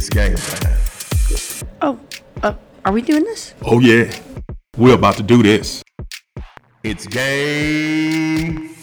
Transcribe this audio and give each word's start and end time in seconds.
It's 0.00 0.08
game 0.08 0.34
time. 0.34 0.78
Oh, 1.82 2.00
uh, 2.42 2.54
are 2.86 2.92
we 2.92 3.02
doing 3.02 3.22
this? 3.22 3.52
Oh 3.66 3.80
yeah, 3.80 4.10
we're 4.78 4.94
about 4.94 5.18
to 5.18 5.22
do 5.22 5.42
this. 5.42 5.82
It's 6.82 7.06
game 7.06 8.74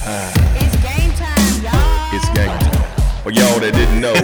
time. 0.00 0.32
It's 0.56 0.74
game 0.82 1.12
time, 1.12 1.62
y'all. 1.62 2.16
It's 2.16 2.28
game 2.30 2.58
time. 2.58 3.22
For 3.22 3.30
y'all 3.30 3.60
that 3.60 3.72
didn't 3.72 4.00
know, 4.00 4.14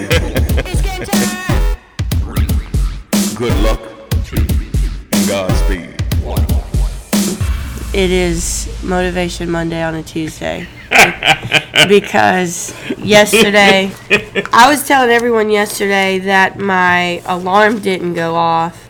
It's 0.66 0.82
game 0.82 1.04
time. 1.04 1.76
good 3.36 3.56
luck 3.62 3.80
and 5.12 5.28
Godspeed. 5.28 5.94
It 7.94 8.10
is 8.10 8.68
Motivation 8.82 9.52
Monday 9.52 9.84
on 9.84 9.94
a 9.94 10.02
Tuesday. 10.02 10.66
because 11.88 12.74
yesterday, 12.98 13.90
I 14.52 14.68
was 14.70 14.86
telling 14.86 15.10
everyone 15.10 15.50
yesterday 15.50 16.18
that 16.20 16.58
my 16.58 17.22
alarm 17.26 17.80
didn't 17.80 18.14
go 18.14 18.34
off. 18.34 18.88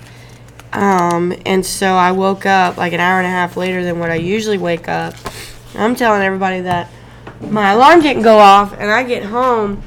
Um, 0.72 1.34
and 1.46 1.66
so 1.66 1.94
I 1.94 2.12
woke 2.12 2.46
up 2.46 2.76
like 2.76 2.92
an 2.92 3.00
hour 3.00 3.18
and 3.18 3.26
a 3.26 3.30
half 3.30 3.56
later 3.56 3.82
than 3.82 3.98
what 3.98 4.10
I 4.10 4.16
usually 4.16 4.58
wake 4.58 4.88
up. 4.88 5.14
I'm 5.74 5.94
telling 5.94 6.22
everybody 6.22 6.60
that 6.60 6.90
my 7.40 7.70
alarm 7.70 8.00
didn't 8.02 8.22
go 8.22 8.38
off, 8.38 8.72
and 8.78 8.90
I 8.90 9.02
get 9.02 9.24
home, 9.24 9.82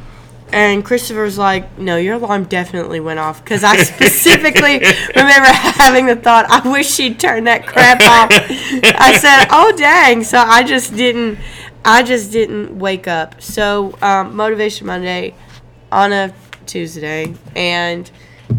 and 0.52 0.84
Christopher's 0.84 1.38
like, 1.38 1.78
"No, 1.78 1.98
your 1.98 2.16
alarm 2.16 2.46
definitely 2.46 3.00
went 3.00 3.20
off." 3.20 3.44
Because 3.44 3.64
I 3.64 3.78
specifically 3.78 4.80
remember 5.16 5.50
having 5.50 6.06
the 6.06 6.16
thought, 6.16 6.46
"I 6.50 6.68
wish 6.70 6.92
she'd 6.92 7.20
turn 7.20 7.46
that 7.46 7.66
crap 7.66 8.02
off." 8.02 8.30
I 8.32 9.18
said, 9.18 9.48
"Oh 9.52 9.74
dang!" 9.76 10.24
So 10.24 10.38
I 10.40 10.64
just 10.64 10.96
didn't. 10.96 11.38
I 11.86 12.04
just 12.04 12.32
didn't 12.32 12.78
wake 12.80 13.08
up. 13.08 13.42
So 13.42 13.98
um, 14.02 14.36
Motivation 14.36 14.88
Monday 14.88 15.36
on 15.92 16.14
a 16.14 16.34
Tuesday, 16.66 17.34
and 17.56 18.10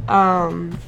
um, 0.08 0.78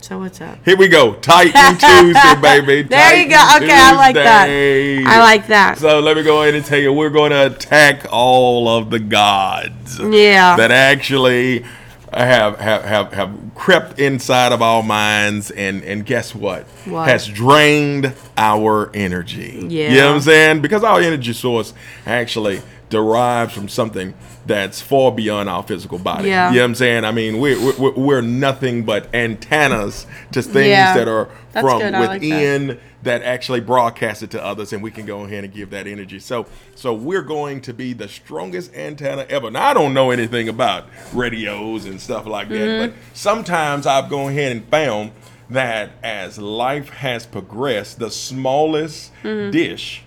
so 0.00 0.18
what's 0.20 0.40
up? 0.40 0.58
Here 0.64 0.76
we 0.76 0.88
go, 0.88 1.14
Titan 1.14 1.52
Tuesday, 1.78 2.40
baby. 2.40 2.82
There 2.82 3.16
you 3.16 3.28
go. 3.28 3.36
Titan 3.36 3.64
Okay, 3.64 3.74
I 3.76 3.92
like 3.94 4.14
that. 4.14 4.48
I 4.48 5.18
like 5.20 5.46
that. 5.48 5.78
So 5.78 6.00
let 6.00 6.16
me 6.16 6.22
go 6.22 6.42
ahead 6.42 6.54
and 6.54 6.64
tell 6.64 6.78
you, 6.78 6.92
we're 6.92 7.10
going 7.10 7.32
to 7.32 7.46
attack 7.46 8.06
all 8.10 8.68
of 8.68 8.90
the 8.90 9.00
gods 9.00 9.98
Yeah. 9.98 10.56
that 10.56 10.70
actually 10.70 11.64
have 12.12 12.58
have 12.58 12.84
have, 12.84 13.12
have 13.12 13.38
crept 13.54 13.98
inside 13.98 14.52
of 14.52 14.62
our 14.62 14.82
minds, 14.82 15.50
and 15.50 15.82
and 15.84 16.04
guess 16.04 16.34
what? 16.34 16.64
What? 16.84 17.08
Has 17.08 17.26
drained 17.26 18.14
our 18.36 18.90
energy. 18.94 19.66
Yeah. 19.68 19.90
You 19.90 19.96
know 19.98 20.06
what 20.08 20.14
I'm 20.16 20.20
saying? 20.22 20.62
Because 20.62 20.84
our 20.84 21.00
energy 21.00 21.32
source 21.32 21.74
actually 22.06 22.62
derives 22.90 23.52
from 23.52 23.68
something 23.68 24.14
that's 24.48 24.80
far 24.80 25.12
beyond 25.12 25.48
our 25.48 25.62
physical 25.62 25.98
body. 25.98 26.28
Yeah. 26.28 26.48
You 26.50 26.56
know 26.56 26.62
what 26.62 26.68
I'm 26.70 26.74
saying? 26.74 27.04
I 27.04 27.12
mean, 27.12 27.38
we're, 27.38 27.60
we're, 27.78 27.92
we're 27.92 28.20
nothing 28.22 28.82
but 28.84 29.14
antennas 29.14 30.06
to 30.32 30.42
things 30.42 30.68
Yeah. 30.68 30.94
that 30.94 31.06
are 31.06 31.28
That's 31.52 31.64
from 31.64 31.78
good. 31.80 31.94
I 31.94 32.00
like 32.00 32.08
that. 32.08 32.20
within 32.20 32.80
that 33.04 33.22
actually 33.22 33.60
broadcast 33.60 34.24
it 34.24 34.30
to 34.32 34.44
others 34.44 34.72
and 34.72 34.82
we 34.82 34.90
can 34.90 35.06
go 35.06 35.22
ahead 35.24 35.44
and 35.44 35.52
give 35.52 35.70
that 35.70 35.86
energy. 35.86 36.18
So 36.18 36.46
so 36.74 36.92
we're 36.92 37.22
going 37.22 37.60
to 37.62 37.72
be 37.72 37.92
the 37.92 38.08
strongest 38.08 38.74
antenna 38.74 39.24
ever. 39.30 39.50
Now 39.50 39.68
I 39.68 39.74
don't 39.74 39.94
know 39.94 40.10
anything 40.10 40.48
about 40.48 40.86
radios 41.14 41.84
and 41.84 42.00
stuff 42.00 42.26
like 42.26 42.48
that, 42.48 42.54
Mm-hmm. 42.58 42.86
but 42.92 42.98
sometimes 43.14 43.86
I've 43.86 44.08
gone 44.10 44.30
ahead 44.32 44.50
and 44.52 44.64
found 44.68 45.12
that 45.50 45.90
as 46.02 46.38
life 46.38 46.88
has 46.90 47.24
progressed, 47.26 47.98
the 48.00 48.10
smallest 48.10 49.12
Mm-hmm. 49.22 49.50
dish 49.52 50.02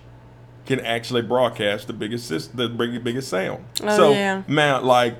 can 0.76 0.84
actually 0.84 1.22
broadcast 1.22 1.86
the 1.86 1.92
biggest 1.92 2.28
the 2.56 2.68
big- 2.68 3.04
biggest 3.04 3.28
sound. 3.28 3.64
Oh, 3.82 3.96
so 3.96 4.10
yeah. 4.12 4.42
man, 4.48 4.84
like 4.84 5.16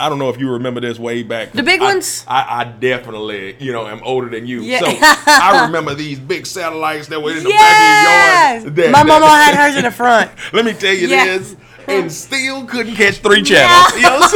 I 0.00 0.08
don't 0.08 0.18
know 0.18 0.30
if 0.30 0.38
you 0.40 0.50
remember 0.50 0.80
this 0.80 0.98
way 0.98 1.22
back. 1.22 1.52
The 1.52 1.62
big 1.62 1.80
I- 1.80 1.84
ones? 1.84 2.24
I, 2.26 2.60
I 2.60 2.64
definitely, 2.64 3.56
you 3.60 3.72
know, 3.72 3.86
am 3.86 4.00
older 4.04 4.28
than 4.28 4.46
you. 4.46 4.62
Yeah. 4.62 4.80
So 4.80 4.86
I 5.26 5.64
remember 5.66 5.94
these 5.94 6.18
big 6.18 6.46
satellites 6.46 7.08
that 7.08 7.22
were 7.22 7.30
in 7.36 7.44
the 7.44 7.50
back 7.50 8.62
of 8.62 8.62
your 8.62 8.70
yard. 8.70 8.76
that- 8.76 8.90
My 8.90 9.02
mama 9.02 9.26
had 9.44 9.54
hers 9.54 9.76
in 9.76 9.84
the 9.84 9.90
front. 9.90 10.30
Let 10.52 10.64
me 10.64 10.72
tell 10.72 10.94
you 10.94 11.08
Yeah. 11.08 11.24
this. 11.38 11.56
And 11.88 12.10
still 12.12 12.64
couldn't 12.64 12.94
catch 12.94 13.18
three 13.18 13.42
channels. 13.42 13.96
You 13.96 14.02
know 14.02 14.20
what 14.20 14.34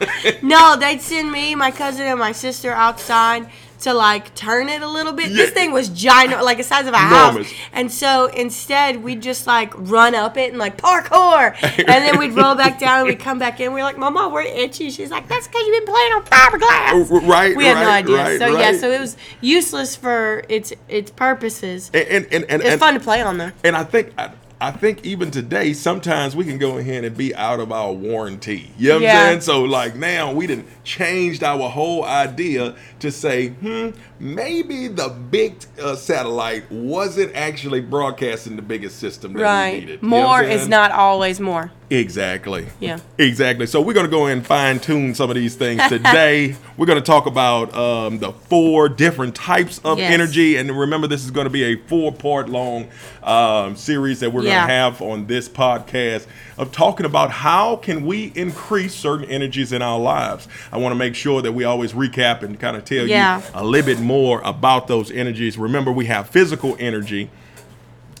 I'm 0.00 0.08
saying? 0.22 0.34
No, 0.42 0.76
they'd 0.76 1.00
send 1.00 1.30
me, 1.30 1.54
my 1.54 1.70
cousin, 1.70 2.04
and 2.06 2.18
my 2.18 2.32
sister 2.32 2.72
outside 2.72 3.48
to 3.80 3.94
like 3.94 4.34
turn 4.34 4.68
it 4.68 4.82
a 4.82 4.88
little 4.88 5.12
bit. 5.12 5.30
This 5.32 5.50
thing 5.50 5.72
was 5.72 5.88
giant, 5.88 6.42
like 6.44 6.58
the 6.58 6.62
size 6.64 6.86
of 6.86 6.94
a 6.94 6.98
Enormous. 6.98 7.50
house. 7.50 7.60
And 7.72 7.90
so 7.92 8.26
instead, 8.26 9.02
we'd 9.02 9.22
just 9.22 9.46
like 9.46 9.72
run 9.76 10.14
up 10.14 10.36
it 10.36 10.50
and 10.50 10.58
like 10.58 10.76
parkour. 10.76 11.54
and 11.78 11.86
then 11.88 12.18
we'd 12.18 12.32
roll 12.32 12.54
back 12.54 12.78
down 12.78 13.00
and 13.00 13.08
we'd 13.08 13.20
come 13.20 13.38
back 13.38 13.60
in. 13.60 13.72
We 13.72 13.80
are 13.80 13.84
like, 13.84 13.98
Mama, 13.98 14.28
we're 14.28 14.42
itchy. 14.42 14.90
She's 14.90 15.10
like, 15.10 15.28
That's 15.28 15.46
because 15.48 15.66
you've 15.66 15.84
been 15.84 15.92
playing 15.94 16.12
on 16.12 16.22
fiberglass. 16.24 16.90
Oh, 16.92 17.08
r- 17.14 17.20
right, 17.22 17.56
We 17.56 17.64
had 17.64 17.82
no 17.82 17.90
idea. 17.90 18.16
right, 18.16 18.38
so 18.38 18.46
yeah, 18.58 18.72
so 18.76 18.90
it 18.90 19.00
was 19.00 19.16
useless 19.40 19.96
for 19.96 20.44
its 20.48 20.72
its 20.88 21.10
purposes. 21.10 21.90
And 21.94 22.06
and 22.08 22.24
and, 22.32 22.44
and, 22.50 22.62
It's 22.62 22.70
and- 22.72 22.80
fun 22.80 22.94
to 22.94 23.00
play 23.00 23.22
on 23.22 23.38
though. 23.38 23.52
And 23.64 23.76
I 23.76 23.84
think 23.84 24.12
I, 24.18 24.30
I 24.62 24.70
think 24.72 25.06
even 25.06 25.30
today, 25.30 25.72
sometimes 25.72 26.36
we 26.36 26.44
can 26.44 26.58
go 26.58 26.76
ahead 26.76 27.04
and 27.04 27.16
be 27.16 27.34
out 27.34 27.60
of 27.60 27.72
our 27.72 27.92
warranty. 27.92 28.70
You 28.76 28.88
know 28.90 28.94
what 28.96 29.02
Yeah. 29.04 29.20
I'm 29.20 29.26
saying? 29.28 29.40
So 29.40 29.62
like 29.62 29.96
now 29.96 30.32
we 30.32 30.46
didn't 30.46 30.66
changed 30.84 31.42
our 31.42 31.68
whole 31.70 32.04
idea 32.04 32.74
to 32.98 33.10
say, 33.10 33.48
hmm, 33.48 33.90
maybe 34.20 34.86
the 34.86 35.08
big 35.08 35.54
uh, 35.82 35.96
satellite 35.96 36.70
wasn't 36.70 37.34
actually 37.34 37.80
broadcasting 37.80 38.54
the 38.56 38.62
biggest 38.62 38.98
system 38.98 39.32
that 39.32 39.38
we 39.38 39.42
Right. 39.44 39.74
needed. 39.80 40.02
You 40.02 40.08
know 40.08 40.08
More 40.08 40.42
is 40.42 40.68
not 40.68 40.92
always 40.92 41.40
more. 41.40 41.72
Exactly. 41.92 42.66
Yeah. 42.78 42.98
Exactly. 43.18 43.66
So 43.66 43.80
we're 43.80 43.94
going 43.94 44.06
to 44.06 44.10
go 44.10 44.26
in 44.26 44.38
and 44.38 44.46
fine 44.46 44.78
tune 44.78 45.12
some 45.12 45.28
of 45.28 45.34
these 45.34 45.56
things 45.56 45.82
today. 45.88 46.54
we're 46.76 46.86
going 46.86 47.00
to 47.00 47.04
talk 47.04 47.26
about 47.26 47.74
um, 47.74 48.20
the 48.20 48.30
four 48.30 48.88
different 48.88 49.34
types 49.34 49.80
of 49.84 49.98
Yes. 49.98 50.12
energy, 50.12 50.54
and 50.56 50.70
remember, 50.70 51.08
this 51.08 51.24
is 51.24 51.32
going 51.32 51.46
to 51.46 51.50
be 51.50 51.64
a 51.64 51.76
four-part 51.88 52.48
long 52.48 52.86
um, 53.24 53.74
series 53.74 54.20
that 54.20 54.32
we're 54.32 54.44
Yeah. 54.44 54.58
going 54.58 54.68
to 54.68 54.72
have 54.72 55.02
on 55.02 55.26
this 55.26 55.48
podcast 55.48 56.26
of 56.58 56.70
talking 56.70 57.06
about 57.06 57.30
how 57.32 57.74
can 57.76 58.06
we 58.06 58.30
increase 58.36 58.94
certain 58.94 59.24
energies 59.28 59.72
in 59.72 59.82
our 59.82 59.98
lives. 59.98 60.46
I 60.70 60.76
want 60.78 60.92
to 60.92 60.96
make 60.96 61.16
sure 61.16 61.42
that 61.42 61.52
we 61.52 61.64
always 61.64 61.92
recap 61.92 62.42
and 62.44 62.58
kind 62.60 62.76
of 62.76 62.84
tell 62.84 63.06
Yeah. 63.08 63.38
you 63.38 63.44
a 63.54 63.64
little 63.64 63.86
bit 63.86 64.00
more 64.10 64.40
about 64.42 64.88
those 64.88 65.10
energies. 65.10 65.56
Remember, 65.56 65.92
we 65.92 66.06
have 66.06 66.28
physical 66.28 66.76
energy 66.78 67.30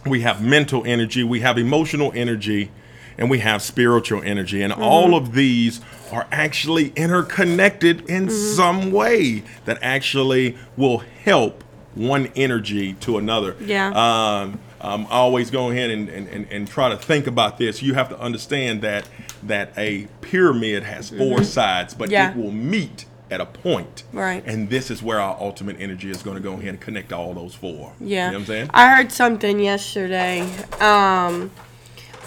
we 0.06 0.22
have 0.22 0.42
mental 0.42 0.82
energy, 0.86 1.24
we 1.24 1.40
have 1.40 1.58
emotional 1.58 2.12
energy, 2.14 2.70
and 3.18 3.28
we 3.28 3.40
have 3.40 3.60
spiritual 3.60 4.22
energy. 4.22 4.62
And 4.62 4.72
all 4.72 5.14
of 5.14 5.34
these 5.34 5.80
are 6.10 6.26
actually 6.32 6.88
interconnected 6.96 8.08
in 8.08 8.30
some 8.30 8.92
way 8.92 9.42
that 9.66 9.78
actually 9.82 10.56
will 10.76 10.98
help 10.98 11.62
one 11.94 12.30
energy 12.34 12.94
to 12.94 13.18
another. 13.18 13.56
Yeah. 13.60 13.88
Um, 13.88 14.60
um, 14.80 15.06
always 15.10 15.50
go 15.50 15.70
ahead 15.70 15.90
and, 15.90 16.08
and, 16.08 16.46
and, 16.50 16.66
try 16.66 16.88
to 16.88 16.96
think 16.96 17.26
about 17.26 17.58
this. 17.58 17.82
You 17.82 17.92
have 17.92 18.08
to 18.08 18.18
understand 18.18 18.80
that 18.80 19.06
that 19.42 19.74
a 19.76 20.06
pyramid 20.22 20.84
has 20.84 21.10
4 21.10 21.44
sides, 21.44 21.92
but 21.92 22.10
Yeah. 22.10 22.30
it 22.30 22.36
will 22.36 22.50
meet 22.50 23.04
at 23.30 23.40
a 23.40 23.46
point. 23.46 24.02
Right. 24.12 24.42
And 24.44 24.68
this 24.68 24.90
is 24.90 25.02
where 25.02 25.20
our 25.20 25.36
ultimate 25.40 25.80
energy 25.80 26.10
is 26.10 26.22
going 26.22 26.36
to 26.36 26.42
go 26.42 26.54
ahead 26.54 26.68
and 26.68 26.80
connect 26.80 27.12
all 27.12 27.32
those 27.34 27.54
four. 27.54 27.92
Yeah. 28.00 28.26
You 28.26 28.32
know 28.32 28.38
what 28.38 28.40
I'm 28.40 28.46
saying? 28.46 28.70
I 28.74 28.96
heard 28.96 29.12
something 29.12 29.60
yesterday. 29.60 30.40
Um, 30.80 31.50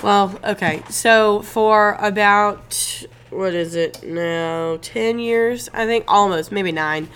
well, 0.02 0.40
okay. 0.44 0.84
So 0.90 1.42
for 1.42 1.97
about 2.00 3.06
what 3.30 3.53
is 3.53 3.75
it 3.75 4.03
now? 4.03 4.78
Ten 4.81 5.19
years, 5.19 5.69
I 5.74 5.86
think, 5.86 6.06
almost 6.08 6.52
maybe 6.52 6.72
nine. 6.72 7.09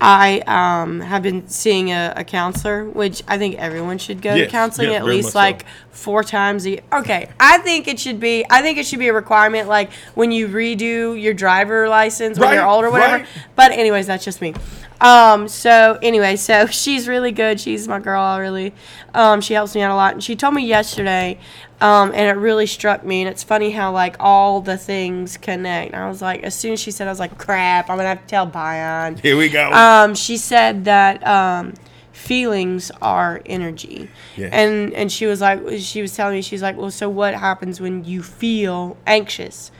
I 0.00 0.40
um, 0.46 1.00
have 1.00 1.22
been 1.22 1.48
seeing 1.48 1.90
a, 1.90 2.12
a 2.16 2.24
counselor, 2.24 2.84
which 2.84 3.22
I 3.26 3.36
think 3.36 3.56
everyone 3.56 3.98
should 3.98 4.22
go 4.22 4.34
Yes, 4.34 4.46
to 4.46 4.50
counseling 4.52 4.90
yes, 4.90 5.00
at 5.00 5.04
very 5.04 5.16
least 5.16 5.32
so. 5.32 5.38
like 5.38 5.64
four 5.90 6.22
times 6.22 6.64
a 6.66 6.70
year. 6.70 6.80
Okay, 6.92 7.28
I 7.40 7.58
think 7.58 7.88
it 7.88 7.98
should 7.98 8.20
be. 8.20 8.44
I 8.48 8.62
think 8.62 8.78
it 8.78 8.86
should 8.86 9.00
be 9.00 9.08
a 9.08 9.12
requirement, 9.12 9.68
like 9.68 9.90
when 10.14 10.30
you 10.30 10.46
redo 10.48 11.20
your 11.20 11.34
driver 11.34 11.88
license 11.88 12.38
when 12.38 12.54
you're 12.54 12.66
older, 12.66 12.86
or 12.86 12.90
whatever. 12.92 13.16
right. 13.18 13.26
But 13.56 13.72
anyways, 13.72 14.06
that's 14.06 14.24
just 14.24 14.40
me. 14.40 14.54
Um, 15.00 15.46
so 15.48 15.98
anyway, 16.02 16.36
so 16.36 16.66
she's 16.70 17.08
really 17.08 17.32
good. 17.32 17.58
She's 17.60 17.88
my 17.88 17.98
girl. 17.98 18.38
Really, 18.38 18.72
um, 19.14 19.40
she 19.40 19.54
helps 19.54 19.74
me 19.74 19.82
out 19.82 19.90
a 19.90 19.96
lot. 19.96 20.12
And 20.14 20.22
she 20.22 20.36
told 20.36 20.54
me 20.54 20.64
yesterday, 20.64 21.38
um, 21.80 22.10
and 22.12 22.28
it 22.28 22.40
really 22.40 22.66
struck 22.66 23.04
me. 23.04 23.22
And 23.22 23.28
it's 23.30 23.42
funny 23.44 23.70
how 23.70 23.92
like 23.92 24.16
all 24.20 24.60
the 24.60 24.76
things 24.76 25.36
connect. 25.36 25.92
And 25.94 26.02
I 26.02 26.08
was 26.08 26.20
like, 26.22 26.42
as 26.42 26.54
soon 26.54 26.72
as 26.72 26.80
she 26.80 26.90
said, 26.90 27.06
I 27.06 27.10
was 27.10 27.20
like, 27.20 27.38
crap, 27.38 27.90
I'm 27.90 27.96
gonna 27.96 28.08
have 28.08 28.22
to 28.22 28.26
tell 28.26 28.46
Bion. 28.46 29.16
Here 29.20 29.36
we 29.36 29.48
go. 29.48 29.68
Um, 29.88 30.14
she 30.14 30.36
said 30.36 30.84
that 30.84 31.26
um, 31.26 31.74
feelings 32.12 32.90
are 33.00 33.40
energy, 33.46 34.10
Yes. 34.36 34.50
and 34.52 34.92
and 34.94 35.10
she 35.10 35.26
was 35.26 35.40
like, 35.40 35.60
she 35.78 36.02
was 36.02 36.14
telling 36.14 36.34
me, 36.34 36.42
she's 36.42 36.62
like, 36.62 36.76
well, 36.76 36.90
so 36.90 37.08
what 37.08 37.34
happens 37.34 37.80
when 37.80 38.04
you 38.04 38.22
feel 38.22 38.96
anxious? 39.06 39.70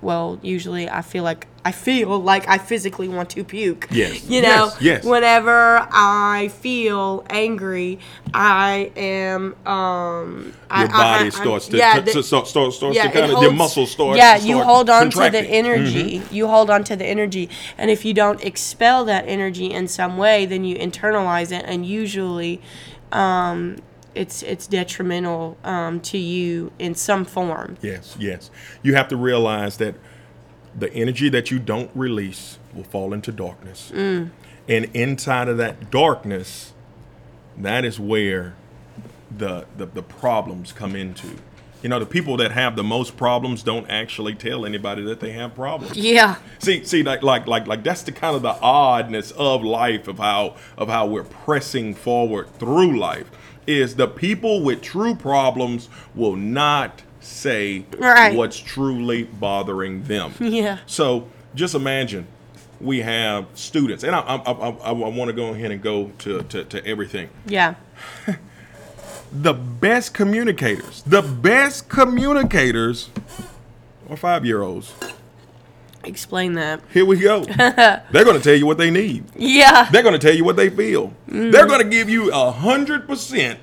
Well, 0.00 0.38
usually 0.42 0.88
I 0.88 1.02
feel 1.02 1.24
like 1.24 1.46
I 1.64 1.72
feel 1.72 2.18
like 2.22 2.48
I 2.48 2.56
physically 2.56 3.08
want 3.08 3.30
to 3.30 3.44
puke. 3.44 3.88
Yes, 3.90 4.24
You 4.28 4.40
know, 4.42 4.66
yes, 4.66 4.80
yes. 4.80 5.04
whenever 5.04 5.86
I 5.90 6.48
feel 6.60 7.26
angry, 7.28 7.98
I 8.32 8.90
am 8.96 9.54
um 9.66 10.44
Your 10.46 10.54
I- 10.70 10.86
body 10.86 11.26
I- 11.26 11.28
starts 11.30 11.66
to, 11.68 11.76
yeah, 11.76 12.00
the- 12.00 12.12
to- 12.12 12.22
start, 12.22 12.46
starts, 12.46 12.76
starts 12.76 12.96
yeah, 12.96 13.08
to 13.08 13.10
kind 13.20 13.32
of 13.32 13.42
your 13.42 13.52
muscles 13.52 13.90
start. 13.90 14.16
Yeah, 14.16 14.36
start 14.36 14.48
you 14.48 14.62
hold 14.62 14.88
on 14.88 15.10
to 15.10 15.16
the 15.18 15.22
contracting. 15.24 15.44
Mm-hmm. 15.64 15.66
energy. 15.66 16.22
You 16.30 16.46
hold 16.46 16.70
on 16.70 16.84
to 16.84 16.96
the 16.96 17.04
energy, 17.06 17.50
and 17.76 17.90
if 17.90 18.04
you 18.04 18.14
don't 18.14 18.42
expel 18.44 19.04
that 19.06 19.24
energy 19.28 19.66
in 19.66 19.88
some 19.88 20.16
way, 20.16 20.46
then 20.46 20.64
you 20.64 20.76
internalize 20.76 21.50
it, 21.52 21.64
and 21.66 21.84
usually, 21.84 22.60
um, 23.12 23.76
it's 24.18 24.42
it's 24.42 24.66
detrimental 24.66 25.56
um, 25.64 26.00
to 26.00 26.18
you 26.18 26.72
in 26.78 26.94
some 26.94 27.24
form. 27.24 27.76
Yes, 27.80 28.16
yes. 28.18 28.50
You 28.82 28.94
have 28.94 29.08
to 29.08 29.16
realize 29.16 29.76
that 29.78 29.94
the 30.76 30.92
energy 30.92 31.28
that 31.28 31.50
you 31.50 31.58
don't 31.58 31.90
release 31.94 32.58
will 32.74 32.84
fall 32.84 33.14
into 33.14 33.32
darkness. 33.32 33.92
Mm. 33.94 34.30
And 34.68 34.84
inside 34.94 35.48
of 35.48 35.56
that 35.58 35.90
darkness, 35.90 36.72
that 37.56 37.84
is 37.84 37.98
where 37.98 38.54
the, 39.34 39.66
the 39.76 39.86
the 39.86 40.02
problems 40.02 40.72
come 40.72 40.96
into. 40.96 41.36
You 41.82 41.88
know, 41.88 42.00
the 42.00 42.06
people 42.06 42.36
that 42.38 42.50
have 42.50 42.74
the 42.74 42.82
most 42.82 43.16
problems 43.16 43.62
don't 43.62 43.88
actually 43.88 44.34
tell 44.34 44.66
anybody 44.66 45.02
that 45.04 45.20
they 45.20 45.30
have 45.32 45.54
problems. 45.54 45.96
Yeah, 45.96 46.36
See, 46.58 46.84
see, 46.84 47.04
like, 47.04 47.22
like, 47.22 47.46
like, 47.46 47.68
like, 47.68 47.84
that's 47.84 48.02
the 48.02 48.10
kind 48.10 48.34
of 48.34 48.42
the 48.42 48.58
oddness 48.60 49.30
of 49.30 49.62
life 49.62 50.08
of 50.08 50.18
how 50.18 50.56
of 50.76 50.88
how 50.88 51.06
we're 51.06 51.22
pressing 51.22 51.94
forward 51.94 52.52
through 52.58 52.98
life. 52.98 53.30
Is 53.68 53.96
the 53.96 54.08
people 54.08 54.62
with 54.62 54.80
true 54.80 55.14
problems 55.14 55.90
will 56.14 56.36
not 56.36 57.02
say 57.20 57.84
Right. 57.98 58.34
what's 58.34 58.58
truly 58.58 59.24
bothering 59.24 60.04
them. 60.04 60.32
yeah, 60.40 60.78
So 60.86 61.28
just 61.54 61.74
imagine 61.74 62.26
we 62.80 63.00
have 63.00 63.44
students, 63.54 64.04
and 64.04 64.16
I, 64.16 64.20
I, 64.20 64.36
I, 64.36 64.68
I, 64.70 64.92
want 64.92 65.28
to 65.28 65.32
go 65.34 65.48
ahead 65.48 65.70
and 65.70 65.82
go 65.82 66.12
to, 66.20 66.42
to, 66.44 66.64
to 66.64 66.86
everything. 66.86 67.28
yeah. 67.46 67.74
The 69.30 69.52
best 69.52 70.14
communicators, 70.14 71.02
the 71.02 71.20
best 71.20 71.90
communicators 71.90 73.10
are 74.08 74.16
five 74.16 74.46
year 74.46 74.62
olds. 74.62 74.94
Explain 76.08 76.54
that. 76.54 76.80
Here 76.92 77.04
we 77.04 77.18
go. 77.18 77.44
They're 77.44 78.24
going 78.24 78.36
to 78.36 78.42
tell 78.42 78.54
you 78.54 78.66
what 78.66 78.78
they 78.78 78.90
need. 78.90 79.24
Yeah, 79.36 79.88
They're 79.90 80.02
going 80.02 80.18
to 80.18 80.18
tell 80.18 80.34
you 80.34 80.44
what 80.44 80.56
they 80.56 80.70
feel. 80.70 81.08
Mm-hmm. 81.28 81.50
They're 81.50 81.66
going 81.66 81.82
to 81.82 81.88
give 81.88 82.08
you 82.08 82.32
a 82.32 82.50
hundred 82.50 83.06
percent. 83.06 83.60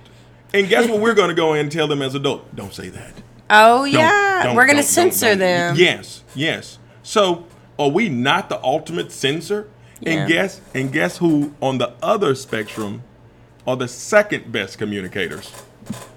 And 0.53 0.69
guess 0.69 0.87
what? 0.87 0.99
We're 1.01 1.15
going 1.15 1.29
to 1.29 1.35
go 1.35 1.53
in 1.53 1.61
and 1.61 1.71
tell 1.71 1.87
them 1.87 2.01
as 2.01 2.15
adults. 2.15 2.45
Don't 2.55 2.73
say 2.73 2.89
that. 2.89 3.13
Oh 3.49 3.79
Don't- 3.83 3.89
yeah, 3.93 4.41
don't- 4.43 4.55
we're 4.55 4.65
gonna 4.67 4.81
censor 4.81 5.29
don't- 5.29 5.39
them. 5.39 5.75
Yes, 5.75 6.23
yes. 6.33 6.79
So 7.03 7.45
are 7.77 7.89
we 7.89 8.09
not 8.09 8.49
the 8.49 8.59
ultimate 8.63 9.11
censor? 9.11 9.67
Yeah. 9.99 10.11
And 10.13 10.29
guess 10.29 10.61
and 10.73 10.91
guess 10.91 11.17
who 11.17 11.53
on 11.61 11.77
the 11.77 11.93
other 12.01 12.33
spectrum 12.35 13.03
are 13.67 13.75
the 13.75 13.87
second 13.87 14.51
best 14.51 14.77
communicators? 14.77 15.51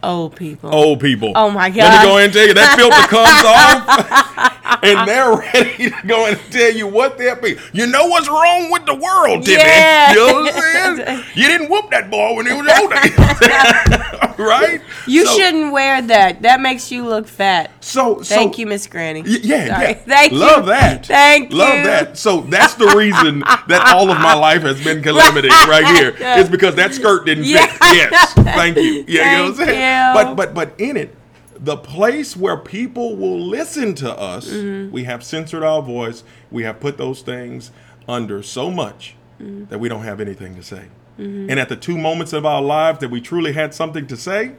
Old 0.03 0.37
people. 0.37 0.75
Old 0.75 1.01
people. 1.01 1.33
Oh, 1.37 1.51
my 1.51 1.69
god. 1.69 1.77
Let 1.85 2.01
me 2.01 2.07
go 2.09 2.17
ahead 2.17 2.25
and 2.25 2.33
tell 2.33 2.47
you 2.47 2.55
that 2.55 2.77
filter 2.79 3.07
comes 3.13 3.45
off, 3.45 4.58
and 4.83 5.09
they're 5.09 5.35
ready 5.37 5.91
to 5.91 6.07
go 6.07 6.27
and 6.27 6.39
tell 6.51 6.73
you 6.73 6.87
what 6.87 7.19
they're 7.19 7.37
feeling. 7.37 7.63
You 7.73 7.87
know 7.87 8.07
what's 8.07 8.29
wrong 8.29 8.71
with 8.71 8.87
the 8.87 8.95
world, 8.95 9.45
Timmy? 9.45 9.59
Yeah. 9.63 10.13
You 10.13 10.17
know 10.19 10.35
what 10.43 10.55
I'm 10.55 10.97
saying? 10.97 11.25
You 11.35 11.47
didn't 11.47 11.71
whoop 11.71 11.91
that 11.91 12.11
boy 12.11 12.35
when 12.35 12.47
he 12.47 12.53
was 12.53 12.67
older, 12.81 12.97
right? 14.43 14.81
You 15.07 15.25
So- 15.27 15.39
shouldn't 15.39 15.73
wear 15.73 16.03
that. 16.03 16.43
That 16.43 16.61
makes 16.61 16.91
you 16.91 17.07
look 17.07 17.27
fat. 17.29 17.71
So, 17.81 18.23
so 18.23 18.35
Thank 18.35 18.59
you, 18.59 18.67
Miss 18.67 18.87
Granny. 18.87 19.23
Y- 19.23 19.39
Yeah, 19.43 19.65
yeah. 19.81 19.93
Thank 20.07 20.33
you. 20.33 20.39
Love 20.39 20.67
that. 20.67 21.07
Thank 21.07 21.53
Love 21.53 21.79
you. 21.79 21.85
that. 21.85 22.19
So 22.19 22.41
that's 22.43 22.75
the 22.75 22.87
reason 22.97 23.41
that 23.41 23.93
all 23.95 24.11
of 24.11 24.19
my 24.21 24.35
life 24.35 24.63
has 24.63 24.83
been 24.83 25.03
calamity 25.03 25.49
right 25.49 25.87
here. 25.97 26.15
It's 26.19 26.49
because 26.51 26.75
that 26.77 26.95
skirt 26.95 27.25
didn't 27.27 27.45
Yeah. 27.45 27.67
fit. 27.67 27.79
Yes. 28.11 28.33
Thank 28.35 28.77
you. 28.77 29.05
Yeah, 29.09 29.33
you 29.33 29.39
know 29.39 29.51
what 29.51 29.61
I'm 29.61 29.67
saying? 29.67 30.09
you. 30.09 30.15
But 30.15 30.35
but 30.35 30.55
but 30.55 30.73
in 30.81 30.97
it, 30.97 31.15
the 31.61 31.77
place 31.77 32.37
where 32.37 32.57
people 32.57 33.17
will 33.17 33.41
listen 33.41 33.95
to 33.97 34.13
us, 34.13 34.49
Mm-hmm. 34.49 34.93
we 34.93 35.05
have 35.05 35.23
censored 35.25 35.63
our 35.63 35.83
voice. 35.83 36.23
We 36.51 36.63
have 36.65 36.79
put 36.81 36.99
those 36.99 37.23
things 37.23 37.71
under 38.09 38.43
so 38.43 38.71
much 38.71 39.15
Mm-hmm. 39.41 39.67
that 39.67 39.79
we 39.79 39.89
don't 39.89 40.03
have 40.03 40.21
anything 40.21 40.57
to 40.57 40.63
say. 40.63 40.87
And 41.17 41.59
at 41.59 41.69
the 41.69 41.75
two 41.77 41.99
moments 41.99 42.33
of 42.33 42.47
our 42.47 42.63
lives 42.63 43.01
that 43.01 43.11
we 43.11 43.21
truly 43.21 43.53
had 43.53 43.75
something 43.75 44.07
to 44.07 44.17
say, 44.17 44.53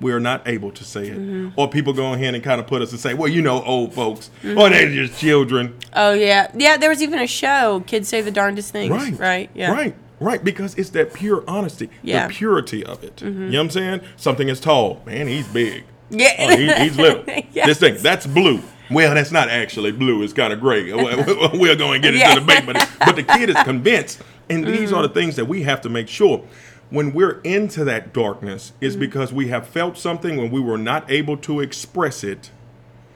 we 0.00 0.12
are 0.12 0.20
not 0.20 0.46
able 0.48 0.70
to 0.70 0.84
say 0.84 1.08
it. 1.08 1.18
Mm-hmm. 1.18 1.48
Or 1.60 1.68
people 1.68 1.92
go 1.92 2.12
ahead 2.14 2.34
and 2.34 2.42
kind 2.42 2.60
of 2.60 2.66
put 2.66 2.80
us 2.80 2.90
and 2.92 3.00
say, 3.00 3.12
well, 3.14 3.28
you 3.28 3.42
know, 3.42 3.62
old 3.64 3.92
folks, 3.92 4.30
or 4.44 4.70
they're 4.70 4.88
just 4.90 5.20
children. 5.20 5.76
Oh 5.94 6.12
yeah, 6.12 6.50
yeah. 6.54 6.76
There 6.76 6.88
was 6.88 7.02
even 7.02 7.18
a 7.18 7.26
show. 7.26 7.82
Kids 7.86 8.08
say 8.08 8.20
the 8.20 8.30
darndest 8.30 8.72
things. 8.72 8.90
Right. 8.90 9.18
Right. 9.18 9.50
Yeah. 9.54 9.72
Right. 9.72 9.94
Right. 10.20 10.44
Because 10.44 10.74
it's 10.74 10.90
that 10.90 11.14
pure 11.14 11.42
honesty, 11.48 11.90
Yeah. 12.02 12.20
Mm-hmm. 12.20 12.28
the 12.28 12.34
purity 12.34 12.84
of 12.84 13.02
it. 13.02 13.22
You 13.22 13.30
mm-hmm. 13.30 13.50
know 13.50 13.58
what 13.58 13.64
I'm 13.64 13.70
saying? 13.70 14.00
Something 14.16 14.48
is 14.48 14.60
tall. 14.60 15.02
Man, 15.06 15.26
he's 15.26 15.48
big. 15.48 15.84
Yeah. 16.10 16.34
Oh, 16.38 16.56
he, 16.56 16.72
he's 16.84 16.96
little. 16.96 17.24
Yes. 17.52 17.66
This 17.66 17.78
thing, 17.80 17.96
that's 18.00 18.28
blue. 18.28 18.62
Well, 18.90 19.12
that's 19.12 19.32
not 19.32 19.48
actually 19.48 19.90
blue. 19.90 20.22
It's 20.22 20.32
kind 20.32 20.52
of 20.52 20.60
gray. 20.60 20.92
We'll 20.92 21.50
we'll 21.54 21.76
go 21.76 21.92
and 21.92 22.02
get 22.02 22.14
into 22.14 22.18
Yeah. 22.18 22.34
the 22.34 22.40
debate. 22.40 22.64
But, 22.64 22.88
but 23.00 23.16
the 23.16 23.24
kid 23.24 23.50
is 23.50 23.56
convinced. 23.64 24.22
And 24.48 24.64
these 24.64 24.92
are 24.92 25.02
the 25.02 25.08
mm-hmm. 25.08 25.14
things 25.14 25.36
that 25.36 25.46
we 25.46 25.62
have 25.64 25.80
to 25.80 25.88
make 25.88 26.08
sure. 26.08 26.44
When 26.90 27.12
we're 27.12 27.40
into 27.42 27.84
that 27.84 28.12
darkness, 28.12 28.72
is 28.80 28.94
mm-hmm. 28.94 29.00
because 29.00 29.32
we 29.32 29.48
have 29.48 29.66
felt 29.66 29.96
something 29.96 30.36
when 30.36 30.50
we 30.50 30.60
were 30.60 30.78
not 30.78 31.10
able 31.10 31.36
to 31.38 31.60
express 31.60 32.22
it 32.22 32.50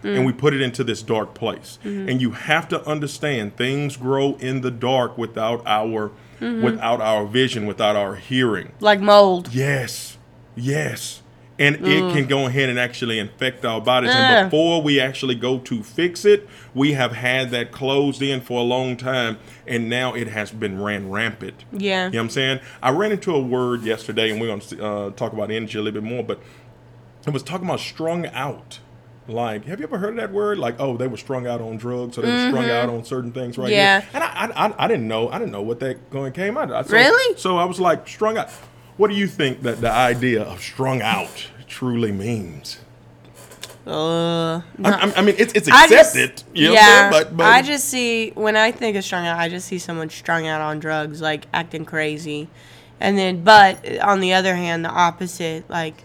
and 0.05 0.27
we 0.27 0.33
mm. 0.33 0.39
put 0.39 0.53
it 0.53 0.61
into 0.61 0.85
this 0.85 1.03
dark 1.03 1.35
place. 1.35 1.79
And 1.83 2.21
you 2.21 2.33
have 2.33 2.69
to 2.69 2.87
understand 2.87 3.57
things 3.57 3.97
grow 3.97 4.35
in 4.37 4.61
the 4.61 4.71
dark 4.71 5.17
without 5.17 5.63
our 5.67 6.13
without 6.41 7.01
our 7.01 7.27
vision, 7.27 7.67
without 7.67 7.97
our 7.97 8.17
hearing. 8.17 8.73
Like 8.81 9.01
mold. 9.01 9.53
Yes. 9.53 10.19
Yes. 10.57 11.23
And 11.57 11.77
it 11.87 12.13
can 12.13 12.27
go 12.27 12.47
ahead 12.47 12.69
and 12.69 12.81
actually 12.81 13.21
infect 13.21 13.65
our 13.65 13.81
bodies. 13.81 14.11
Ugh. 14.11 14.17
And 14.17 14.51
before 14.51 14.83
we 14.83 14.99
actually 15.01 15.37
go 15.37 15.59
to 15.61 15.85
fix 15.85 16.25
it, 16.25 16.49
we 16.75 16.95
have 16.95 17.13
had 17.13 17.51
that 17.51 17.71
closed 17.71 18.21
in 18.23 18.41
for 18.41 18.59
a 18.59 18.65
long 18.65 18.97
time. 18.97 19.39
And 19.65 19.89
now 19.89 20.15
it 20.15 20.27
has 20.27 20.51
been 20.51 20.83
ran 20.83 21.11
rampant. 21.11 21.65
Yeah. 21.71 22.07
You 22.07 22.11
know 22.11 22.19
what 22.19 22.25
I'm 22.25 22.31
saying? 22.31 22.61
I 22.83 22.91
ran 22.91 23.13
into 23.13 23.33
a 23.33 23.41
word 23.41 23.83
yesterday, 23.83 24.31
and 24.31 24.41
we're 24.41 24.49
going 24.49 24.61
to 24.61 24.85
uh, 24.85 25.11
talk 25.11 25.33
about 25.33 25.53
energy 25.53 25.79
a 25.79 25.83
little 25.83 26.01
bit 26.01 26.09
more, 26.09 26.25
but 26.25 26.41
it 27.25 27.33
was 27.33 27.45
talking 27.45 27.69
about 27.69 27.81
strung 27.81 28.27
out. 28.27 28.81
Like, 29.27 29.65
have 29.65 29.81
you 29.81 29.87
ever 29.87 29.97
heard 29.99 30.11
of 30.11 30.17
that 30.17 30.33
word? 30.33 30.59
Like, 30.59 30.77
oh, 30.79 30.97
they 30.99 31.07
were 31.07 31.17
strung 31.17 31.47
out 31.47 31.61
on 31.63 31.79
drugs, 31.79 32.17
so 32.17 32.21
they 32.23 32.31
were 32.31 32.49
strung 32.51 32.69
out 32.69 32.91
on 32.91 33.05
certain 33.05 33.33
things, 33.33 33.57
right? 33.57 33.67
Mm-hmm. 33.67 33.73
Yeah. 33.73 34.01
Here. 34.03 34.11
And 34.15 34.23
I, 34.25 34.67
I, 34.67 34.85
I, 34.85 34.89
didn't 34.89 35.09
know, 35.09 35.31
I 35.31 35.39
didn't 35.39 35.53
know 35.53 35.63
what 35.63 35.81
that 35.81 36.11
going 36.11 36.33
came 36.33 36.59
out. 36.59 36.71
of. 36.71 36.87
So, 36.87 36.93
Really? 36.93 37.39
So 37.39 37.57
I 37.57 37.65
was 37.65 37.81
like, 37.81 38.07
strung 38.07 38.37
out. 38.37 38.51
What 38.99 39.09
do 39.09 39.17
you 39.17 39.27
think 39.27 39.63
that 39.63 39.81
the 39.81 39.91
idea 39.91 40.43
of 40.43 40.61
strung 40.61 41.01
out 41.01 41.47
truly 41.67 42.13
means? 42.13 42.79
Uh, 43.87 44.57
I, 44.57 44.63
I- 44.85 45.13
I 45.17 45.21
mean, 45.23 45.35
it's 45.39 45.53
it's 45.53 45.69
I 45.71 45.87
just- 45.89 46.15
accepted, 46.17 46.43
you 46.55 46.69
know 46.69 46.75
yeah, 46.75 46.81
what 46.81 46.89
I'm 47.07 47.13
saying? 47.13 47.25
But, 47.31 47.37
but 47.37 47.47
I 47.47 47.63
just 47.63 47.85
see 47.89 48.31
when 48.31 48.57
I 48.57 48.73
think 48.73 48.97
of 48.97 49.05
strung 49.05 49.27
out, 49.27 49.39
I 49.39 49.49
just 49.49 49.67
see 49.69 49.79
someone 49.79 50.09
strung 50.11 50.47
out 50.47 50.61
on 50.63 50.79
drugs, 50.79 51.21
like 51.21 51.47
acting 51.53 51.85
crazy, 51.85 52.49
and 53.01 53.19
then, 53.19 53.45
but 53.45 54.01
on 54.01 54.21
the 54.21 54.33
other 54.33 54.55
hand, 54.55 54.85
the 54.87 54.91
opposite, 54.91 55.69
like 55.69 56.03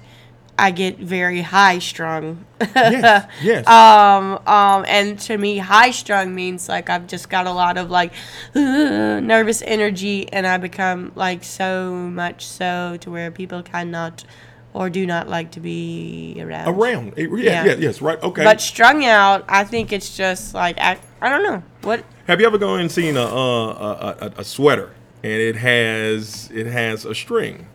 I 0.59 0.71
get 0.71 0.99
very 0.99 1.41
high 1.41 1.79
strung. 1.79 2.45
yes, 2.59 3.25
yes. 3.41 3.67
um, 3.67 4.39
um, 4.45 4.85
and 4.87 5.17
to 5.21 5.37
me, 5.37 5.57
high 5.57 5.91
strung 5.91 6.35
means 6.35 6.67
like 6.67 6.89
I've 6.89 7.07
just 7.07 7.29
got 7.29 7.47
a 7.47 7.51
lot 7.51 7.77
of 7.77 7.89
like 7.89 8.11
nervous 8.53 9.61
energy, 9.61 10.31
and 10.31 10.45
I 10.45 10.57
become 10.57 11.13
like 11.15 11.43
so 11.43 11.93
much 11.93 12.45
so 12.45 12.97
to 13.01 13.09
where 13.09 13.31
people 13.31 13.63
cannot 13.63 14.25
or 14.73 14.89
do 14.89 15.05
not 15.05 15.27
like 15.29 15.51
to 15.51 15.59
be 15.59 16.35
around. 16.39 16.67
Around, 16.67 17.13
yeah, 17.17 17.25
Yeah. 17.37 17.65
yeah, 17.65 17.73
yes, 17.79 18.01
right, 18.01 18.21
okay. 18.21 18.43
But 18.43 18.61
strung 18.61 19.03
out, 19.05 19.45
I 19.47 19.63
think 19.63 19.91
it's 19.91 20.15
just 20.15 20.53
like 20.53 20.77
I, 20.77 20.99
I 21.21 21.29
don't 21.29 21.43
know 21.43 21.63
what. 21.81 22.03
Have 22.27 22.39
you 22.41 22.45
ever 22.45 22.57
gone 22.57 22.81
and 22.81 22.91
seen 22.91 23.17
a, 23.17 23.23
uh, 23.23 24.15
a, 24.19 24.25
a 24.25 24.31
a 24.41 24.43
sweater 24.43 24.91
and 25.23 25.33
it 25.33 25.55
has 25.55 26.49
it 26.53 26.67
has 26.67 27.05
a 27.05 27.15
string 27.15 27.67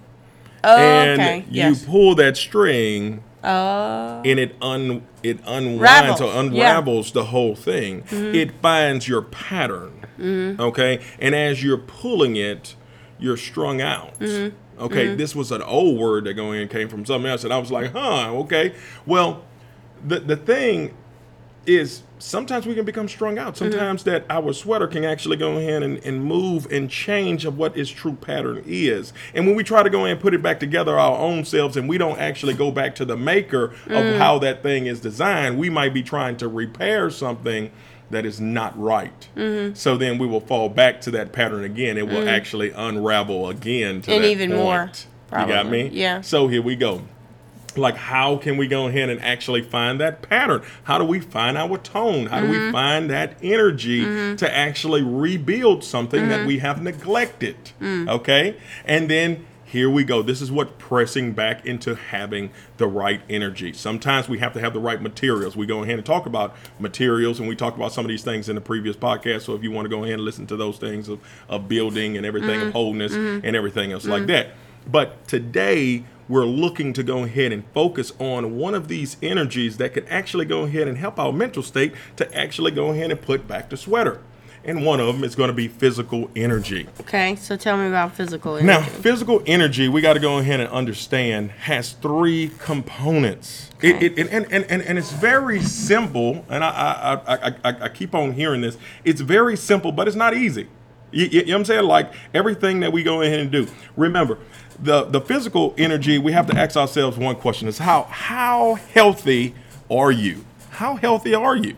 Oh, 0.65 0.77
and 0.79 1.21
okay. 1.21 1.39
you 1.49 1.63
yes. 1.63 1.85
pull 1.85 2.15
that 2.17 2.37
string 2.37 3.23
Oh. 3.47 4.23
and 4.25 4.41
it 4.41 4.57
un 4.63 5.07
it 5.23 5.39
unwinds 5.47 5.81
Ravels, 5.83 6.21
or 6.23 6.25
yeah. 6.25 6.31
Mm-hmm. 6.31 6.55
unravels 6.55 7.13
the 7.13 7.25
whole 7.25 7.55
thing. 7.55 8.05
It 8.11 8.53
finds 8.63 9.07
your 9.07 9.21
pattern. 9.23 10.07
Okay, 10.19 11.01
and 11.19 11.35
as 11.35 11.63
you're 11.63 11.77
pulling 11.77 12.37
it, 12.37 12.75
you're 13.19 13.37
strung 13.37 13.81
out. 13.83 14.19
Mm-hmm. 14.19 14.57
Okay, 14.83 15.15
this 15.15 15.37
was 15.37 15.53
an 15.53 15.63
old 15.63 15.99
word 15.99 16.25
that 16.25 16.35
going 16.35 16.61
in 16.63 16.69
came 16.69 16.89
from 16.89 17.05
something 17.05 17.31
else, 17.31 17.45
and 17.45 17.53
I 17.53 17.59
was 17.59 17.71
like, 17.71 17.93
huh, 17.93 18.31
okay. 18.41 18.75
Well, 19.05 19.45
the 20.03 20.21
the 20.21 20.37
thing 20.37 20.95
is 21.67 22.03
sometimes 22.19 22.67
we 22.67 22.75
can 22.75 22.85
become 22.85 23.09
strung 23.09 23.39
out. 23.39 23.55
Mm-hmm. 23.55 23.71
Sometimes 23.71 24.05
that 24.05 24.25
our 24.31 24.53
sweater 24.53 24.87
can 24.87 25.05
actually 25.05 25.37
go 25.37 25.59
ahead 25.59 25.83
and, 25.83 25.99
and 26.05 26.25
move 26.25 26.71
and 26.73 26.91
change 26.91 27.45
of 27.45 27.59
what 27.59 27.77
its 27.77 27.91
true 27.91 28.15
pattern 28.15 28.63
is. 28.67 29.13
And 29.35 29.47
when 29.47 29.55
we 29.55 29.65
try 29.65 29.83
to 29.83 29.91
go 29.91 30.05
in 30.05 30.13
and 30.13 30.21
put 30.21 30.35
it 30.35 30.43
back 30.43 30.61
together 30.61 30.99
our 30.99 31.19
own 31.19 31.45
selves 31.45 31.77
and 31.77 31.89
we 31.89 31.99
don't 31.99 32.19
actually 32.19 32.55
go 32.55 32.71
back 32.71 32.95
to 32.97 33.05
the 33.05 33.17
maker 33.17 33.65
of 33.65 34.05
mm. 34.05 34.19
how 34.19 34.39
that 34.41 34.63
thing 34.63 34.87
is 34.87 35.01
designed, 35.01 35.59
we 35.59 35.71
might 35.71 35.95
be 35.95 36.03
trying 36.03 36.37
to 36.39 36.49
repair 36.49 37.11
something 37.11 37.71
that 38.11 38.27
is 38.27 38.41
not 38.41 38.79
right. 38.79 39.29
Mm-hmm. 39.37 39.75
So 39.75 39.97
then 39.97 40.19
we 40.19 40.27
will 40.27 40.41
fall 40.41 40.69
back 40.69 41.01
to 41.03 41.11
that 41.13 41.33
pattern 41.33 41.65
again. 41.65 41.99
It 41.99 42.07
will 42.07 42.23
mm. 42.23 42.29
actually 42.29 42.71
unravel 42.71 43.49
again 43.49 44.03
to 44.03 44.13
And 44.13 44.25
even 44.25 44.55
more, 44.55 44.87
point. 44.87 45.07
You 45.33 45.47
got 45.47 45.69
me? 45.69 45.89
Yeah. 45.89 46.21
So 46.21 46.49
here 46.49 46.63
we 46.63 46.77
go 46.77 47.03
like 47.77 47.97
how 47.97 48.37
can 48.37 48.57
we 48.57 48.67
go 48.67 48.87
ahead 48.89 49.09
and 49.11 49.21
actually 49.21 49.63
find 49.63 50.01
that 50.01 50.23
pattern? 50.23 50.63
How 50.85 50.99
do 50.99 51.05
we 51.05 51.21
find 51.21 51.57
our 51.59 51.79
tone? 51.79 52.27
How 52.27 52.41
do 52.41 52.47
Mm-hmm. 52.47 52.67
we 52.67 52.73
find 52.73 53.11
that 53.11 53.37
energy 53.43 54.05
to 54.37 54.55
actually 54.57 55.03
rebuild 55.03 55.83
something 55.85 56.21
Mm-hmm. 56.21 56.29
that 56.31 56.47
we 56.47 56.59
have 56.61 56.83
neglected 56.83 57.57
Mm. 57.81 58.09
okay? 58.09 58.57
And 58.85 59.09
then 59.11 59.47
here 59.65 59.91
we 59.91 60.05
go. 60.05 60.23
This 60.23 60.41
is 60.41 60.53
what 60.53 60.79
pressing 60.79 61.33
back 61.33 61.67
into 61.67 61.97
having 61.97 62.51
the 62.77 62.87
right 62.87 63.21
energy. 63.29 63.73
Sometimes 63.73 64.29
we 64.29 64.39
have 64.39 64.53
to 64.53 64.61
have 64.61 64.73
the 64.73 64.79
right 64.79 65.03
materials. 65.03 65.57
We 65.57 65.67
go 65.67 65.83
ahead 65.83 65.97
and 65.97 66.07
talk 66.07 66.27
about 66.27 66.55
materials 66.79 67.41
and 67.41 67.49
we 67.49 67.57
talk 67.57 67.75
about 67.75 67.93
some 67.93 68.05
of 68.05 68.09
these 68.09 68.23
things 68.23 68.49
in 68.49 68.55
the 68.55 68.61
previous 68.61 68.95
podcast. 68.95 69.43
So 69.43 69.55
if 69.57 69.65
you 69.65 69.73
want 69.73 69.87
to 69.87 69.89
go 69.89 70.05
ahead 70.05 70.15
and 70.15 70.23
listen 70.23 70.47
to 70.47 70.57
those 70.57 70.79
things 70.79 71.09
of, 71.09 71.19
of 71.49 71.67
building 71.69 72.17
and 72.17 72.25
everything 72.25 72.61
Mm-hmm. 72.61 72.69
of 72.69 72.73
wholeness 72.73 73.15
and 73.15 73.57
everything 73.57 73.91
else 73.91 74.07
like 74.07 74.27
that 74.27 74.51
but 74.87 75.27
today, 75.29 76.05
we're 76.29 76.47
looking 76.47 76.93
to 76.95 77.03
go 77.03 77.25
ahead 77.25 77.53
and 77.53 77.65
focus 77.75 78.13
on 78.19 78.57
one 78.57 78.75
of 78.75 78.89
these 78.89 79.17
energies 79.23 79.77
that 79.77 79.93
could 79.93 80.07
actually 80.09 80.47
go 80.47 80.63
ahead 80.63 80.89
and 80.89 80.97
help 80.99 81.19
our 81.19 81.33
mental 81.33 81.63
state 81.63 81.93
to 82.17 82.35
actually 82.37 82.71
go 82.71 82.91
ahead 82.91 83.11
and 83.11 83.21
put 83.21 83.47
back 83.47 83.69
the 83.71 83.77
sweater. 83.77 84.21
And 84.67 84.87
one 84.87 84.99
of 84.99 85.07
them 85.07 85.23
is 85.25 85.35
going 85.37 85.49
to 85.49 85.55
be 85.55 85.69
physical 85.69 86.31
energy. 86.35 86.89
Okay, 87.03 87.37
so 87.37 87.55
tell 87.55 87.77
me 87.77 87.87
about 87.87 88.15
physical 88.17 88.57
energy. 88.57 88.67
Now, 88.67 88.81
physical 88.81 89.43
energy, 89.45 89.89
we 89.89 90.01
got 90.01 90.15
to 90.15 90.21
go 90.21 90.39
ahead 90.39 90.61
and 90.61 90.71
understand, 90.71 91.51
has 91.51 91.93
three 91.93 92.51
components. 92.59 93.69
Okay. 93.77 93.99
it, 94.07 94.19
and, 94.19 94.31
and, 94.31 94.47
and, 94.51 94.65
and, 94.71 94.81
and 94.83 94.97
it's 94.99 95.13
very 95.13 95.61
simple, 95.61 96.47
and 96.49 96.65
I, 96.65 96.71
I, 96.71 97.15
I, 97.15 97.49
I, 97.49 97.55
I- 97.65 97.85
I 97.85 97.89
keep 97.91 98.15
on 98.15 98.33
hearing 98.33 98.63
this. 98.63 98.79
It's 99.05 99.21
very 99.21 99.57
simple, 99.59 99.93
but 99.93 100.09
it's 100.09 100.17
not 100.17 100.33
easy. 100.35 100.69
You, 101.13 101.27
you, 101.27 101.31
you 101.41 101.45
know 101.47 101.53
what 101.53 101.59
I'm 101.59 101.65
saying? 101.67 101.85
Like 101.85 102.13
everything 102.33 102.81
that 102.81 102.93
we 102.93 103.03
go 103.03 103.21
ahead 103.21 103.41
and 103.41 103.51
do. 103.53 103.69
Remember, 103.97 104.39
the, 104.85 105.05
the 105.05 105.21
physical 105.21 105.75
energy, 105.79 106.19
we 106.19 106.33
have 106.33 106.47
to 106.49 106.57
ask 106.57 106.77
ourselves 106.77 107.17
one 107.17 107.37
question 107.37 107.69
is 107.69 107.79
how, 107.79 108.03
how 108.05 108.75
healthy 108.75 109.55
are 109.91 110.13
you? 110.13 110.45
How 110.71 110.97
healthy 110.97 111.35
are 111.35 111.57
you? 111.57 111.77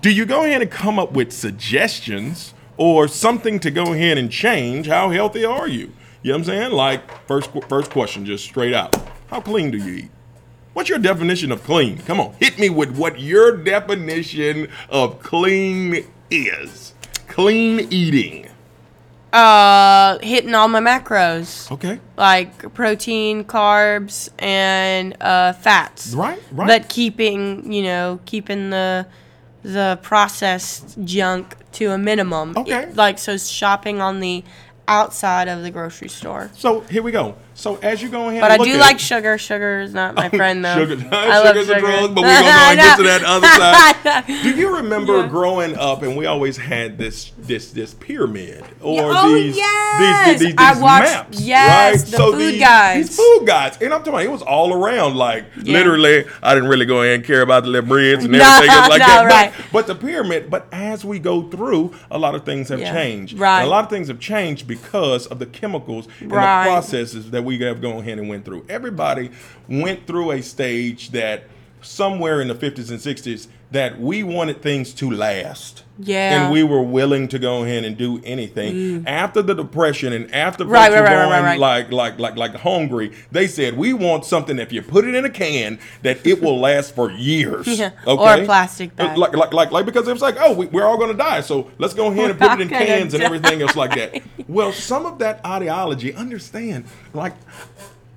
Do 0.00 0.10
you 0.10 0.24
go 0.24 0.44
ahead 0.44 0.62
and 0.62 0.70
come 0.70 0.98
up 0.98 1.12
with 1.12 1.32
suggestions 1.32 2.54
or 2.76 3.06
something 3.06 3.60
to 3.60 3.70
go 3.70 3.92
ahead 3.92 4.18
and 4.18 4.30
change? 4.30 4.86
How 4.86 5.10
healthy 5.10 5.44
are 5.44 5.68
you? 5.68 5.92
You 6.22 6.30
know 6.32 6.38
what 6.38 6.38
I'm 6.38 6.44
saying? 6.44 6.72
Like 6.72 7.26
first 7.26 7.50
first 7.68 7.90
question, 7.90 8.24
just 8.24 8.44
straight 8.44 8.72
out. 8.74 8.96
How 9.28 9.40
clean 9.40 9.70
do 9.70 9.78
you 9.78 10.04
eat? 10.04 10.10
What's 10.72 10.88
your 10.88 10.98
definition 10.98 11.52
of 11.52 11.62
clean? 11.64 11.98
Come 11.98 12.20
on, 12.20 12.34
hit 12.40 12.58
me 12.58 12.70
with 12.70 12.96
what 12.96 13.20
your 13.20 13.56
definition 13.56 14.68
of 14.88 15.20
clean 15.20 16.06
is. 16.30 16.94
Clean 17.28 17.80
eating. 17.90 18.48
Uh, 19.32 20.18
hitting 20.18 20.54
all 20.54 20.68
my 20.68 20.80
macros, 20.80 21.70
Okay. 21.72 21.98
like 22.18 22.74
protein, 22.74 23.44
carbs, 23.44 24.28
and 24.38 25.16
uh, 25.22 25.54
fats. 25.54 26.12
Right, 26.12 26.38
right. 26.52 26.66
But 26.66 26.88
keeping, 26.90 27.72
you 27.72 27.82
know, 27.82 28.20
keeping 28.26 28.70
the 28.70 29.06
the 29.62 29.98
processed 30.02 30.98
junk 31.04 31.56
to 31.72 31.92
a 31.92 31.98
minimum. 31.98 32.54
Okay. 32.58 32.82
It- 32.82 32.96
like 32.96 33.18
so, 33.18 33.38
shopping 33.38 34.00
on 34.02 34.20
the 34.20 34.44
outside 34.88 35.48
of 35.48 35.62
the 35.62 35.70
grocery 35.70 36.08
store. 36.08 36.50
So 36.54 36.80
here 36.80 37.02
we 37.02 37.12
go. 37.12 37.36
So 37.62 37.76
as 37.76 38.02
you 38.02 38.08
go 38.08 38.28
ahead, 38.28 38.40
But 38.40 38.50
I 38.50 38.58
do 38.58 38.76
like 38.76 38.96
it- 38.96 39.00
sugar. 39.00 39.38
Sugar 39.38 39.82
is 39.82 39.94
not 39.94 40.16
my 40.16 40.28
friend 40.40 40.64
though. 40.64 40.84
Sugar, 40.84 41.06
I 41.12 41.28
love 41.44 41.46
sugar's 41.46 41.68
a 41.68 41.74
sugar. 41.74 41.80
drug, 41.86 42.14
but 42.16 42.22
we're 42.22 42.40
gonna 42.40 42.74
go 42.74 42.82
get 42.82 42.96
to 42.96 43.02
that 43.04 43.22
other 43.24 43.46
side. 43.46 44.26
Do 44.42 44.50
you 44.50 44.74
remember 44.78 45.18
Yeah. 45.20 45.28
growing 45.28 45.76
up 45.76 46.02
and 46.02 46.16
we 46.16 46.26
always 46.26 46.56
had 46.56 46.98
this 46.98 47.30
this 47.38 47.70
this 47.70 47.94
pyramid 47.94 48.64
or 48.80 49.12
oh, 49.14 49.32
these, 49.32 49.56
yes! 49.56 50.26
these, 50.32 50.40
these, 50.40 50.48
these, 50.48 50.54
I 50.58 50.80
watched- 50.80 51.04
maps? 51.04 51.40
yes, 51.40 52.02
right? 52.02 52.10
the 52.10 52.16
food 52.16 52.38
these, 52.40 52.60
guides. 52.60 53.08
These 53.10 53.16
food 53.16 53.46
guides. 53.46 53.78
And 53.80 53.94
I'm 53.94 54.00
talking 54.00 54.14
about 54.14 54.24
it 54.24 54.30
was 54.32 54.42
all 54.42 54.72
around. 54.74 55.14
Like 55.14 55.44
Yeah. 55.62 55.74
literally, 55.78 56.24
I 56.42 56.54
didn't 56.54 56.68
really 56.68 56.84
go 56.86 57.02
ahead 57.02 57.14
and 57.14 57.24
care 57.24 57.42
about 57.42 57.62
the 57.62 57.80
breads 57.80 58.24
and 58.24 58.32
No, 58.32 58.40
everything 58.40 58.74
else 58.74 58.88
like 58.88 59.00
no, 59.02 59.06
that. 59.06 59.24
right. 59.26 59.52
But, 59.70 59.86
but 59.86 59.86
the 59.86 59.94
pyramid, 59.94 60.50
but 60.50 60.66
as 60.72 61.04
we 61.04 61.20
go 61.20 61.42
through, 61.48 61.94
a 62.10 62.18
lot 62.18 62.34
of 62.34 62.44
things 62.44 62.70
have 62.70 62.80
Yeah, 62.80 62.92
changed. 62.92 63.38
right. 63.38 63.58
And 63.60 63.68
a 63.68 63.70
lot 63.70 63.84
of 63.84 63.90
things 63.90 64.08
have 64.08 64.18
changed 64.18 64.66
because 64.66 65.26
of 65.28 65.38
the 65.38 65.46
chemicals 65.46 66.08
and 66.20 66.28
the 66.28 66.34
processes 66.34 67.30
that 67.30 67.44
we 67.44 67.51
have 67.60 67.80
gone 67.80 67.98
ahead 67.98 68.18
and 68.18 68.28
went 68.28 68.44
through. 68.44 68.66
Everybody 68.68 69.30
went 69.68 70.06
through 70.06 70.32
a 70.32 70.42
stage 70.42 71.10
that 71.10 71.44
somewhere 71.82 72.40
in 72.40 72.48
the 72.48 72.54
50s 72.54 72.90
and 72.90 72.98
60s 72.98 73.48
that 73.70 73.98
we 73.98 74.22
wanted 74.22 74.60
things 74.60 74.92
to 74.92 75.10
last. 75.10 75.82
Yeah. 75.98 76.44
And 76.44 76.52
we 76.52 76.62
were 76.62 76.82
willing 76.82 77.26
to 77.28 77.38
go 77.38 77.64
ahead 77.64 77.84
and 77.84 77.96
do 77.96 78.20
anything. 78.24 79.06
After 79.06 79.40
the 79.40 79.54
depression 79.54 80.12
and 80.12 80.34
after 80.34 80.64
Mm. 80.64 80.70
Right, 80.70 80.92
right, 80.92 81.02
right, 81.02 81.08
going 81.08 81.42
right. 81.42 81.58
like 81.58 81.90
like 81.92 82.18
like 82.18 82.36
like 82.36 82.54
hungry, 82.56 83.12
they 83.30 83.46
said 83.46 83.76
we 83.78 83.94
want 83.94 84.24
something 84.26 84.58
if 84.58 84.72
you 84.72 84.82
put 84.82 85.06
it 85.06 85.14
in 85.14 85.24
a 85.24 85.30
can 85.30 85.78
that 86.02 86.26
it 86.26 86.42
will 86.42 86.58
last 86.68 86.94
for 86.94 87.10
years. 87.10 87.66
Yeah, 87.66 87.92
Okay? 88.06 88.40
or 88.40 88.42
a 88.42 88.44
plastic 88.44 88.94
bag. 88.96 89.16
Like 89.16 89.34
like 89.34 89.52
like 89.54 89.70
like 89.70 89.86
because 89.86 90.06
it 90.06 90.12
was 90.12 90.22
like, 90.22 90.36
oh, 90.38 90.52
we, 90.52 90.66
we're 90.66 90.84
all 90.84 90.98
gonna 90.98 91.14
die. 91.14 91.40
So 91.40 91.70
let's 91.78 91.94
go 91.94 92.10
ahead 92.10 92.30
and 92.30 92.38
put 92.38 92.52
it 92.52 92.60
in 92.60 92.68
cans 92.68 93.14
and 93.14 93.22
everything 93.22 93.62
else 93.62 93.76
like 93.76 93.94
that. 93.94 94.22
Well, 94.48 94.72
some 94.72 95.06
of 95.06 95.18
that 95.20 95.40
ideology, 95.46 96.12
understand, 96.12 96.84
like 97.14 97.32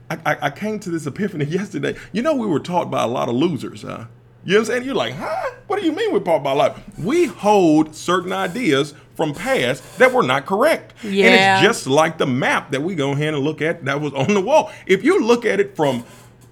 I, 0.09 0.17
I, 0.25 0.37
I 0.43 0.49
came 0.49 0.79
to 0.79 0.89
this 0.89 1.05
epiphany 1.07 1.45
yesterday. 1.59 1.95
You 2.11 2.21
know, 2.21 2.35
we 2.35 2.47
were 2.47 2.59
taught 2.59 2.91
by 2.91 3.03
a 3.03 3.07
lot 3.07 3.29
of 3.29 3.35
losers, 3.35 3.81
huh? 3.83 4.05
You 4.43 4.53
know 4.53 4.59
what 4.59 4.59
I'm 4.59 4.65
saying? 4.75 4.83
You're 4.83 4.93
like, 4.95 5.15
huh? 5.15 5.51
What 5.65 5.79
do 5.79 5.85
you 5.85 5.91
mean 5.91 6.13
we're 6.13 6.19
taught 6.19 6.43
by 6.43 6.51
a 6.51 6.55
lot? 6.55 6.79
We 6.99 7.25
hold 7.25 7.95
certain 7.95 8.31
ideas 8.31 8.93
from 9.15 9.33
past 9.33 9.97
that 9.97 10.13
were 10.13 10.21
not 10.21 10.45
correct. 10.45 10.93
Yeah. 11.03 11.25
And 11.25 11.65
it's 11.65 11.67
just 11.67 11.87
like 11.87 12.19
the 12.19 12.27
map 12.27 12.69
that 12.71 12.83
we 12.83 12.93
go 12.93 13.11
ahead 13.13 13.33
and 13.33 13.43
look 13.43 13.61
at 13.63 13.85
that 13.85 13.99
was 14.01 14.13
on 14.13 14.35
the 14.35 14.41
wall. 14.41 14.71
If 14.85 15.03
you 15.03 15.23
look 15.23 15.45
at 15.45 15.59
it 15.59 15.75
from 15.75 16.03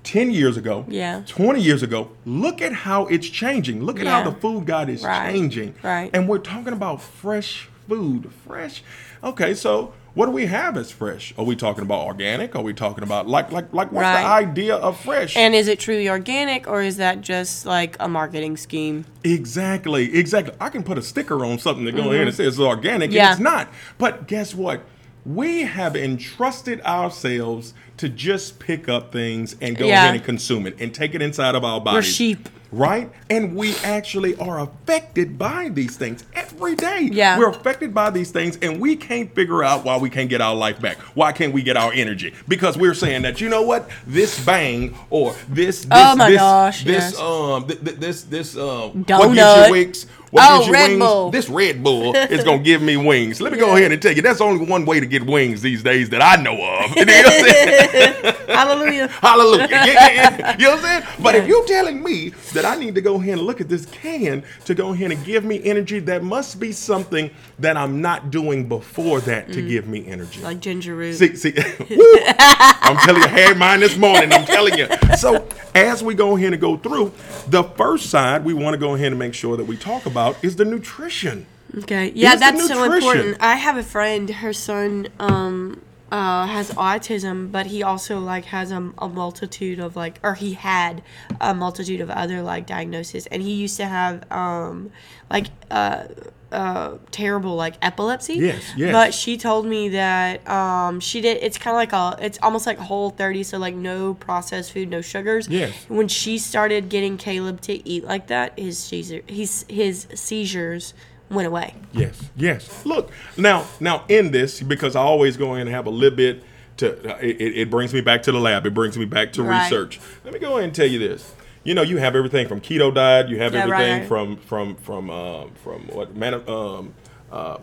10 0.03 0.31
years 0.31 0.57
ago, 0.57 0.85
Yeah. 0.89 1.21
20 1.27 1.61
years 1.61 1.83
ago, 1.83 2.09
look 2.25 2.63
at 2.63 2.73
how 2.73 3.05
it's 3.05 3.29
changing. 3.29 3.83
Look 3.83 3.99
at 3.99 4.05
Yeah. 4.05 4.23
how 4.23 4.29
the 4.31 4.35
food 4.37 4.65
guide 4.65 4.89
is 4.89 5.03
Right. 5.03 5.31
changing. 5.31 5.75
Right. 5.83 6.09
And 6.15 6.27
we're 6.27 6.39
talking 6.39 6.73
about 6.73 6.99
fresh 6.99 7.69
food. 7.87 8.31
Fresh. 8.47 8.81
Okay, 9.23 9.53
so 9.53 9.93
what 10.13 10.27
do 10.27 10.31
we 10.31 10.45
have 10.45 10.77
as 10.77 10.91
fresh? 10.91 11.33
Are 11.37 11.43
we 11.43 11.55
talking 11.55 11.83
about 11.83 12.05
organic? 12.05 12.55
Are 12.55 12.61
we 12.61 12.73
talking 12.73 13.03
about 13.03 13.27
like 13.27 13.51
like 13.51 13.73
like 13.73 13.91
what's 13.91 14.05
the 14.07 14.25
idea 14.25 14.75
of 14.75 14.99
fresh? 14.99 15.35
And 15.35 15.55
is 15.55 15.67
it 15.67 15.79
truly 15.79 16.07
organic 16.07 16.67
or 16.67 16.81
is 16.81 16.97
that 16.97 17.21
just 17.21 17.65
like 17.65 17.95
a 17.99 18.07
marketing 18.07 18.57
scheme? 18.57 19.05
Exactly, 19.23 20.15
exactly. 20.15 20.53
I 20.59 20.69
can 20.69 20.83
put 20.83 20.97
a 20.97 21.01
sticker 21.01 21.43
on 21.43 21.57
something 21.59 21.85
that 21.85 21.95
go 21.95 22.11
in 22.11 22.27
and 22.27 22.35
says 22.35 22.47
it's 22.47 22.59
organic, 22.59 23.09
Mm-hmm. 23.09 23.15
Yeah. 23.17 23.23
and 23.25 23.31
it's 23.33 23.41
not. 23.41 23.69
But 23.97 24.27
guess 24.27 24.53
what? 24.53 24.81
We 25.25 25.61
have 25.61 25.95
entrusted 25.95 26.81
ourselves 26.81 27.73
to 27.97 28.09
just 28.09 28.59
pick 28.59 28.89
up 28.89 29.11
things 29.11 29.55
and 29.61 29.77
go 29.77 29.85
Yeah. 29.87 30.03
ahead 30.03 30.15
and 30.15 30.23
consume 30.23 30.67
it 30.67 30.75
and 30.79 30.93
take 30.93 31.15
it 31.15 31.21
inside 31.21 31.55
of 31.55 31.63
our 31.63 31.79
bodies. 31.79 31.97
We're 31.97 32.11
sheep. 32.13 32.49
Right? 32.73 33.11
And 33.29 33.55
we 33.55 33.75
actually 33.83 34.35
are 34.37 34.59
affected 34.61 35.37
by 35.37 35.69
these 35.69 35.95
things 35.95 36.25
every 36.33 36.75
day. 36.75 37.07
Yeah. 37.11 37.37
We're 37.37 37.49
affected 37.49 37.93
by 37.93 38.09
these 38.09 38.31
things 38.31 38.57
and 38.63 38.81
we 38.81 38.95
can't 38.95 39.33
figure 39.35 39.63
out 39.63 39.85
why 39.85 39.97
we 39.97 40.09
can't 40.09 40.27
get 40.29 40.41
our 40.41 40.55
life 40.55 40.81
back. 40.81 40.97
Why 41.15 41.31
can't 41.33 41.53
we 41.53 41.61
get 41.61 41.77
our 41.77 41.93
energy? 41.93 42.33
Because 42.47 42.75
we're 42.75 42.95
saying 42.95 43.21
that 43.21 43.39
you 43.39 43.47
know 43.47 43.61
what? 43.61 43.89
This 44.07 44.43
bang 44.43 44.95
or 45.11 45.35
this 45.47 45.81
this 45.81 45.87
Oh 45.91 46.15
my 46.15 46.31
this, 46.31 46.39
gosh, 46.39 46.83
this 46.83 47.11
yes. 47.13 47.19
um 47.19 47.67
th- 47.67 47.83
th- 47.83 47.97
this 47.97 48.23
this 48.23 48.57
um 48.57 49.03
what 49.05 49.07
Donut. 49.07 49.65
you 49.67 49.71
wings? 49.71 50.07
What 50.31 50.43
Oh, 50.49 50.71
Red 50.71 50.87
wings? 50.89 50.99
Bull. 50.99 51.29
This 51.29 51.47
Red 51.47 51.83
Bull 51.83 52.15
is 52.15 52.43
gonna 52.43 52.57
give 52.63 52.81
me 52.81 52.97
wings. 52.97 53.39
Let 53.39 53.53
me 53.53 53.59
go 53.59 53.75
ahead 53.77 53.91
and 53.91 54.01
tell 54.01 54.13
you, 54.13 54.23
that's 54.23 54.41
only 54.41 54.65
one 54.65 54.83
way 54.83 54.99
to 54.99 55.05
get 55.05 55.23
wings 55.27 55.61
these 55.61 55.83
days 55.83 56.09
that 56.09 56.23
I 56.23 56.41
know 56.41 56.53
of. 56.55 56.95
You 56.97 57.05
know 57.05 57.13
what 57.21 58.25
I'm? 58.25 58.47
Hallelujah. 58.47 59.07
Hallelujah. 59.09 59.67
Yeah, 59.69 59.85
yeah, 59.85 60.09
yeah. 60.13 60.57
You 60.57 60.63
know 60.65 60.69
what 60.75 60.85
I'm 60.85 61.03
saying? 61.03 61.15
But 61.21 61.35
if 61.35 61.47
you're 61.47 61.65
telling 61.65 62.01
me 62.01 62.29
that 62.53 62.62
I 62.63 62.75
need 62.77 62.95
to 62.95 63.01
go 63.01 63.15
ahead 63.15 63.37
and 63.37 63.41
look 63.41 63.61
at 63.61 63.69
this 63.69 63.85
can 63.85 64.43
to 64.65 64.75
go 64.75 64.93
ahead 64.93 65.11
and 65.11 65.23
give 65.25 65.43
me 65.43 65.63
energy, 65.63 65.99
that 65.99 66.23
must 66.23 66.59
be 66.59 66.71
something 66.71 67.29
that 67.59 67.77
I'm 67.77 68.01
not 68.01 68.31
doing 68.31 68.67
before 68.67 69.21
that 69.21 69.51
to 69.53 69.61
give 69.61 69.87
me 69.87 70.05
energy. 70.07 70.41
like 70.41 70.59
ginger 70.59 70.95
root. 70.95 71.15
See, 71.15 71.35
see, 71.35 71.53
woo. 71.89 72.15
I'm 72.27 72.97
telling 72.97 73.21
you, 73.21 73.27
I 73.27 73.39
had 73.39 73.57
mine 73.57 73.79
this 73.79 73.97
morning. 73.97 74.31
I'm 74.33 74.45
telling 74.45 74.77
you. 74.77 74.87
So 75.17 75.47
as 75.75 76.03
we 76.03 76.13
go 76.13 76.35
ahead 76.35 76.53
and 76.53 76.61
go 76.61 76.77
through, 76.77 77.13
the 77.47 77.63
first 77.63 78.09
side 78.09 78.43
we 78.43 78.53
want 78.53 78.73
to 78.73 78.77
go 78.77 78.95
ahead 78.95 79.07
and 79.07 79.19
make 79.19 79.33
sure 79.33 79.57
that 79.57 79.65
we 79.65 79.77
talk 79.77 80.05
about 80.05 80.41
is 80.43 80.55
the 80.55 80.65
nutrition. 80.65 81.45
Okay. 81.79 82.11
Yeah, 82.13 82.35
that's 82.35 82.67
so 82.67 82.83
important. 82.83 83.37
I 83.39 83.55
have 83.55 83.77
a 83.77 83.83
friend, 83.83 84.29
her 84.29 84.53
son 84.53 85.07
um 85.19 85.81
uh, 86.13 86.45
has 86.45 86.69
autism, 86.73 87.51
but 87.51 87.65
he 87.65 87.81
also 87.81 88.19
like 88.19 88.45
has 88.45 88.71
a, 88.71 88.93
a 88.99 89.09
multitude 89.09 89.79
of 89.79 89.95
like, 89.95 90.19
or 90.21 90.35
he 90.35 90.53
had 90.53 91.01
a 91.41 91.55
multitude 91.55 91.99
of 91.99 92.11
other 92.11 92.43
like 92.43 92.67
diagnoses, 92.67 93.25
and 93.27 93.41
he 93.41 93.53
used 93.53 93.77
to 93.77 93.85
have 93.85 94.31
um 94.31 94.91
like 95.31 95.47
uh 95.71 96.03
uh 96.51 96.99
terrible 97.09 97.55
like 97.55 97.73
epilepsy. 97.81 98.35
Yes, 98.35 98.63
yes. 98.77 98.91
But 98.91 99.15
she 99.15 99.37
told 99.37 99.65
me 99.65 99.89
that 99.89 100.47
um 100.47 100.99
she 100.99 101.19
did. 101.19 101.41
It's 101.41 101.57
kind 101.57 101.73
of 101.73 101.79
like 101.79 101.93
a. 101.93 102.23
It's 102.23 102.37
almost 102.43 102.67
like 102.67 102.77
whole 102.77 103.09
thirty, 103.09 103.41
so 103.41 103.57
like 103.57 103.73
no 103.73 104.13
processed 104.13 104.71
food, 104.71 104.91
no 104.91 105.01
sugars. 105.01 105.47
Yes. 105.47 105.73
When 105.87 106.07
she 106.07 106.37
started 106.37 106.89
getting 106.89 107.17
Caleb 107.17 107.59
to 107.61 107.89
eat 107.89 108.03
like 108.03 108.27
that, 108.27 108.59
his 108.59 108.77
seizure, 108.77 109.23
his 109.25 109.65
his 109.67 110.05
seizures 110.13 110.93
went 111.29 111.47
away. 111.47 111.73
Yes, 111.91 112.29
yes. 112.35 112.85
Look 112.85 113.11
now, 113.37 113.65
now 113.79 114.03
in 114.09 114.31
this 114.31 114.61
because 114.61 114.95
I 114.95 115.01
always 115.01 115.37
go 115.37 115.55
in 115.55 115.61
and 115.61 115.69
have 115.69 115.85
a 115.85 115.89
little 115.89 116.15
bit 116.15 116.43
to. 116.77 117.15
uh, 117.15 117.17
It, 117.21 117.57
it 117.57 117.69
brings 117.69 117.93
me 117.93 118.01
back 118.01 118.23
to 118.23 118.31
the 118.31 118.39
lab. 118.39 118.65
It 118.65 118.73
brings 118.73 118.97
me 118.97 119.05
back 119.05 119.33
to 119.33 119.43
Right. 119.43 119.63
research. 119.63 119.99
Let 120.23 120.33
me 120.33 120.39
go 120.39 120.53
ahead 120.53 120.63
and 120.65 120.75
tell 120.75 120.87
you 120.87 120.99
this. 120.99 121.33
You 121.63 121.73
know, 121.75 121.81
you 121.81 121.97
have 121.97 122.15
everything 122.15 122.47
from 122.47 122.59
keto 122.61 122.93
diet. 122.93 123.29
You 123.29 123.39
have 123.39 123.53
Yeah, 123.53 123.61
everything 123.61 123.99
right. 123.99 124.07
from 124.07 124.37
from 124.37 124.75
from 124.75 125.09
um, 125.09 125.51
from 125.63 125.87
what 125.87 126.15
man 126.15 126.33
um 126.47 126.93
uh, 127.31 127.57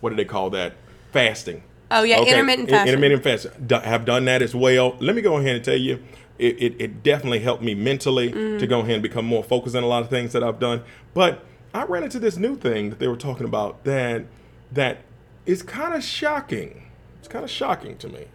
what 0.00 0.10
do 0.10 0.16
they 0.16 0.24
call 0.26 0.50
that 0.50 0.74
fasting. 1.12 1.62
Oh, 1.90 2.02
yeah, 2.02 2.20
intermittent 2.20 2.68
fasting. 2.68 2.88
Intermittent 2.88 3.22
fasting. 3.22 3.52
Have 3.82 4.04
done 4.04 4.24
that 4.26 4.42
as 4.42 4.54
well. 4.54 4.96
Let 5.00 5.14
me 5.16 5.22
go 5.22 5.36
ahead 5.36 5.54
and 5.56 5.64
tell 5.64 5.76
you, 5.76 6.02
it, 6.38 6.60
it, 6.60 6.74
it 6.80 7.02
definitely 7.02 7.38
helped 7.38 7.62
me 7.62 7.74
mentally 7.74 8.32
Mm-hmm. 8.32 8.58
to 8.58 8.66
go 8.66 8.80
ahead 8.80 8.94
and 8.94 9.02
become 9.02 9.24
more 9.24 9.44
focused 9.44 9.76
on 9.76 9.82
a 9.84 9.86
lot 9.86 10.02
of 10.02 10.10
things 10.10 10.32
that 10.32 10.42
I've 10.42 10.58
done. 10.58 10.82
But 11.14 11.44
I 11.76 11.84
ran 11.84 12.02
into 12.04 12.18
this 12.18 12.38
new 12.38 12.56
thing 12.56 12.88
that 12.90 12.98
they 12.98 13.06
were 13.06 13.16
talking 13.16 13.44
about 13.44 13.84
that 13.84 14.24
that 14.72 14.98
is 15.44 15.62
kind 15.62 15.92
of 15.94 16.02
shocking. 16.02 16.86
It's 17.18 17.28
kind 17.28 17.44
of 17.44 17.50
shocking 17.50 17.98
to 17.98 18.08
me. 18.08 18.26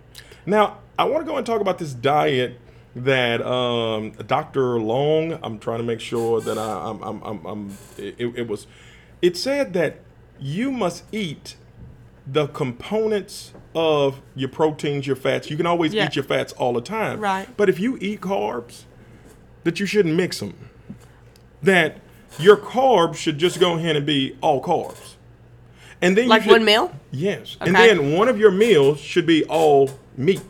Now, 0.46 0.78
I 1.00 1.06
want 1.06 1.26
to 1.26 1.30
go 1.32 1.38
and 1.38 1.46
talk 1.46 1.60
about 1.60 1.80
this 1.80 1.94
diet 1.94 2.60
that 2.96 3.42
um, 3.42 4.12
Dr. 4.28 4.80
Long. 4.80 5.40
I'm 5.42 5.58
trying 5.58 5.80
to 5.80 5.84
make 5.84 6.00
sure 6.02 6.40
that 6.42 6.58
I, 6.58 6.90
I'm, 6.90 7.02
I'm, 7.02 7.22
I'm, 7.24 7.46
I'm 7.46 7.78
it, 7.98 8.16
it 8.20 8.48
was. 8.48 8.68
It 9.24 9.36
said 9.38 9.74
that 9.74 10.00
you 10.40 10.72
must 10.72 11.04
eat 11.12 11.56
the 12.28 12.48
components 12.48 13.54
of 13.74 14.22
your 14.36 14.50
proteins, 14.50 15.08
your 15.08 15.16
fats. 15.16 15.50
You 15.50 15.58
can 15.58 15.66
always 15.66 15.94
Yeah. 15.94 16.06
eat 16.06 16.16
your 16.16 16.26
fats 16.26 16.54
all 16.54 16.74
the 16.74 16.82
time. 16.82 17.20
Right. 17.20 17.48
But 17.58 17.70
if 17.70 17.80
you 17.80 17.98
eat 18.02 18.22
carbs, 18.22 18.84
that 19.64 19.80
you 19.80 19.86
shouldn't 19.88 20.16
mix 20.16 20.40
them. 20.40 20.54
That 21.64 21.98
your 22.40 22.58
carbs 22.58 23.16
should 23.16 23.38
just 23.38 23.60
go 23.60 23.76
ahead 23.76 23.96
and 23.96 24.06
be 24.06 24.38
all 24.42 24.62
carbs. 24.62 25.16
And 26.02 26.18
then 26.18 26.26
you 26.26 26.30
Like 26.30 26.44
should- 26.44 26.52
one 26.52 26.66
meal. 26.66 26.92
Yes. 27.12 27.58
And 27.62 27.76
then 27.76 28.14
one 28.14 28.28
of 28.28 28.40
your 28.40 28.52
meals 28.52 29.00
should 29.00 29.26
be 29.26 29.44
all 29.46 29.92
meat. 30.18 30.42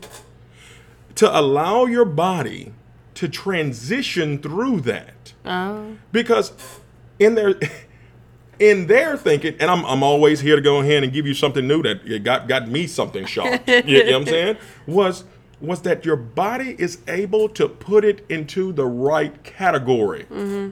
To 1.15 1.39
allow 1.39 1.85
your 1.85 2.05
body 2.05 2.73
to 3.15 3.27
transition 3.27 4.39
through 4.39 4.81
that. 4.81 5.33
Oh. 5.45 5.97
Because 6.11 6.53
in 7.19 7.35
their 7.35 7.55
in 8.59 8.87
their 8.87 9.17
thinking, 9.17 9.55
and 9.59 9.69
I'm, 9.69 9.83
I'm 9.85 10.03
always 10.03 10.39
here 10.39 10.55
to 10.55 10.61
go 10.61 10.79
ahead 10.79 11.03
and 11.03 11.11
give 11.11 11.27
you 11.27 11.33
something 11.33 11.67
new 11.67 11.83
that 11.83 12.23
got 12.23 12.47
got 12.47 12.69
me 12.69 12.87
something 12.87 13.25
shocked. 13.25 13.67
you, 13.85 14.03
know 14.05 14.11
what 14.11 14.21
I'm 14.21 14.27
saying? 14.27 14.57
Was 14.87 15.25
was 15.59 15.81
that 15.83 16.05
your 16.05 16.15
body 16.15 16.75
is 16.79 16.99
able 17.07 17.49
to 17.49 17.67
put 17.67 18.03
it 18.03 18.25
into 18.29 18.71
the 18.73 18.85
right 18.85 19.43
category. 19.43 20.23
Mm-hmm. 20.23 20.71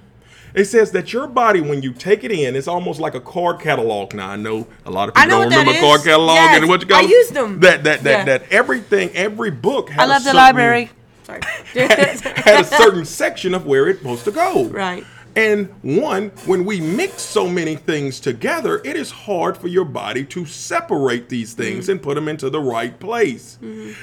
It 0.53 0.65
says 0.65 0.91
that 0.91 1.13
your 1.13 1.27
body, 1.27 1.61
when 1.61 1.81
you 1.83 1.93
take 1.93 2.23
it 2.23 2.31
in, 2.31 2.55
it's 2.55 2.67
almost 2.67 2.99
like 2.99 3.15
a 3.15 3.19
card 3.21 3.59
catalog. 3.59 4.13
Now 4.13 4.29
I 4.29 4.35
know 4.35 4.67
a 4.85 4.91
lot 4.91 5.09
of 5.09 5.15
people 5.15 5.29
don't 5.29 5.43
remember 5.49 5.71
is. 5.71 5.79
card 5.79 6.01
catalog 6.03 6.35
Yes, 6.35 6.57
and 6.61 6.69
what 6.69 6.81
you 6.81 6.87
call 6.87 6.97
I 6.99 7.01
used 7.01 7.33
them. 7.33 7.59
That 7.59 7.83
that 7.83 8.03
that 8.03 8.11
Yeah. 8.19 8.23
that 8.25 8.51
everything, 8.51 9.11
every 9.13 9.51
book. 9.51 9.89
Had 9.89 10.01
I 10.01 10.05
a 10.05 10.07
love 10.07 10.23
the 10.23 10.33
library. 10.33 10.89
Sorry. 11.23 11.41
had 11.43 12.61
a 12.61 12.63
certain 12.63 13.05
section 13.05 13.53
of 13.53 13.65
where 13.67 13.87
it's 13.87 13.99
supposed 13.99 14.25
to 14.25 14.31
go. 14.31 14.65
Right. 14.65 15.05
And 15.35 15.69
one, 15.81 16.29
when 16.45 16.65
we 16.65 16.81
mix 16.81 17.21
so 17.21 17.47
many 17.47 17.75
things 17.75 18.19
together, 18.19 18.81
it 18.83 18.95
is 18.95 19.11
hard 19.11 19.57
for 19.57 19.67
your 19.67 19.85
body 19.85 20.25
to 20.25 20.45
separate 20.45 21.29
these 21.29 21.53
things 21.53 21.85
Mm-hmm. 21.85 21.91
and 21.91 22.01
put 22.01 22.15
them 22.15 22.27
into 22.27 22.49
the 22.49 22.59
right 22.59 22.99
place. 22.99 23.57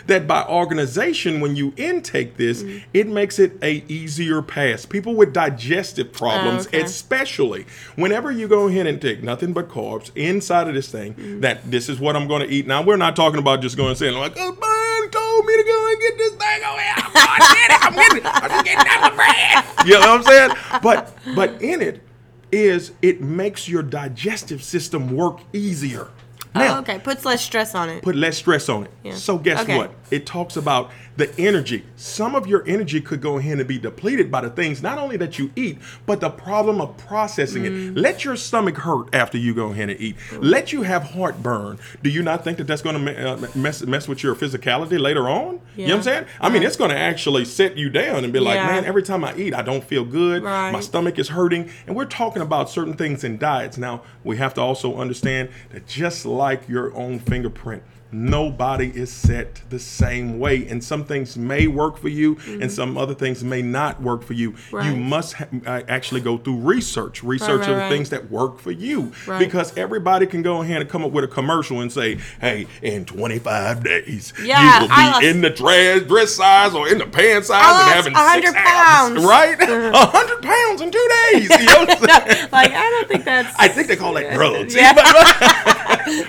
That 0.06 0.26
by 0.26 0.45
organization, 0.45 1.40
when 1.40 1.56
you 1.56 1.73
intake 1.76 2.37
this, 2.37 2.62
Mm-hmm. 2.62 2.78
it 2.95 3.06
makes 3.09 3.38
it 3.38 3.52
a 3.62 3.85
easier 3.88 4.40
pass. 4.42 4.87
People 4.87 5.14
with 5.14 5.33
digestive 5.33 6.12
problems, 6.12 6.66
Oh, 6.66 6.68
okay. 6.68 6.80
especially 6.83 7.66
whenever 7.97 8.30
you 8.30 8.49
go 8.49 8.68
ahead 8.68 8.87
and 8.87 9.00
take 9.00 9.23
nothing 9.23 9.52
but 9.52 9.68
carbs 9.68 10.11
inside 10.14 10.68
of 10.68 10.75
this 10.75 10.88
thing, 10.90 11.14
Mm-hmm. 11.14 11.40
that 11.40 11.71
this 11.71 11.88
is 11.88 11.99
what 12.00 12.16
I'm 12.16 12.28
going 12.28 12.42
to 12.47 12.49
eat. 12.49 12.66
Now 12.66 12.83
we're 12.83 12.97
not 12.97 13.16
talking 13.16 13.38
about 13.38 13.61
just 13.62 13.76
going 13.76 13.90
and 13.90 13.99
saying 13.99 14.14
like, 14.16 14.35
oh, 14.37 14.52
man 14.52 15.11
told 15.36 15.46
me 15.46 15.56
to 15.56 15.62
go 15.64 15.88
and 15.88 16.00
get 16.00 16.18
this 16.18 16.32
thing 16.32 16.64
over 16.64 16.80
here. 16.80 16.94
I'm 16.96 17.12
going 17.12 17.40
to 17.40 17.54
get 17.54 17.70
it. 17.70 17.86
I'm 17.86 17.94
getting 17.94 18.18
it. 18.18 18.26
I'm 18.26 18.50
just 18.50 18.64
getting 18.64 19.16
bread. 19.16 19.86
You 19.86 19.92
know 19.94 20.00
what 20.00 20.08
I'm 20.08 20.22
saying? 20.22 20.50
But 20.82 21.16
but 21.34 21.62
in 21.62 21.82
it 21.82 22.02
is 22.52 22.92
it 23.02 23.20
makes 23.20 23.68
your 23.68 23.82
digestive 23.82 24.62
system 24.62 25.14
work 25.14 25.40
easier. 25.52 26.08
Now, 26.54 26.76
oh, 26.76 26.80
okay. 26.80 26.98
Puts 26.98 27.24
less 27.24 27.42
stress 27.42 27.75
on 27.75 27.88
it. 27.88 28.02
put 28.02 28.16
less 28.16 28.38
stress 28.38 28.68
on 28.68 28.84
it. 28.84 28.90
Yeah. 29.04 29.14
So 29.14 29.36
guess 29.38 29.60
Okay. 29.62 29.76
what? 29.76 29.92
It 30.10 30.25
talks 30.25 30.56
about 30.56 30.90
the 31.16 31.34
energy. 31.38 31.84
Some 31.97 32.34
of 32.34 32.47
your 32.47 32.62
energy 32.66 33.00
could 33.00 33.21
go 33.23 33.38
ahead 33.38 33.58
and 33.58 33.66
be 33.66 33.78
depleted 33.78 34.30
by 34.30 34.42
the 34.42 34.50
things 34.50 34.82
not 34.82 34.99
only 34.99 35.16
that 35.16 35.38
you 35.38 35.50
eat, 35.56 35.78
but 36.04 36.21
the 36.21 36.28
problem 36.30 36.80
of 36.80 36.97
processing 36.99 37.62
Mm. 37.64 37.97
it. 37.97 37.99
Let 38.00 38.25
your 38.25 38.36
stomach 38.36 38.76
hurt 38.76 39.14
after 39.14 39.36
you 39.38 39.54
go 39.54 39.68
ahead 39.73 39.88
and 39.90 40.00
eat. 40.00 40.16
Let 40.40 40.73
you 40.73 40.82
have 40.82 41.02
heartburn. 41.04 41.78
Do 42.02 42.10
you 42.10 42.23
not 42.23 42.44
think 42.44 42.58
that 42.58 42.66
that's 42.66 42.82
going 42.82 43.04
to 43.04 43.30
uh, 43.32 43.47
mess 43.54 43.82
mess 43.82 44.06
with 44.08 44.23
your 44.23 44.34
physicality 44.34 44.99
later 45.00 45.28
on? 45.28 45.36
You 45.36 45.49
know 45.49 45.52
what 45.52 45.62
I'm 45.78 45.88
Yeah. 45.97 46.00
saying? 46.02 46.25
I 46.40 46.49
mean, 46.50 46.62
it's 46.62 46.76
going 46.76 46.90
to 46.90 46.99
actually 46.99 47.44
set 47.47 47.76
you 47.78 47.88
down 47.90 48.25
and 48.25 48.32
be 48.32 48.38
like, 48.40 48.56
Yeah. 48.56 48.66
man, 48.66 48.84
every 48.84 49.02
time 49.02 49.25
I 49.25 49.34
eat, 49.36 49.54
I 49.54 49.62
don't 49.62 49.84
feel 49.84 50.04
good. 50.04 50.42
Right. 50.44 50.71
My 50.71 50.80
stomach 50.80 51.18
is 51.18 51.28
hurting. 51.28 51.71
And 51.86 51.97
we're 51.97 52.04
talking 52.04 52.42
about 52.42 52.68
certain 52.71 52.94
things 52.94 53.25
in 53.25 53.38
diets. 53.38 53.76
Now, 53.78 54.02
we 54.23 54.36
have 54.36 54.52
to 54.54 54.60
also 54.60 54.97
understand 54.97 55.49
that 55.73 55.86
just 55.86 56.25
like 56.36 56.68
your 56.68 56.94
own 56.94 57.18
fingerprint, 57.18 57.82
nobody 58.12 58.88
is 58.95 59.10
set 59.12 59.62
the 59.71 59.78
same 59.78 60.38
way. 60.38 60.66
And 60.69 60.82
some 60.82 61.04
things 61.04 61.36
may 61.36 61.66
work 61.66 61.99
for 61.99 62.08
you, 62.08 62.38
and 62.47 62.71
some 62.71 62.97
other 62.97 63.14
things 63.14 63.42
may 63.45 63.62
not 63.62 64.00
work 64.02 64.23
for 64.23 64.32
you. 64.32 64.50
You 64.73 64.76
Mm-hmm. 64.97 65.02
Must 65.06 65.32
ha- 65.34 65.47
uh, 65.66 65.82
actually 65.88 66.21
go 66.21 66.36
through 66.38 66.56
research, 66.58 67.23
research 67.23 67.60
right, 67.60 67.60
of 67.60 67.66
the 67.66 67.75
right. 67.76 67.88
things 67.90 68.10
that 68.10 68.30
work 68.30 68.58
for 68.58 68.71
you. 68.71 69.12
Right. 69.26 69.38
Because 69.38 69.76
everybody 69.76 70.26
can 70.26 70.42
go 70.42 70.62
ahead 70.62 70.80
and 70.80 70.90
come 70.90 71.04
up 71.04 71.12
with 71.12 71.25
a 71.25 71.28
commercial 71.28 71.80
and 71.80 71.92
say, 71.92 72.19
hey, 72.40 72.66
in 72.82 73.04
25 73.04 73.82
days, 73.84 74.32
Yeah, 74.42 74.62
you 74.76 74.80
will 74.82 74.88
be 74.88 74.95
lost- 74.95 75.25
in 75.25 75.40
the 75.40 75.50
dress, 75.50 76.02
dress 76.02 76.32
size 76.34 76.75
or 76.75 76.88
in 76.88 76.99
the 76.99 77.06
pants 77.06 77.49
size 77.49 77.62
and 77.62 77.90
having 77.95 78.14
six 78.14 78.54
100 78.54 78.54
abs, 78.56 79.10
pounds. 79.10 79.25
right? 79.26 79.56
A 79.97 80.06
hundred 80.06 80.42
pounds 80.42 80.80
in 80.80 80.90
two 80.90 81.08
days. 81.32 81.49
You 81.50 81.64
know 81.66 81.84
like 82.52 82.73
I 82.73 82.90
don't 82.90 83.08
think 83.08 83.25
that's. 83.25 83.54
I 83.58 83.69
think 83.69 83.88
they 83.88 83.97
call 83.97 84.14
that 84.14 84.32
drugs. 84.34 84.75
Yeah. 84.75 84.92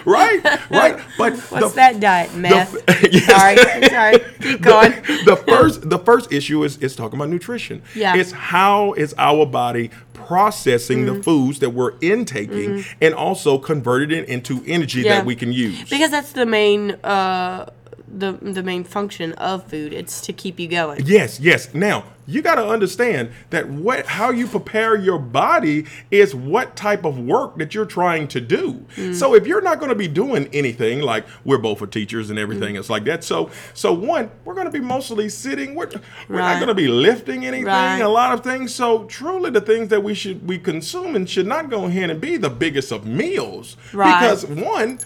right, 0.06 0.70
right. 0.70 1.00
But 1.18 1.34
the, 1.70 1.76
that 1.76 2.00
diet? 2.00 2.34
Meth. 2.36 2.76
yes. 3.12 3.26
Sorry, 3.26 3.88
sorry. 3.90 4.20
Keep 4.42 4.62
going. 4.62 4.92
The, 4.92 5.24
the 5.26 5.36
first, 5.36 5.90
the 5.90 6.00
first 6.00 6.32
issue 6.32 6.64
is 6.64 6.78
is 6.78 6.96
talking 6.96 7.18
about 7.20 7.30
nutrition. 7.30 7.82
Yeah. 7.96 8.16
It's 8.16 8.32
how 8.32 8.94
is 8.94 9.14
our 9.18 9.46
body 9.46 9.92
processing 10.14 11.06
Mm-hmm. 11.06 11.18
the 11.18 11.24
foods 11.24 11.60
that 11.60 11.70
we're 11.70 11.94
intaking 12.02 12.84
and 13.02 13.14
also 13.14 13.58
converted 13.58 14.12
it 14.12 14.28
into 14.28 14.62
energy 14.68 15.02
Yeah. 15.02 15.18
that 15.18 15.26
we 15.26 15.36
can 15.36 15.52
use. 15.54 15.90
Because 15.90 16.12
that's 16.12 16.34
the 16.34 16.46
main 16.46 16.92
uh 17.04 17.70
the 18.10 18.34
the 18.42 18.64
main 18.64 18.84
function 18.84 19.34
of 19.34 19.64
food. 19.70 19.94
It's 19.94 20.20
to 20.22 20.34
keep 20.34 20.60
you 20.60 20.68
going. 20.68 21.06
Yes, 21.06 21.40
yes. 21.40 21.74
Now 21.74 22.04
you 22.28 22.42
got 22.42 22.56
to 22.56 22.68
understand 22.68 23.32
that 23.50 23.70
what 23.70 24.06
how 24.06 24.30
you 24.30 24.48
prepare 24.48 24.96
your 24.98 25.18
body 25.18 25.86
is 26.12 26.36
what 26.36 26.76
type 26.76 27.06
of 27.06 27.18
work 27.18 27.58
that 27.58 27.74
you're 27.74 27.86
trying 27.86 28.28
to 28.28 28.42
do. 28.42 28.86
Mm. 28.96 29.16
So 29.16 29.34
if 29.34 29.48
you're 29.48 29.62
not 29.62 29.80
going 29.80 29.90
to 29.90 29.96
be 29.96 30.08
doing 30.10 30.50
anything, 30.54 31.00
like 31.02 31.26
we're 31.46 31.58
both 31.58 31.80
for 31.80 31.88
teachers 31.88 32.30
and 32.30 32.38
everything, 32.38 32.76
Mm. 32.76 32.80
it's 32.80 32.90
like 32.90 33.06
that. 33.06 33.24
So 33.24 33.50
so 33.74 33.94
one, 33.94 34.30
we're 34.46 34.54
going 34.56 34.66
to 34.66 34.72
be 34.72 34.82
mostly 34.82 35.30
sitting. 35.30 35.74
We're, 35.74 35.90
we're 36.28 36.38
not 36.40 36.56
going 36.56 36.68
to 36.68 36.74
be 36.76 36.88
lifting 36.88 37.46
anything. 37.46 37.66
Right. 37.66 38.00
A 38.00 38.10
lot 38.10 38.34
of 38.34 38.44
things. 38.44 38.76
So 38.76 39.06
truly, 39.06 39.50
the 39.50 39.62
things 39.62 39.88
that 39.90 40.04
we 40.04 40.14
should 40.14 40.46
be 40.46 40.60
consuming 40.60 41.26
should 41.26 41.48
not 41.48 41.70
go 41.70 41.86
ahead 41.86 42.10
and 42.10 42.20
be 42.20 42.38
the 42.38 42.50
biggest 42.50 42.92
of 42.92 43.06
meals. 43.06 43.78
Right. 43.94 44.20
Because 44.20 44.46
one, 44.46 45.00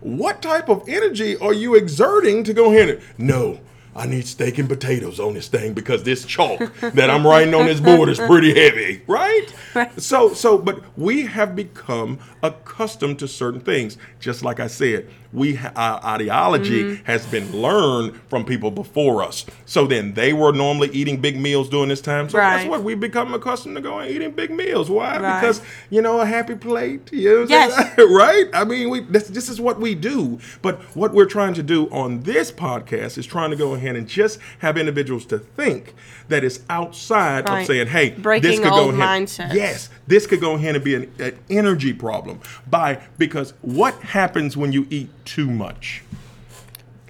what 0.00 0.42
type 0.42 0.68
of 0.68 0.86
energy 0.88 1.36
are 1.38 1.54
you 1.54 1.74
exerting 1.74 2.44
to 2.44 2.52
go 2.52 2.70
ahead 2.72 2.88
and 2.90 3.00
no? 3.18 3.60
I 3.96 4.06
need 4.06 4.26
steak 4.26 4.58
and 4.58 4.68
potatoes 4.68 5.18
on 5.18 5.34
this 5.34 5.48
thing 5.48 5.72
because 5.72 6.02
this 6.02 6.24
chalk 6.26 6.60
that 6.80 7.08
I'm 7.08 7.26
writing 7.26 7.54
on 7.54 7.64
this 7.64 7.80
board 7.80 8.10
is 8.10 8.18
pretty 8.18 8.54
heavy, 8.54 9.02
right? 9.06 9.46
Right. 9.74 10.00
So, 10.00 10.34
so, 10.34 10.58
but 10.58 10.82
we 10.98 11.24
have 11.26 11.56
become 11.56 12.18
accustomed 12.42 13.18
to 13.20 13.28
certain 13.28 13.60
things. 13.60 13.96
Just 14.20 14.42
like 14.42 14.60
I 14.60 14.66
said, 14.66 15.08
we 15.36 15.56
our 15.76 16.04
ideology 16.04 16.82
Mm-hmm. 16.82 17.04
has 17.04 17.24
been 17.26 17.52
learned 17.52 18.18
from 18.28 18.44
people 18.44 18.70
before 18.70 19.22
us. 19.22 19.44
So 19.66 19.86
then 19.86 20.14
they 20.14 20.32
were 20.32 20.52
normally 20.52 20.88
eating 20.88 21.20
big 21.20 21.38
meals 21.38 21.68
during 21.68 21.88
this 21.90 22.00
time. 22.00 22.28
So 22.28 22.38
Right. 22.38 22.56
that's 22.56 22.68
what 22.68 22.82
we 22.82 22.94
become 22.94 23.32
accustomed 23.34 23.76
to 23.76 23.82
going 23.82 24.08
eating 24.10 24.30
big 24.32 24.50
meals. 24.50 24.90
Why? 24.90 25.18
Right. 25.18 25.40
Because 25.40 25.60
you 25.90 26.00
know 26.02 26.20
a 26.20 26.26
happy 26.26 26.54
plate. 26.56 27.12
You 27.12 27.40
know 27.40 27.46
Yes. 27.48 27.72
right? 27.98 28.46
I 28.54 28.64
mean, 28.64 28.90
we 28.90 29.00
this, 29.00 29.28
this 29.28 29.48
is 29.48 29.60
what 29.60 29.78
we 29.78 29.94
do. 29.94 30.38
But 30.62 30.80
what 30.96 31.12
we're 31.12 31.26
trying 31.26 31.54
to 31.54 31.62
do 31.62 31.88
on 31.90 32.22
this 32.22 32.50
podcast 32.50 33.18
is 33.18 33.26
trying 33.26 33.50
to 33.50 33.56
go 33.56 33.74
ahead 33.74 33.94
and 33.96 34.08
just 34.08 34.38
have 34.60 34.76
individuals 34.78 35.24
to 35.26 35.38
think 35.38 35.94
that 36.28 36.42
it's 36.42 36.60
outside 36.70 37.48
Right. 37.48 37.60
of 37.60 37.66
saying, 37.66 37.86
"Hey, 37.88 38.10
this 38.10 38.18
Breaking 38.20 38.62
could 38.62 38.72
old 38.72 38.94
go 38.96 39.02
ahead." 39.02 39.22
mindsets. 39.28 39.54
Yes, 39.54 39.90
this 40.06 40.26
could 40.26 40.40
go 40.40 40.54
ahead 40.54 40.74
and 40.74 40.82
be 40.84 40.94
an, 40.94 41.12
an 41.18 41.38
energy 41.50 41.92
problem 41.92 42.40
by 42.68 42.98
because 43.18 43.52
what 43.62 43.94
happens 44.02 44.56
when 44.56 44.72
you 44.72 44.86
eat 44.90 45.10
too 45.26 45.50
much 45.50 46.02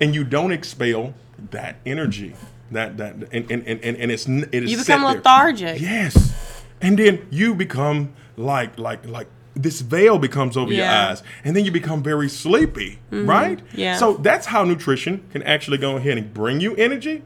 and 0.01 0.15
you 0.15 0.25
don't 0.25 0.51
expel 0.53 1.15
that 1.51 1.77
energy 1.87 2.35
that 2.73 2.97
that 2.97 3.15
and 3.33 3.51
and, 3.51 3.67
and, 3.69 3.81
and 3.97 4.11
it's 4.11 4.27
it 4.27 4.55
is 4.65 4.73
You 4.73 4.79
become 4.79 5.03
there. 5.03 5.13
lethargic. 5.15 5.81
Yes, 5.81 6.35
and 6.81 6.99
then 6.99 7.25
you 7.31 7.55
become 7.55 8.13
like 8.37 8.77
like 8.79 9.07
like 9.07 9.29
this 9.55 9.81
veil 9.81 10.19
becomes 10.19 10.57
over 10.57 10.73
your 10.73 10.85
Yeah. 10.85 11.03
Mm-hmm. 11.05 11.13
eyes, 11.13 11.23
and 11.45 11.55
then 11.57 11.65
you 11.65 11.71
become 11.71 12.03
very 12.03 12.29
sleepy, 12.29 12.99
right? 13.13 13.61
Yeah. 13.73 13.97
So 13.97 14.15
that's 14.15 14.47
how 14.47 14.65
nutrition 14.65 15.23
can 15.31 15.43
actually 15.45 15.79
go 15.79 15.97
ahead 15.97 16.19
and 16.19 16.35
bring 16.35 16.59
you 16.61 16.75
energy, 16.75 17.23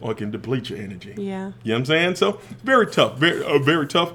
or 0.00 0.12
it 0.12 0.16
can 0.18 0.30
deplete 0.30 0.70
your 0.70 0.78
energy. 0.78 1.14
Yeah. 1.18 1.52
You 1.62 1.72
know 1.72 1.74
what 1.74 1.78
I'm 1.80 1.84
saying? 1.84 2.14
So 2.16 2.40
very 2.64 2.86
tough, 2.86 3.18
very 3.18 3.44
uh, 3.44 3.58
very 3.58 3.86
tough. 3.86 4.14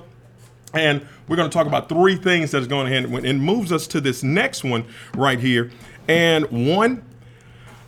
And 0.74 1.06
we're 1.28 1.38
going 1.38 1.50
to 1.50 1.54
talk 1.54 1.68
about 1.68 1.88
three 1.88 2.16
things 2.18 2.52
that's 2.52 2.68
going 2.68 2.88
ahead 2.88 3.06
and 3.06 3.42
moves 3.42 3.72
us 3.72 3.88
to 3.88 4.02
this 4.02 4.22
next 4.24 4.64
one 4.64 4.84
right 5.16 5.40
here. 5.40 5.72
And 6.08 6.46
one, 6.74 7.04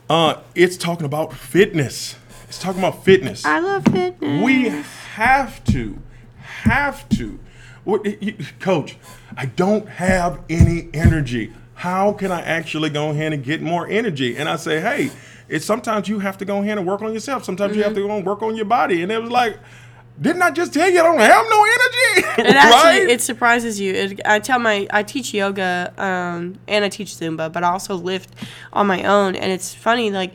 uh, 0.09 0.41
it's 0.55 0.77
talking 0.77 1.05
about 1.05 1.33
fitness. 1.33 2.15
It's 2.47 2.59
talking 2.59 2.79
about 2.79 3.03
fitness. 3.03 3.45
I 3.45 3.59
love 3.59 3.85
fitness. 3.85 4.43
We 4.43 4.69
have 5.13 5.63
to, 5.65 5.99
have 6.39 7.07
to. 7.09 7.39
What, 7.83 8.05
you- 8.21 8.35
Coach, 8.59 8.97
I 9.37 9.45
don't 9.45 9.87
have 9.87 10.39
any 10.49 10.89
energy. 10.93 11.53
How 11.75 12.11
can 12.13 12.31
I 12.31 12.41
actually 12.41 12.89
go 12.89 13.09
ahead 13.11 13.31
and 13.33 13.43
get 13.43 13.61
more 13.61 13.87
energy? 13.87 14.35
And 14.35 14.49
I 14.49 14.57
say, 14.57 14.81
hey, 14.81 15.11
it's 15.47 15.65
sometimes 15.65 16.09
you 16.09 16.19
have 16.19 16.37
to 16.39 16.45
go 16.45 16.57
ahead 16.61 16.77
and 16.77 16.85
work 16.85 17.01
on 17.01 17.13
yourself. 17.13 17.45
Sometimes 17.45 17.75
you 17.75 17.83
have 17.83 17.93
to 17.93 18.01
go 18.05 18.17
and 18.17 18.25
work 18.25 18.41
on 18.41 18.55
your 18.55 18.65
body. 18.65 19.01
And 19.01 19.11
it 19.11 19.21
was 19.21 19.31
like, 19.31 19.57
didn't 20.21 20.41
I 20.41 20.51
just 20.51 20.73
tell 20.73 20.89
you 20.89 20.99
I 20.99 21.03
don't 21.03 21.19
have 21.19 21.45
no 21.49 21.63
energy? 21.63 22.27
It 22.49 22.55
actually 22.55 22.99
right? 23.05 23.09
it 23.09 23.21
surprises 23.21 23.79
you. 23.79 23.93
It, 23.93 24.21
I 24.25 24.39
tell 24.39 24.59
my 24.59 24.87
I 24.91 25.03
teach 25.03 25.33
yoga 25.33 25.93
um, 25.97 26.55
and 26.67 26.85
I 26.85 26.89
teach 26.89 27.09
Zumba, 27.15 27.51
but 27.51 27.63
I 27.63 27.69
also 27.71 27.95
lift 27.95 28.29
on 28.73 28.87
my 28.87 29.03
own. 29.03 29.35
And 29.35 29.51
it's 29.51 29.73
funny, 29.73 30.09
like 30.11 30.33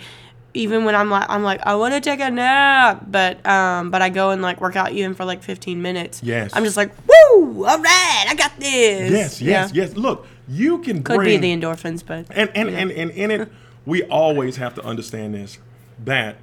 even 0.52 0.84
when 0.84 0.94
I'm 0.94 1.10
like 1.10 1.28
I'm 1.28 1.42
like 1.42 1.60
I 1.66 1.74
want 1.74 1.94
to 1.94 2.00
take 2.00 2.20
a 2.20 2.30
nap, 2.30 3.06
but 3.10 3.44
um, 3.46 3.90
but 3.90 4.02
I 4.02 4.08
go 4.10 4.30
and 4.30 4.40
like 4.42 4.60
work 4.60 4.76
out 4.76 4.92
even 4.92 5.14
for 5.14 5.24
like 5.24 5.42
15 5.42 5.80
minutes. 5.82 6.22
Yes. 6.22 6.50
I'm 6.54 6.64
just 6.64 6.76
like 6.76 6.92
woo, 7.08 7.64
all 7.64 7.78
right, 7.78 8.26
I 8.28 8.34
got 8.36 8.52
this. 8.58 9.10
yes, 9.10 9.40
yes, 9.40 9.72
Yeah. 9.74 9.84
yes. 9.84 9.96
Look, 9.96 10.26
you 10.48 10.78
can 10.78 11.02
Could 11.02 11.16
bring 11.16 11.40
be 11.40 11.56
the 11.56 11.66
endorphins, 11.66 12.04
but 12.06 12.26
and 12.30 12.50
and, 12.54 12.68
and 12.70 12.90
and 12.90 13.10
in 13.10 13.30
it 13.30 13.48
we 13.86 14.02
always 14.04 14.56
have 14.56 14.74
to 14.74 14.82
understand 14.84 15.34
this 15.34 15.58
that 16.04 16.36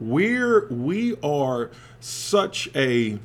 we're 0.00 0.66
we 0.68 1.16
are 1.22 1.70
such 2.00 2.68
a 2.74 3.18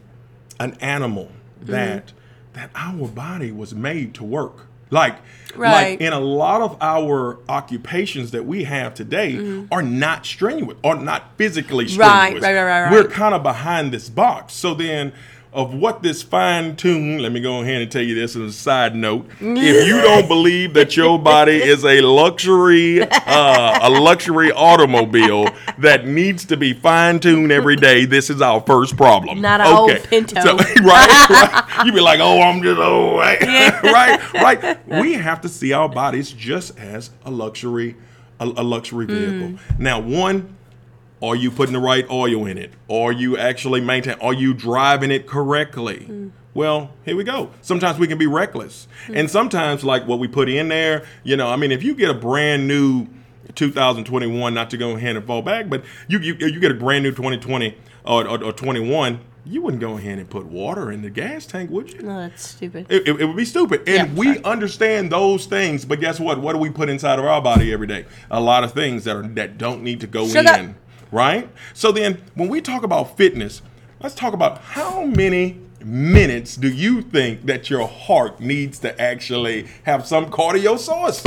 an 0.60 0.78
animal 0.82 1.32
Mm-hmm. 1.60 1.72
that 1.74 2.14
that 2.54 2.70
our 2.74 3.08
body 3.08 3.52
was 3.52 3.76
made 3.76 4.14
to 4.16 4.24
work. 4.24 4.68
Like 4.92 5.18
like 5.56 6.00
in 6.02 6.14
a 6.14 6.20
lot 6.20 6.62
of 6.62 6.78
our 6.82 7.38
occupations 7.50 8.32
that 8.32 8.46
we 8.46 8.64
have 8.64 8.94
today 8.94 9.66
are 9.72 9.82
not 9.84 10.26
strenuous 10.26 10.78
or 10.84 10.96
not 10.96 11.38
physically 11.38 11.88
strenuous. 11.88 12.36
Mm-hmm. 12.36 12.44
Right, 12.44 12.56
right, 12.56 12.64
right, 12.64 12.82
right, 12.84 12.92
we're 12.92 13.08
kind 13.10 13.36
of 13.36 13.44
behind 13.44 13.92
this 13.92 14.10
box. 14.10 14.54
So 14.54 14.74
then 14.74 15.12
of 15.52 15.74
what 15.74 16.04
this 16.04 16.22
fine 16.22 16.76
tune, 16.76 17.20
let 17.20 17.32
me 17.32 17.40
go 17.40 17.62
ahead 17.62 17.82
and 17.82 17.92
tell 17.92 18.04
you 18.04 18.14
this 18.14 18.36
as 18.36 18.42
a 18.42 18.54
side 18.54 18.96
note. 18.96 19.28
if 19.40 19.88
you 19.88 20.02
don't 20.02 20.28
believe 20.28 20.76
that 20.76 20.96
your 20.96 21.18
body 21.18 21.56
is 21.56 21.84
a 21.84 22.02
luxury, 22.02 23.02
uh, 23.02 23.80
a 23.82 23.90
luxury 23.90 24.52
automobile 24.52 25.50
that 25.80 26.06
needs 26.06 26.46
to 26.46 26.56
be 26.56 26.74
fine 26.74 27.20
tuned 27.20 27.52
every 27.52 27.76
day, 27.76 28.06
this 28.06 28.30
is 28.30 28.42
our 28.42 28.62
first 28.62 28.96
problem. 28.96 29.42
Not 29.42 29.62
a 29.62 29.66
old 29.66 30.04
Pinto. 30.04 30.40
So, 30.42 30.58
right, 30.84 31.30
right. 31.30 31.66
You 31.86 31.94
be 31.94 32.02
like, 32.02 32.20
oh, 32.20 32.42
I'm 32.42 32.62
just 32.62 32.80
old, 32.80 33.20
right? 33.20 33.42
right, 33.84 34.34
right. 34.34 34.88
We 34.88 35.14
have 35.14 35.42
to 35.42 35.50
see 35.50 35.74
our 35.74 35.90
bodies 35.90 36.32
just 36.32 36.78
as 36.78 37.10
a 37.26 37.32
luxury, 37.32 37.96
a, 38.40 38.46
a 38.46 38.64
luxury 38.64 39.06
vehicle. 39.06 39.58
Now, 39.80 40.00
one, 40.00 40.58
are 41.22 41.36
you 41.36 41.52
putting 41.52 41.74
the 41.74 41.80
right 41.80 42.06
oil 42.10 42.46
in 42.46 42.58
it? 42.58 42.72
Are 42.90 43.12
you 43.12 43.38
actually 43.38 43.82
maintaining? 43.82 44.20
Are 44.22 44.34
you 44.34 44.54
driving 44.54 45.12
it 45.12 45.28
correctly? 45.28 46.06
Mm. 46.10 46.32
Well, 46.54 46.92
here 47.06 47.16
we 47.16 47.24
go. 47.24 47.52
Sometimes 47.62 48.00
we 48.00 48.08
can 48.08 48.18
be 48.18 48.28
reckless, 48.28 48.88
mm. 49.08 49.18
and 49.18 49.30
sometimes 49.30 49.84
like 49.84 50.08
what 50.08 50.20
we 50.20 50.28
put 50.28 50.50
in 50.50 50.68
there. 50.70 51.06
You 51.24 51.38
know, 51.38 51.48
I 51.50 51.56
mean, 51.56 51.72
if 51.72 51.84
you 51.84 51.94
get 51.96 52.10
a 52.10 52.14
brand 52.14 52.68
new 52.68 53.08
2021, 53.56 54.54
not 54.54 54.70
to 54.70 54.78
go 54.78 54.92
ahead 54.96 55.16
and 55.16 55.26
fall 55.26 55.42
back, 55.42 55.70
but 55.70 55.84
you 56.08 56.20
you, 56.20 56.36
you 56.36 56.60
get 56.60 56.72
a 56.72 56.76
brand 56.76 57.04
new 57.04 57.12
2020 57.12 57.78
or, 58.06 58.28
uh, 58.28 58.38
or, 58.38 58.44
or 58.46 58.54
21, 58.54 59.20
you 59.46 59.62
wouldn't 59.62 59.82
go 59.82 59.98
ahead 59.98 60.20
and 60.20 60.30
put 60.30 60.46
water 60.46 60.92
in 60.92 61.02
the 61.02 61.10
gas 61.10 61.46
tank, 61.46 61.70
would 61.70 61.92
you? 61.92 62.02
no, 62.02 62.22
that's 62.22 62.48
stupid. 62.50 62.86
It, 62.90 63.08
it, 63.08 63.22
it 63.22 63.26
would 63.26 63.36
be 63.38 63.46
stupid. 63.46 63.82
And 63.88 64.10
Yeah, 64.10 64.14
we 64.16 64.26
sorry. 64.28 64.44
understand 64.44 65.12
those 65.12 65.46
things, 65.46 65.86
but 65.86 66.00
guess 66.00 66.20
what? 66.20 66.40
What 66.40 66.54
do 66.54 66.60
we 66.60 66.70
put 66.70 66.90
inside 66.90 67.20
of 67.20 67.26
our 67.26 67.42
body 67.42 67.74
every 67.74 67.88
day? 67.88 68.06
A 68.32 68.40
lot 68.42 68.64
of 68.64 68.74
things 68.74 69.04
that 69.06 69.16
are 69.16 69.28
that 69.30 69.58
don't 69.58 69.84
need 69.84 70.00
to 70.02 70.08
go 70.08 70.28
Shut 70.28 70.46
in. 70.60 70.70
up. 70.72 70.76
Right? 71.12 71.50
So 71.74 71.92
then 71.92 72.22
when 72.36 72.50
we 72.50 72.62
talk 72.62 72.84
about 72.84 73.18
fitness, 73.18 73.62
let's 74.02 74.16
talk 74.16 74.34
about 74.34 74.60
how 74.60 75.04
many 75.06 75.60
minutes 75.84 76.56
do 76.56 76.70
you 76.72 77.02
think 77.02 77.46
that 77.46 77.70
your 77.70 77.88
heart 77.88 78.40
needs 78.40 78.80
to 78.80 79.00
actually 79.02 79.68
have 79.84 80.06
some 80.06 80.30
cardio 80.30 80.78
source? 80.78 81.24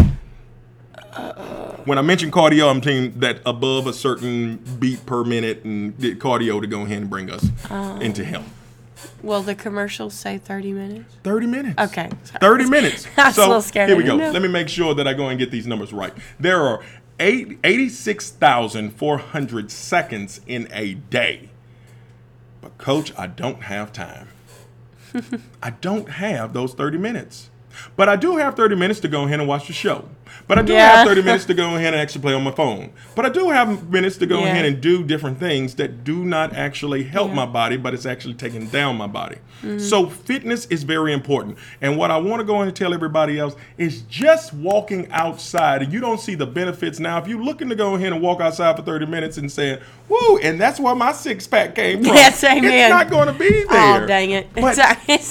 When 1.85 1.99
I 1.99 2.03
mention 2.03 2.31
cardio, 2.31 2.71
I'm 2.71 2.83
saying 2.83 3.19
that 3.21 3.41
above 3.45 3.87
a 3.87 3.93
certain 3.93 4.57
beat 4.79 5.05
per 5.05 5.25
minute 5.25 5.65
and 5.65 5.97
cardio 5.99 6.61
to 6.61 6.67
go 6.67 6.83
ahead 6.83 6.99
and 6.99 7.11
bring 7.11 7.31
us 7.31 7.45
Oh. 7.71 7.99
into 7.99 8.25
health. 8.25 8.49
Well, 9.23 9.43
the 9.43 9.55
commercials 9.57 10.15
say 10.15 10.39
30 10.39 10.73
minutes? 10.73 11.15
30 11.25 11.47
minutes. 11.47 11.83
Okay. 11.83 12.09
30 12.41 12.71
minutes. 12.71 13.07
I 13.17 13.29
was 13.29 13.39
a 13.39 13.41
little 13.47 13.63
scared. 13.63 13.89
Here 13.89 13.97
we 13.99 14.05
go. 14.05 14.15
Let 14.15 14.41
me 14.43 14.49
make 14.49 14.69
sure 14.69 14.95
that 14.95 15.09
I 15.09 15.13
go 15.15 15.29
and 15.29 15.39
get 15.39 15.51
these 15.51 15.67
numbers 15.67 15.93
right. 15.93 16.13
There 16.39 16.63
are 16.63 16.81
eight, 17.19 17.59
86,400 17.65 19.71
seconds 19.71 20.41
in 20.47 20.69
a 20.73 20.95
day. 20.95 21.49
But, 22.61 22.79
coach, 22.79 23.13
I 23.19 23.27
don't 23.27 23.65
have 23.65 23.93
time. 23.93 24.29
I 25.63 25.71
don't 25.71 26.09
have 26.11 26.53
those 26.53 26.75
30 26.75 26.99
minutes. 26.99 27.51
But 27.97 28.09
I 28.09 28.15
do 28.17 28.37
have 28.37 28.55
30 28.55 28.77
minutes 28.77 29.01
to 29.01 29.09
go 29.09 29.25
ahead 29.25 29.41
and 29.41 29.49
watch 29.49 29.67
the 29.67 29.73
show. 29.73 30.09
But 30.49 30.59
I 30.59 30.63
do 30.63 30.73
Yeah. 30.73 30.97
have 30.97 31.07
30 31.09 31.23
minutes 31.23 31.45
to 31.47 31.55
go 31.63 31.77
ahead 31.77 31.95
and 31.95 32.03
actually 32.03 32.23
play 32.23 32.35
on 32.35 32.43
my 32.45 32.51
phone. 32.51 32.91
But 33.15 33.27
I 33.27 33.29
do 33.29 33.51
have 33.51 33.91
minutes 33.91 34.17
to 34.19 34.27
go 34.27 34.41
Yeah. 34.41 34.47
ahead 34.47 34.65
and 34.65 34.81
do 34.81 35.03
different 35.03 35.39
things 35.39 35.75
that 35.77 36.05
do 36.05 36.25
not 36.25 36.55
actually 36.55 37.05
help 37.05 37.29
Yeah. 37.29 37.35
my 37.37 37.47
body, 37.47 37.77
but 37.77 37.95
it's 37.95 38.07
actually 38.07 38.35
taking 38.35 38.67
down 38.67 38.97
my 38.97 39.07
body. 39.07 39.37
Mm. 39.63 39.81
So 39.81 40.07
fitness 40.07 40.67
is 40.67 40.83
very 40.83 41.13
important. 41.13 41.57
And 41.81 41.97
what 41.97 42.11
I 42.11 42.17
want 42.19 42.41
to 42.41 42.45
go 42.45 42.61
in 42.63 42.69
and 42.69 42.77
tell 42.77 42.93
everybody 42.93 43.39
else 43.39 43.55
is 43.79 44.03
just 44.03 44.53
walking 44.53 45.09
outside 45.13 45.83
and 45.83 45.93
you 45.93 46.01
don't 46.01 46.21
see 46.21 46.35
the 46.35 46.47
benefits 46.47 46.99
now. 46.99 47.19
If 47.19 47.29
you're 47.29 47.43
looking 47.43 47.69
to 47.69 47.75
go 47.77 47.95
ahead 47.95 48.13
and 48.13 48.21
walk 48.21 48.41
outside 48.41 48.77
for 48.77 48.83
30 48.83 49.07
minutes 49.07 49.39
and 49.39 49.51
saying, 49.51 49.79
woo, 50.09 50.39
and 50.39 50.61
that's 50.61 50.81
where 50.81 50.95
my 50.95 51.13
six 51.13 51.47
pack 51.47 51.75
came 51.75 51.99
from. 52.05 52.15
Yes, 52.15 52.43
amen. 52.43 52.65
It's 52.65 52.91
not 52.91 53.09
going 53.11 53.29
to 53.29 53.33
be 53.33 53.65
oh, 53.69 53.73
there. 53.73 54.03
Oh, 54.03 54.07
dang 54.07 54.31
it. 54.33 54.49
But, 54.55 54.79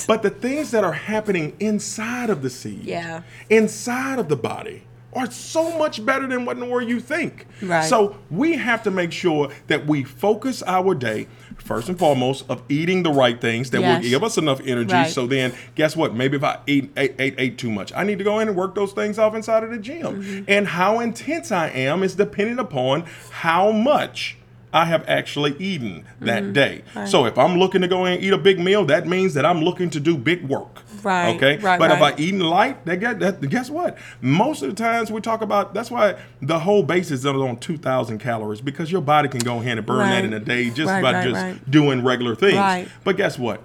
but 0.07 0.21
the 0.23 0.29
things 0.29 0.71
that 0.71 0.83
are 0.83 0.93
happening 0.93 1.53
inside 1.59 2.29
of 2.29 2.41
the 2.41 2.49
seed, 2.49 2.83
Yeah. 2.83 3.21
inside 3.49 4.19
of 4.19 4.29
the 4.29 4.35
body, 4.35 4.83
are 5.13 5.29
so 5.29 5.77
much 5.77 6.05
better 6.05 6.27
than 6.27 6.45
what 6.45 6.55
in 6.57 6.61
the 6.61 6.65
world 6.65 6.87
you 6.87 6.99
think. 6.99 7.45
Right. 7.61 7.83
So 7.83 8.17
we 8.29 8.53
have 8.53 8.83
to 8.83 8.91
make 8.91 9.11
sure 9.11 9.51
that 9.67 9.85
we 9.87 10.03
focus 10.03 10.63
our 10.65 10.95
day 10.95 11.27
first 11.57 11.89
and 11.89 11.97
foremost 11.99 12.45
of 12.49 12.63
eating 12.69 13.03
the 13.03 13.11
right 13.11 13.39
things 13.39 13.69
that 13.71 13.81
Yes. 13.81 14.01
will 14.03 14.09
give 14.09 14.23
us 14.23 14.37
enough 14.37 14.61
energy. 14.65 14.93
Right. 14.93 15.09
So 15.09 15.27
then, 15.27 15.53
guess 15.75 15.95
what? 15.95 16.15
Maybe 16.15 16.37
if 16.37 16.43
I 16.43 16.59
ate, 16.67 16.91
ate 16.97 17.15
ate 17.19 17.35
ate 17.37 17.57
too 17.57 17.71
much, 17.71 17.91
I 17.95 18.03
need 18.03 18.17
to 18.17 18.23
go 18.23 18.39
in 18.39 18.47
and 18.47 18.57
work 18.57 18.75
those 18.75 18.93
things 18.93 19.19
off 19.19 19.35
inside 19.35 19.63
of 19.63 19.69
the 19.69 19.77
gym. 19.77 20.23
Mm-hmm. 20.23 20.43
And 20.47 20.67
how 20.67 20.99
intense 20.99 21.51
I 21.51 21.67
am 21.69 22.03
is 22.03 22.15
dependent 22.15 22.59
upon 22.59 23.05
how 23.31 23.71
much. 23.71 24.37
I 24.73 24.85
have 24.85 25.03
actually 25.07 25.55
eaten 25.59 26.05
that 26.21 26.43
Mm-hmm. 26.43 26.53
day. 26.53 26.83
So 27.07 27.25
if 27.25 27.37
I'm 27.37 27.57
looking 27.57 27.81
to 27.81 27.87
go 27.87 28.05
and 28.05 28.21
eat 28.23 28.31
a 28.31 28.37
big 28.37 28.57
meal, 28.59 28.85
that 28.85 29.05
means 29.07 29.33
that 29.33 29.45
I'm 29.45 29.61
looking 29.61 29.89
to 29.91 29.99
do 29.99 30.17
big 30.17 30.47
work. 30.47 30.81
Right, 31.03 31.35
Okay. 31.35 31.57
right, 31.57 31.77
but 31.79 31.91
if 31.91 31.99
right. 31.99 32.13
I 32.17 32.21
eating 32.21 32.39
light, 32.41 32.85
they 32.85 32.95
get 32.95 33.19
that. 33.19 33.41
Guess 33.41 33.69
what? 33.69 33.97
Most 34.21 34.61
of 34.61 34.69
the 34.69 34.75
times 34.75 35.11
we 35.11 35.19
talk 35.19 35.41
about. 35.41 35.73
That's 35.73 35.89
why 35.91 36.15
the 36.41 36.59
whole 36.59 36.83
basis 36.83 37.21
is 37.21 37.25
on 37.25 37.57
two 37.57 37.77
thousand 37.77 38.19
calories 38.19 38.61
because 38.61 38.91
your 38.91 39.01
body 39.01 39.27
can 39.27 39.39
go 39.39 39.59
ahead 39.59 39.77
and 39.77 39.85
burn 39.85 40.07
that 40.09 40.23
in 40.23 40.33
a 40.33 40.39
day 40.39 40.69
just 40.69 40.89
Right, 40.89 41.01
by 41.01 41.13
right, 41.13 41.23
just 41.23 41.35
right. 41.41 41.71
doing 41.71 42.03
regular 42.03 42.35
things. 42.35 42.57
Right. 42.57 42.87
But 43.03 43.17
guess 43.17 43.37
what? 43.39 43.61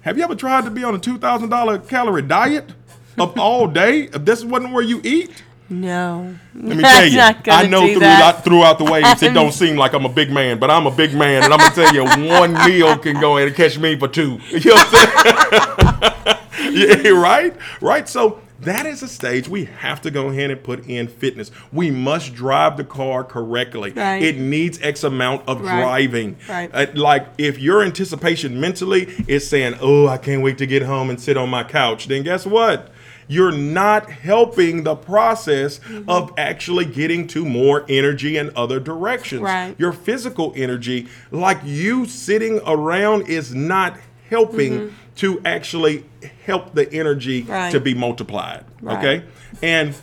Have 0.00 0.16
you 0.16 0.24
ever 0.24 0.34
tried 0.34 0.64
to 0.64 0.70
be 0.70 0.82
on 0.82 0.94
a 0.94 0.98
two 0.98 1.18
thousand 1.18 1.50
dollar 1.50 1.78
calorie 1.78 2.22
diet 2.22 2.72
of 3.18 3.38
all 3.38 3.66
day? 3.68 4.04
If 4.04 4.24
this 4.24 4.44
wasn't 4.44 4.72
where 4.72 4.82
you 4.84 5.00
eat. 5.04 5.44
No. 5.70 6.34
Let 6.54 6.76
me 6.76 6.82
tell 6.82 7.06
you, 7.06 7.20
I 7.20 7.66
know 7.66 7.92
throughout, 7.92 8.44
throughout 8.44 8.78
the 8.78 8.84
waves, 8.84 9.22
it 9.22 9.34
don't 9.34 9.52
seem 9.52 9.76
like 9.76 9.92
I'm 9.92 10.06
a 10.06 10.08
big 10.08 10.30
man, 10.30 10.58
but 10.58 10.70
I'm 10.70 10.86
a 10.86 10.90
big 10.90 11.14
man, 11.14 11.42
and 11.44 11.52
I'm 11.52 11.58
gonna 11.58 11.74
tell 11.74 11.94
you, 11.94 12.04
one 12.28 12.54
meal 12.66 12.96
can 12.98 13.20
go 13.20 13.36
in 13.36 13.48
and 13.48 13.56
catch 13.56 13.78
me 13.78 13.98
for 13.98 14.08
two. 14.08 14.38
You 14.50 14.70
know 14.70 14.74
what 14.76 14.88
I'm 14.92 16.34
saying? 16.72 17.04
yeah, 17.04 17.10
right, 17.10 17.54
right. 17.80 18.08
So 18.08 18.40
that 18.60 18.86
is 18.86 19.02
a 19.02 19.08
stage 19.08 19.48
we 19.48 19.66
have 19.66 20.00
to 20.02 20.10
go 20.10 20.28
ahead 20.30 20.50
and 20.50 20.62
put 20.62 20.86
in 20.86 21.06
fitness. 21.06 21.50
We 21.72 21.90
must 21.90 22.34
drive 22.34 22.76
the 22.76 22.84
car 22.84 23.22
correctly. 23.22 23.92
Right. 23.92 24.22
It 24.22 24.38
needs 24.38 24.80
X 24.82 25.04
amount 25.04 25.46
of 25.48 25.60
Right. 25.60 25.80
driving. 25.80 26.36
Right. 26.48 26.70
Uh, 26.72 26.86
like 26.94 27.26
if 27.38 27.58
your 27.58 27.82
anticipation 27.84 28.58
mentally 28.60 29.08
is 29.28 29.48
saying, 29.48 29.76
"Oh, 29.80 30.08
I 30.08 30.16
can't 30.18 30.42
wait 30.42 30.58
to 30.58 30.66
get 30.66 30.82
home 30.82 31.08
and 31.10 31.20
sit 31.20 31.36
on 31.36 31.48
my 31.50 31.62
couch," 31.62 32.08
then 32.08 32.22
guess 32.24 32.46
what? 32.46 32.90
You're 33.28 33.52
not 33.52 34.10
helping 34.10 34.82
the 34.84 34.96
process 34.96 35.78
Mm-hmm. 35.78 36.08
of 36.08 36.32
actually 36.38 36.84
getting 36.86 37.26
to 37.28 37.44
more 37.44 37.84
energy 37.88 38.36
in 38.36 38.50
other 38.56 38.80
directions. 38.80 39.42
Right. 39.42 39.74
Your 39.78 39.92
physical 39.92 40.52
energy, 40.56 41.06
like 41.30 41.58
you 41.64 42.06
sitting 42.06 42.60
around, 42.66 43.28
is 43.28 43.54
not 43.54 43.98
helping 44.30 44.94
to 45.16 45.40
actually 45.44 46.04
help 46.46 46.74
the 46.74 46.90
energy 46.92 47.42
Mm-hmm. 47.42 47.52
Right. 47.52 47.72
to 47.72 47.80
be 47.80 47.94
multiplied. 47.94 48.64
Right. 48.80 48.98
Okay? 48.98 49.26
And 49.62 49.94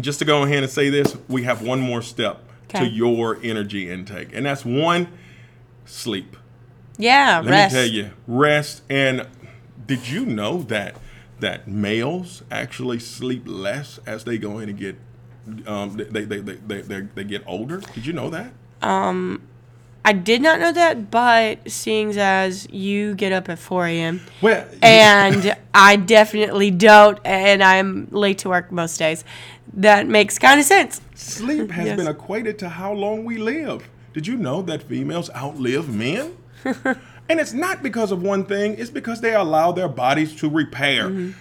just 0.00 0.18
to 0.18 0.24
go 0.24 0.42
ahead 0.42 0.62
and 0.62 0.70
say 0.70 0.90
this, 0.90 1.16
we 1.28 1.44
have 1.44 1.62
one 1.62 1.80
more 1.80 2.02
step 2.02 2.40
to 2.68 2.84
your 2.86 3.38
energy 3.44 3.88
intake, 3.88 4.30
and 4.34 4.44
that's 4.46 4.64
one 4.64 5.06
sleep. 5.84 6.36
Yeah, 6.98 7.40
Let 7.44 7.50
rest. 7.50 7.74
me 7.74 7.80
tell 7.80 7.88
you, 7.90 8.10
rest. 8.26 8.82
And 8.90 9.28
did 9.86 10.08
you 10.08 10.26
know 10.26 10.62
that 10.62 10.96
that 11.44 11.68
males 11.68 12.42
actually 12.50 12.98
sleep 12.98 13.42
less 13.46 13.98
as 14.06 14.24
they 14.24 14.38
go 14.38 14.58
in 14.58 14.68
and 14.70 14.78
get 14.78 14.96
um, 15.66 15.96
they, 15.96 16.24
they, 16.24 16.40
they, 16.40 16.54
they, 16.56 16.80
they, 16.80 17.00
they 17.02 17.24
get 17.24 17.42
older? 17.46 17.78
Did 17.94 18.06
you 18.06 18.14
know 18.14 18.30
that? 18.30 18.52
I 20.06 20.12
did 20.12 20.42
not 20.42 20.60
know 20.60 20.72
that, 20.72 21.10
but 21.10 21.70
seeing 21.70 22.16
as 22.18 22.68
you 22.70 23.14
get 23.14 23.32
up 23.32 23.48
at 23.48 23.58
4 23.58 23.86
a.m. 23.86 24.20
Well, 24.42 24.66
and 24.82 25.56
I 25.74 25.96
definitely 25.96 26.70
don't, 26.70 27.18
and 27.24 27.62
I'm 27.62 28.08
late 28.10 28.38
to 28.38 28.48
work 28.50 28.70
most 28.70 28.98
days, 28.98 29.24
that 29.72 30.06
makes 30.06 30.38
kind 30.38 30.60
of 30.60 30.66
sense. 30.66 31.00
sleep 31.14 31.70
has 31.70 31.86
Yes. 31.86 31.96
been 31.96 32.06
equated 32.06 32.58
to 32.60 32.68
how 32.68 32.92
long 32.92 33.24
we 33.24 33.38
live. 33.38 33.88
Did 34.12 34.26
you 34.26 34.36
know 34.36 34.60
that 34.62 34.82
females 34.82 35.30
outlive 35.34 35.88
men? 35.94 36.36
and 37.28 37.40
it's 37.40 37.52
not 37.52 37.82
because 37.82 38.12
of 38.12 38.22
one 38.22 38.44
thing, 38.44 38.76
it's 38.78 38.90
because 38.90 39.20
they 39.20 39.34
allow 39.34 39.72
their 39.72 39.88
bodies 39.88 40.34
to 40.36 40.48
repair. 40.50 41.08
Mm-hmm. 41.08 41.38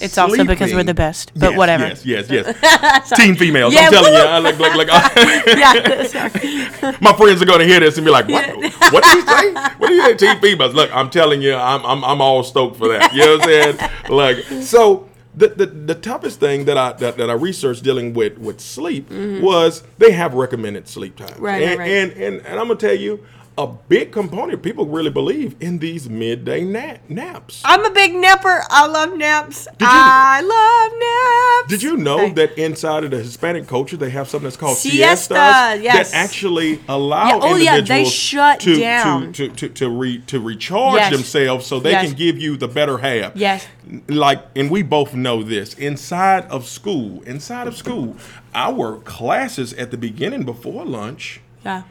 It's 0.00 0.18
also 0.18 0.44
because 0.44 0.74
we're 0.74 0.82
the 0.82 0.92
best, 0.92 1.30
but 1.34 1.50
Yes, 1.50 1.58
whatever. 1.58 1.86
Yes, 1.86 2.04
yes, 2.04 2.28
yes. 2.28 3.10
Team 3.16 3.36
females. 3.36 3.72
Yeah, 3.72 3.82
I'm 3.82 3.92
telling 3.92 4.12
you! 4.12 4.18
I 4.18 4.38
look 4.40 4.58
like, 4.58 4.74
like 4.74 4.88
yeah, 5.46 6.96
my 7.00 7.12
friends 7.12 7.40
are 7.40 7.44
gonna 7.46 7.64
hear 7.64 7.78
this 7.78 7.96
and 7.96 8.04
be 8.04 8.10
like, 8.10 8.26
"What? 8.26 8.44
What 8.92 9.04
did 9.04 9.14
he 9.14 9.20
say? 9.20 9.52
What 9.78 9.86
do 9.86 9.94
you 9.94 10.02
say, 10.02 10.16
team 10.16 10.40
females?" 10.40 10.74
Look, 10.74 10.90
I'm 10.92 11.10
telling 11.10 11.42
you, 11.42 11.54
I'm 11.54 11.86
I'm, 11.86 12.04
I'm 12.04 12.20
all 12.20 12.42
stoked 12.42 12.76
for 12.76 12.88
that. 12.88 13.12
You 13.12 13.20
know 13.20 13.36
what 13.38 13.42
I'm 13.48 13.48
saying? 13.78 13.90
Like, 14.08 14.64
so 14.64 15.08
the, 15.36 15.48
the 15.48 15.66
the 15.66 15.94
toughest 15.94 16.40
thing 16.40 16.64
that 16.64 16.76
I 16.76 16.94
that, 16.94 17.16
that 17.16 17.30
I 17.30 17.34
researched 17.34 17.84
dealing 17.84 18.14
with 18.14 18.36
with 18.38 18.60
sleep 18.60 19.08
was 19.12 19.84
they 19.98 20.10
have 20.10 20.34
recommended 20.34 20.88
sleep 20.88 21.14
times, 21.16 21.32
Mm-hmm. 21.34 21.44
Right, 21.44 21.62
and, 21.62 21.78
right. 21.78 21.90
and 21.90 22.12
and 22.14 22.46
and 22.46 22.58
I'm 22.58 22.66
gonna 22.66 22.80
tell 22.80 22.96
you. 22.96 23.24
A 23.56 23.68
big 23.68 24.10
component 24.10 24.64
people 24.64 24.84
really 24.86 25.10
believe 25.12 25.54
in 25.60 25.78
these 25.78 26.10
midday 26.10 26.64
nap, 26.64 26.98
naps. 27.08 27.62
I'm 27.64 27.84
a 27.84 27.90
big 27.90 28.12
napper. 28.12 28.64
I 28.68 28.88
love 28.88 29.16
naps. 29.16 29.66
you- 29.78 29.86
I 29.88 30.40
love 30.40 30.92
naps. 30.98 31.70
Did 31.70 31.82
you 31.88 31.96
know 31.96 32.18
Okay. 32.22 32.32
that 32.32 32.58
inside 32.58 33.04
of 33.04 33.12
the 33.12 33.18
Hispanic 33.18 33.68
culture 33.68 33.96
they 33.96 34.10
have 34.10 34.28
something 34.28 34.44
that's 34.46 34.56
called 34.56 34.76
Siesta, 34.76 35.34
siestas 35.34 35.82
yes. 35.84 36.10
that 36.10 36.16
actually 36.16 36.80
allow 36.88 37.28
Yeah, 37.28 37.38
oh, 37.42 37.54
yeah, 37.54 37.76
individuals 37.76 37.88
they 37.88 38.04
shut 38.04 38.60
to, 38.60 38.76
down. 38.76 39.32
to 39.34 39.48
to 39.50 39.54
to 39.54 39.68
to, 39.68 39.88
re, 39.88 40.18
to 40.26 40.40
recharge 40.40 40.96
Yes. 40.96 41.12
themselves 41.12 41.64
so 41.64 41.78
they 41.78 41.92
Yes. 41.92 42.06
can 42.06 42.14
give 42.14 42.36
you 42.36 42.56
the 42.56 42.66
better 42.66 42.98
half. 42.98 43.36
Yes. 43.36 43.68
Like 44.08 44.42
and 44.56 44.68
we 44.68 44.82
both 44.82 45.14
know 45.14 45.44
this 45.44 45.74
inside 45.74 46.44
of 46.50 46.66
school, 46.66 47.22
inside 47.24 47.68
of 47.68 47.76
school, 47.76 48.16
our 48.52 48.96
classes 48.96 49.72
at 49.74 49.92
the 49.92 49.96
beginning 49.96 50.42
before 50.42 50.84
lunch 50.84 51.40
Yeah. 51.64 51.82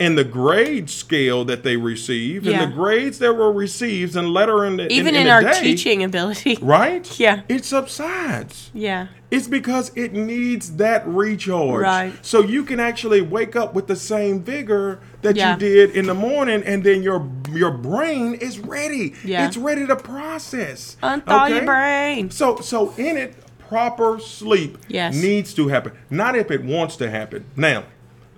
And 0.00 0.16
the 0.18 0.24
grade 0.24 0.88
scale 0.90 1.44
that 1.44 1.62
they 1.62 1.76
receive 1.76 2.44
Yeah. 2.44 2.62
and 2.62 2.72
the 2.72 2.74
grades 2.76 3.18
that 3.20 3.34
were 3.36 3.52
received 3.52 4.16
and 4.16 4.32
later 4.32 4.64
in 4.64 4.76
the 4.76 4.90
Even 4.92 5.14
in, 5.14 5.22
in, 5.22 5.26
the 5.26 5.32
our 5.32 5.42
day, 5.42 5.60
teaching 5.60 6.02
ability. 6.02 6.58
right? 6.62 7.18
Yeah. 7.20 7.42
It 7.48 7.64
subsides. 7.64 8.70
Yeah. 8.74 9.08
It's 9.30 9.48
because 9.48 9.92
it 9.94 10.12
needs 10.12 10.76
that 10.76 11.06
recharge. 11.06 11.82
Right. 11.82 12.12
So 12.22 12.40
you 12.42 12.64
can 12.64 12.80
actually 12.80 13.20
wake 13.22 13.56
up 13.56 13.74
with 13.74 13.86
the 13.86 13.96
same 13.96 14.42
vigor 14.42 15.00
that 15.22 15.36
Yeah. 15.36 15.52
you 15.54 15.58
did 15.58 15.90
in 15.96 16.06
the 16.06 16.14
morning 16.14 16.62
and 16.64 16.84
then 16.84 17.02
your 17.02 17.28
your 17.50 17.70
brain 17.70 18.34
is 18.34 18.58
ready. 18.58 19.14
Yeah. 19.24 19.46
It's 19.46 19.56
ready 19.56 19.86
to 19.86 19.96
process. 19.96 20.96
Unthaw 21.02 21.48
your 21.48 21.64
brain. 21.64 22.30
So 22.30 22.60
so 22.60 22.92
in 22.96 23.16
it 23.16 23.34
proper 23.68 24.18
sleep 24.20 24.76
Yes. 24.88 25.14
needs 25.14 25.54
to 25.54 25.68
happen. 25.68 25.92
Not 26.10 26.36
if 26.36 26.50
it 26.50 26.62
wants 26.62 26.96
to 26.96 27.10
happen. 27.10 27.46
Now, 27.56 27.84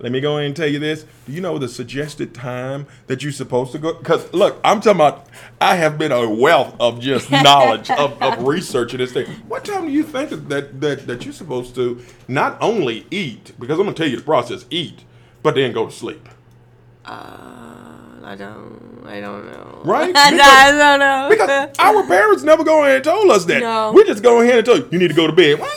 let 0.05 0.11
me 0.11 0.21
go 0.21 0.33
ahead 0.37 0.45
and 0.45 0.55
tell 0.55 0.67
you 0.67 0.77
this. 0.77 1.03
Do 1.25 1.31
you 1.31 1.41
know 1.41 1.57
the 1.57 1.67
suggested 1.67 2.35
time 2.35 2.85
that 3.07 3.23
you're 3.23 3.31
supposed 3.31 3.71
to 3.71 3.79
go? 3.79 3.95
Because 3.95 4.31
look, 4.35 4.59
I'm 4.63 4.79
talking 4.79 4.97
about. 5.01 5.25
I 5.59 5.77
have 5.77 5.97
been 5.97 6.11
a 6.11 6.29
wealth 6.29 6.75
of 6.79 6.99
just 6.99 7.31
knowledge 7.31 7.89
of, 7.89 8.21
of 8.21 8.43
researching 8.45 8.99
this 8.99 9.13
thing. 9.13 9.25
What 9.47 9.65
time 9.65 9.87
do 9.87 9.91
you 9.91 10.03
think 10.03 10.29
that, 10.29 10.79
that 10.79 11.07
that 11.07 11.25
you're 11.25 11.33
supposed 11.33 11.73
to 11.73 12.03
not 12.27 12.55
only 12.61 13.07
eat? 13.09 13.53
Because 13.59 13.79
I'm 13.79 13.85
gonna 13.85 13.95
tell 13.97 14.07
you 14.07 14.17
the 14.17 14.21
process: 14.23 14.67
eat, 14.69 15.03
but 15.41 15.55
then 15.55 15.71
go 15.71 15.87
to 15.87 15.91
sleep. 15.91 16.29
Uh, 17.03 17.09
I 18.23 18.35
don't. 18.37 19.03
I 19.07 19.19
don't 19.21 19.45
know. 19.51 19.81
Right? 19.85 20.11
I 20.15 20.31
Because- 20.31 20.77
don't 20.77 20.99
know. 20.99 21.27
Because 21.31 21.69
our 21.79 22.05
parents 22.05 22.43
never 22.43 22.63
go 22.63 22.83
ahead 22.83 22.97
and 22.97 23.03
told 23.05 23.31
us 23.31 23.45
that. 23.45 23.59
No. 23.59 23.91
We 23.91 24.03
just 24.03 24.21
go 24.21 24.41
ahead 24.41 24.57
and 24.57 24.65
tell 24.65 24.77
you, 24.77 24.87
you 24.91 24.99
need 24.99 25.09
to 25.09 25.13
go 25.15 25.25
to 25.25 25.33
bed. 25.33 25.59
Why 25.59 25.67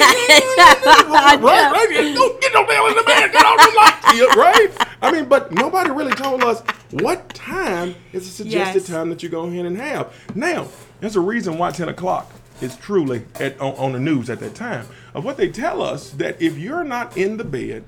right, 0.00 1.38
right. 1.40 2.14
Go 2.16 2.38
get 2.38 2.52
your 2.52 2.66
damn 2.66 2.86
in 2.90 2.96
the 2.96 3.02
bed. 3.06 3.32
Get 3.32 3.44
on 3.44 3.56
the 3.56 3.72
light. 3.76 4.00
Yeah, 4.14 4.40
Right? 4.40 4.70
I 5.02 5.10
mean, 5.12 5.26
but 5.26 5.52
nobody 5.52 5.90
really 5.90 6.12
told 6.12 6.42
us 6.44 6.62
what 6.92 7.28
time 7.34 7.94
is 8.12 8.26
a 8.26 8.30
suggested 8.30 8.80
Yes. 8.80 8.86
time 8.88 9.10
that 9.10 9.22
you 9.22 9.28
go 9.28 9.44
ahead 9.44 9.66
and 9.66 9.76
have. 9.76 10.12
Now, 10.34 10.68
there's 11.00 11.16
a 11.16 11.20
reason 11.20 11.58
why 11.58 11.70
10 11.72 11.88
o'clock 11.88 12.30
is 12.60 12.76
truly 12.76 13.24
at, 13.40 13.60
on, 13.60 13.74
on 13.74 13.92
the 13.92 13.98
news 14.00 14.30
at 14.30 14.40
that 14.40 14.54
time. 14.54 14.86
Of 15.12 15.24
what 15.24 15.36
they 15.36 15.48
tell 15.48 15.82
us 15.82 16.10
that 16.10 16.40
if 16.40 16.56
you're 16.56 16.84
not 16.84 17.16
in 17.16 17.36
the 17.36 17.44
bed 17.44 17.84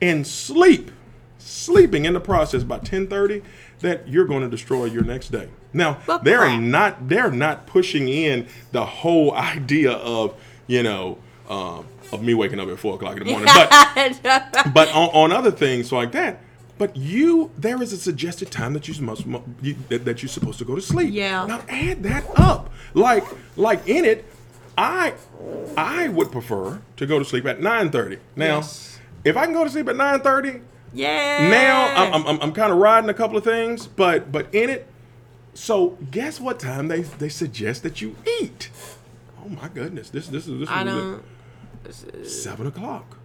and 0.00 0.26
sleep, 0.26 0.90
sleeping 1.38 2.04
in 2.04 2.14
the 2.14 2.20
process 2.20 2.62
by 2.64 2.78
10:30 2.78 3.42
that 3.80 4.08
you're 4.08 4.24
going 4.24 4.42
to 4.42 4.48
destroy 4.48 4.86
your 4.86 5.04
next 5.04 5.28
day. 5.30 5.48
Now, 5.72 5.98
Well, 6.06 6.18
they're 6.18 6.38
crap. 6.38 6.60
not 6.60 7.08
they're 7.08 7.30
not 7.30 7.66
pushing 7.66 8.08
in 8.08 8.46
the 8.72 8.84
whole 8.86 9.32
idea 9.36 9.92
of, 9.92 10.34
you 10.66 10.82
know, 10.82 11.18
um, 11.48 11.86
of 12.12 12.22
me 12.22 12.34
waking 12.34 12.60
up 12.60 12.68
at 12.68 12.78
four 12.78 12.94
o'clock 12.94 13.16
in 13.18 13.24
the 13.24 13.30
morning. 13.30 13.48
But 14.22 14.72
but 14.74 14.88
on, 14.88 15.08
on 15.10 15.32
other 15.32 15.50
things 15.50 15.92
like 15.92 16.12
that, 16.12 16.40
but 16.78 16.96
you 16.96 17.50
there 17.56 17.82
is 17.82 17.92
a 17.92 17.96
suggested 17.96 18.50
time 18.50 18.72
that 18.74 18.86
you 18.88 19.00
must 19.02 19.24
you, 19.62 19.76
that, 19.88 20.04
that 20.04 20.22
you're 20.22 20.28
supposed 20.28 20.58
to 20.58 20.64
go 20.64 20.74
to 20.74 20.80
sleep. 20.82 21.12
Yeah. 21.12 21.46
Now 21.46 21.62
add 21.68 22.02
that 22.02 22.24
up. 22.38 22.70
Like 22.94 23.24
like 23.56 23.86
in 23.88 24.04
it, 24.04 24.24
I 24.76 25.14
I 25.76 26.08
would 26.08 26.30
prefer 26.32 26.80
to 26.96 27.06
go 27.06 27.18
to 27.18 27.24
sleep 27.24 27.46
at 27.46 27.60
9:30. 27.60 28.18
Now, 28.36 28.56
Yes. 28.56 28.98
if 29.24 29.36
I 29.36 29.44
can 29.44 29.54
go 29.54 29.64
to 29.64 29.70
sleep 29.70 29.88
at 29.88 29.96
9:30, 29.96 30.60
yeah. 30.92 31.48
now 31.48 32.12
I'm, 32.14 32.26
I'm, 32.26 32.40
I'm 32.42 32.52
kind 32.52 32.72
of 32.72 32.78
riding 32.78 33.08
a 33.10 33.14
couple 33.14 33.36
of 33.36 33.44
things, 33.44 33.86
but 33.86 34.30
but 34.30 34.52
in 34.54 34.70
it. 34.70 34.86
So 35.54 35.96
guess 36.10 36.38
what 36.38 36.60
time 36.60 36.88
they 36.88 37.00
they 37.02 37.30
suggest 37.30 37.82
that 37.82 38.02
you 38.02 38.16
eat? 38.40 38.68
Oh 39.42 39.48
my 39.48 39.68
goodness, 39.68 40.10
this 40.10 40.26
this 40.28 40.46
is 40.46 40.60
this 40.60 40.68
I 40.68 40.84
don't. 40.84 41.22
Seven 42.24 42.66
o'clock. 42.66 43.18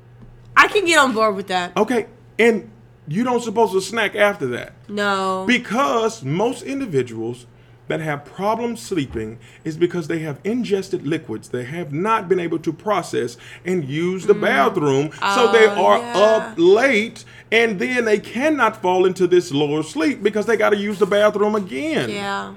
I 0.56 0.68
can 0.68 0.86
get 0.86 0.98
on 1.00 1.14
board 1.14 1.36
with 1.36 1.48
that. 1.48 1.76
Okay, 1.78 2.08
and 2.38 2.70
you 3.08 3.24
don't 3.24 3.42
supposed 3.42 3.74
to 3.74 3.82
snack 3.82 4.16
after 4.16 4.46
that 4.48 4.74
No. 4.88 5.44
because 5.48 6.24
most 6.24 6.62
individuals 6.64 7.46
that 7.88 8.00
have 8.00 8.24
problems 8.24 8.80
sleeping 8.82 9.38
is 9.66 9.76
because 9.76 10.08
they 10.08 10.20
have 10.20 10.40
ingested 10.46 11.06
liquids 11.06 11.50
they 11.50 11.66
have 11.66 11.92
not 11.92 12.30
been 12.30 12.40
able 12.40 12.60
to 12.60 12.72
process 12.72 13.36
and 13.66 13.84
use 13.84 14.28
the 14.28 14.34
bathroom 14.36 15.10
so 15.36 15.52
they 15.52 15.68
Mm. 15.68 15.78
Oh, 15.78 15.86
are 15.86 15.98
yeah. 15.98 16.14
up 16.20 16.54
late 16.58 17.26
and 17.52 17.80
then 17.80 18.06
they 18.06 18.20
cannot 18.20 18.82
fall 18.82 19.06
into 19.06 19.28
this 19.28 19.52
lower 19.52 19.84
sleep 19.84 20.24
because 20.24 20.46
they 20.46 20.56
got 20.56 20.70
to 20.70 20.78
use 20.78 21.00
the 21.00 21.06
bathroom 21.08 21.56
again 21.56 22.10
yeah. 22.10 22.54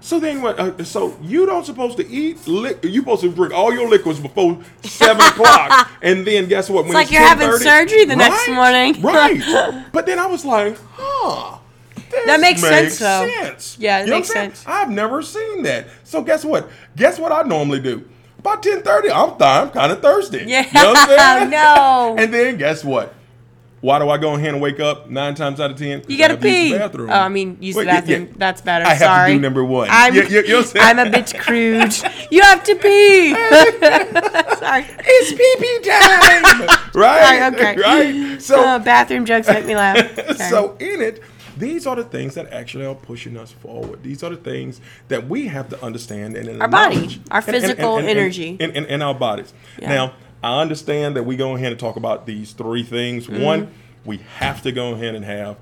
So 0.00 0.20
then 0.20 0.42
what? 0.42 0.58
Uh, 0.58 0.84
so 0.84 1.16
you 1.22 1.44
don't 1.46 1.64
supposed 1.66 1.96
to 1.98 2.08
eat. 2.08 2.46
Li- 2.46 2.74
you 2.82 3.00
supposed 3.00 3.22
to 3.22 3.28
drink 3.30 3.52
all 3.52 3.72
your 3.72 3.88
liquids 3.88 4.20
before 4.20 4.58
seven 4.82 5.24
o'clock, 5.32 5.90
and 6.02 6.26
then 6.26 6.48
guess 6.48 6.70
what? 6.70 6.84
When 6.84 6.94
like 6.94 7.10
you're 7.10 7.20
having 7.20 7.50
surgery 7.58 8.04
the 8.04 8.16
next 8.16 8.48
morning. 8.48 9.00
right? 9.02 9.86
But 9.92 10.06
then 10.06 10.18
I 10.18 10.26
was 10.26 10.44
like, 10.44 10.76
huh. 10.94 11.58
That 12.26 12.40
makes 12.40 12.60
sense, 12.60 12.98
though. 12.98 13.28
sense. 13.40 13.76
Yeah, 13.78 14.00
it 14.00 14.06
You 14.06 14.12
makes 14.14 14.28
sense. 14.32 14.64
I've 14.66 14.90
never 14.90 15.22
seen 15.22 15.62
that. 15.62 15.86
So 16.04 16.22
guess 16.22 16.44
what? 16.44 16.68
Guess 16.96 17.18
what 17.20 17.30
I 17.30 17.42
normally 17.42 17.80
do? 17.80 18.08
About 18.38 18.62
ten 18.62 18.82
thirty, 18.82 19.10
I'm 19.10 19.30
th- 19.30 19.42
I'm 19.42 19.70
kind 19.70 19.92
of 19.92 20.00
thirsty. 20.02 20.44
Yeah. 20.46 20.66
You 20.66 20.72
know? 20.72 21.48
No. 21.50 22.14
And 22.18 22.32
then 22.34 22.56
guess 22.56 22.82
what? 22.84 23.14
Why 23.82 23.98
do 23.98 24.10
I 24.10 24.18
go 24.18 24.34
ahead 24.34 24.50
and 24.52 24.60
wake 24.60 24.78
up 24.78 25.08
nine 25.08 25.34
times 25.34 25.58
out 25.58 25.70
of 25.70 25.78
ten? 25.78 26.02
You 26.06 26.18
gotta 26.18 26.34
have 26.34 26.42
pee. 26.42 26.72
the 26.72 26.78
bathroom. 26.78 27.08
Oh, 27.08 27.14
I 27.14 27.28
mean, 27.30 27.56
use 27.60 27.74
Wait, 27.76 27.84
the 27.84 27.90
bathroom. 27.92 28.26
yeah. 28.26 28.32
That's 28.36 28.60
better. 28.60 28.84
I 28.84 28.90
have 28.90 28.98
Sorry. 28.98 29.30
to 29.32 29.36
do 29.36 29.40
number 29.40 29.64
one. 29.64 29.88
I'm, 29.90 30.14
You- 30.14 30.22
you- 30.24 30.42
you 30.42 30.48
know 30.52 30.58
what 30.60 30.76
I'm 30.82 30.98
a 30.98 31.08
bit 31.10 31.32
crude. 31.38 31.94
you 32.30 32.42
have 32.42 32.62
to 32.64 32.74
pee. 32.74 33.30
Sorry. 34.58 34.84
It's 34.98 35.32
pee 35.32 35.56
pee 35.58 35.78
time, 35.88 36.90
right? 36.94 37.22
Sorry, 37.50 37.54
okay. 37.54 37.76
Right. 37.80 38.42
So 38.42 38.62
Uh, 38.62 38.78
bathroom 38.80 39.24
jokes 39.24 39.48
make 39.48 39.64
me 39.64 39.74
laugh. 39.74 39.96
Okay. 40.18 40.34
so 40.50 40.76
in 40.78 41.00
it, 41.00 41.22
these 41.56 41.86
are 41.86 41.96
the 41.96 42.04
things 42.04 42.34
that 42.34 42.52
actually 42.52 42.84
are 42.84 42.94
pushing 42.94 43.36
us 43.38 43.50
forward. 43.52 44.02
These 44.02 44.22
are 44.22 44.30
the 44.30 44.36
things 44.36 44.80
that 45.08 45.26
we 45.28 45.46
have 45.46 45.68
to 45.70 45.82
understand 45.84 46.36
and 46.36 46.60
Our 46.60 46.68
body, 46.68 46.96
our 46.96 47.02
And- 47.02 47.12
and- 47.12 47.32
and- 47.32 47.44
physical 47.44 47.96
and- 47.96 48.08
energy. 48.08 48.56
in, 48.60 48.70
in, 48.72 48.84
in 48.86 49.02
our 49.02 49.14
bodies. 49.14 49.52
Yeah. 49.80 49.88
Now, 49.88 50.12
I 50.42 50.60
understand 50.60 51.16
that 51.16 51.24
we 51.24 51.36
go 51.36 51.54
ahead 51.56 51.72
and 51.72 51.80
talk 51.80 51.96
about 51.96 52.26
these 52.26 52.52
three 52.52 52.82
things. 52.82 53.26
Mm-hmm. 53.26 53.42
One, 53.42 53.74
we 54.04 54.18
have 54.38 54.62
to 54.62 54.72
go 54.72 54.92
ahead 54.94 55.14
and 55.14 55.24
have 55.24 55.56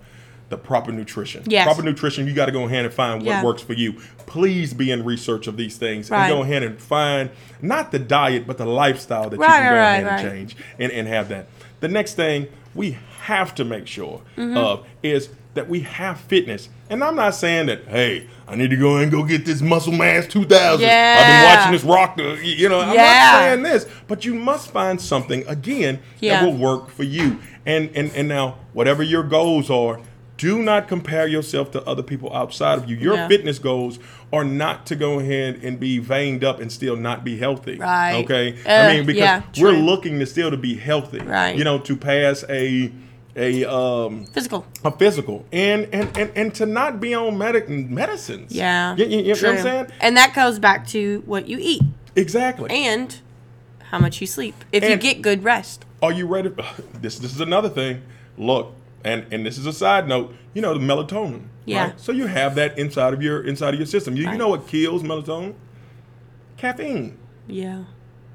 the 0.48 0.56
proper 0.56 0.92
nutrition. 0.92 1.42
Yes. 1.46 1.66
Proper 1.66 1.82
nutrition, 1.82 2.26
you 2.26 2.32
got 2.32 2.46
to 2.46 2.52
go 2.52 2.64
ahead 2.64 2.84
and 2.86 2.94
find 2.94 3.20
what 3.20 3.26
Yeah. 3.26 3.44
works 3.44 3.60
for 3.60 3.74
you. 3.74 3.94
Please 4.26 4.72
be 4.72 4.90
in 4.90 5.04
research 5.04 5.46
of 5.46 5.56
these 5.56 5.76
things 5.76 6.10
Right. 6.10 6.26
and 6.26 6.32
go 6.36 6.42
ahead 6.42 6.62
and 6.62 6.78
find 6.80 7.30
not 7.60 7.92
the 7.92 7.98
diet, 7.98 8.46
but 8.46 8.56
the 8.56 8.64
lifestyle 8.64 9.28
that 9.28 9.36
you 9.38 9.44
can 9.44 9.48
go 9.48 9.76
right, 9.76 9.90
ahead 10.00 10.04
right, 10.06 10.20
and 10.24 10.30
change 10.30 10.56
and, 10.78 10.90
and 10.92 11.06
have 11.08 11.28
that. 11.28 11.48
The 11.80 11.88
next 11.88 12.14
thing 12.14 12.46
we 12.74 12.96
have 13.22 13.54
to 13.56 13.64
make 13.64 13.86
sure 13.86 14.22
Mm-hmm. 14.38 14.56
of 14.56 14.86
is 15.02 15.28
that 15.58 15.68
we 15.68 15.80
have 15.80 16.20
fitness. 16.20 16.68
And 16.88 17.02
I'm 17.04 17.16
not 17.16 17.34
saying 17.34 17.66
that, 17.66 17.84
hey, 17.88 18.28
I 18.46 18.54
need 18.54 18.70
to 18.70 18.76
go 18.76 18.96
and 18.98 19.10
go 19.10 19.24
get 19.24 19.44
this 19.44 19.60
Muscle 19.60 19.92
Mass 19.92 20.26
2000. 20.28 20.88
I've 20.88 21.26
been 21.26 21.44
watching 21.44 21.72
this 21.72 21.82
rock, 21.84 22.16
you 22.42 22.68
know, 22.68 22.80
I'm 22.80 22.94
Yeah. 22.94 23.02
not 23.32 23.38
saying 23.40 23.62
this, 23.64 23.86
but 24.06 24.24
you 24.24 24.34
must 24.34 24.70
find 24.70 25.00
something, 25.00 25.44
again, 25.48 25.98
Yeah. 26.20 26.40
that 26.40 26.46
will 26.46 26.56
work 26.56 26.90
for 26.90 27.02
you. 27.02 27.38
And, 27.66 27.90
and, 27.94 28.10
and 28.14 28.28
now, 28.28 28.56
whatever 28.72 29.02
your 29.02 29.22
goals 29.24 29.68
are, 29.68 30.00
do 30.38 30.62
not 30.62 30.86
compare 30.86 31.26
yourself 31.26 31.72
to 31.72 31.82
other 31.82 32.02
people 32.04 32.32
outside 32.32 32.78
of 32.78 32.88
you. 32.88 32.94
Your 32.96 33.16
Yeah. 33.16 33.28
fitness 33.28 33.58
goals 33.58 33.98
are 34.32 34.44
not 34.44 34.86
to 34.86 34.94
go 34.94 35.18
ahead 35.18 35.58
and 35.64 35.80
be 35.80 35.98
veined 35.98 36.44
up 36.44 36.60
and 36.60 36.70
still 36.70 36.94
not 36.96 37.24
be 37.24 37.36
healthy. 37.38 37.76
Right. 37.76 38.14
Okay. 38.24 38.54
Uh, 38.64 38.70
I 38.72 38.94
mean, 38.96 39.04
because 39.04 39.18
yeah, 39.20 39.42
we're 39.60 39.72
looking 39.72 40.20
to 40.20 40.26
still 40.26 40.50
to 40.52 40.56
be 40.56 40.76
healthy. 40.76 41.18
Right. 41.18 41.56
You 41.56 41.64
know, 41.64 41.78
to 41.80 41.96
pass 41.96 42.44
a 42.48 42.92
a 43.38 43.64
um 43.70 44.26
Physical. 44.26 44.66
a 44.84 44.90
physical 44.90 45.46
and 45.52 45.88
and 45.92 46.16
and, 46.18 46.30
and 46.36 46.54
to 46.56 46.66
not 46.66 47.00
be 47.00 47.14
on 47.14 47.38
medic 47.38 47.68
medicines. 47.68 48.52
Yeah. 48.52 48.96
You, 48.96 49.04
you- 49.06 49.18
you 49.18 49.24
know 49.34 49.48
what 49.50 49.56
I'm 49.58 49.62
saying? 49.62 49.86
And 50.00 50.16
that 50.16 50.34
goes 50.34 50.58
back 50.58 50.86
to 50.88 51.22
what 51.26 51.48
you 51.48 51.58
eat 51.60 51.82
Exactly. 52.16 52.68
and 52.70 53.18
how 53.90 53.98
much 53.98 54.20
you 54.20 54.26
sleep. 54.26 54.54
If 54.72 54.84
you 54.84 54.96
get 54.96 55.22
good 55.22 55.44
rest. 55.44 55.84
Are 56.02 56.12
you 56.12 56.26
ready? 56.26 56.50
This 57.00 57.18
this 57.18 57.32
is 57.34 57.40
another 57.40 57.68
thing. 57.68 58.02
Look, 58.36 58.74
and 59.04 59.24
and 59.32 59.46
this 59.46 59.56
is 59.58 59.66
a 59.66 59.72
side 59.72 60.08
note. 60.08 60.34
You 60.54 60.62
know 60.62 60.74
the 60.74 60.80
melatonin. 60.80 61.44
Yeah. 61.64 61.84
Right? 61.84 62.00
So 62.00 62.12
you 62.12 62.26
have 62.26 62.54
that 62.56 62.78
inside 62.78 63.14
of 63.14 63.22
your 63.22 63.42
inside 63.46 63.72
of 63.74 63.80
your 63.80 63.86
system. 63.86 64.16
You, 64.16 64.30
you 64.30 64.36
know 64.36 64.48
what 64.48 64.66
kills 64.66 65.02
melatonin? 65.02 65.54
Caffeine. 66.56 67.16
Yeah. 67.46 67.84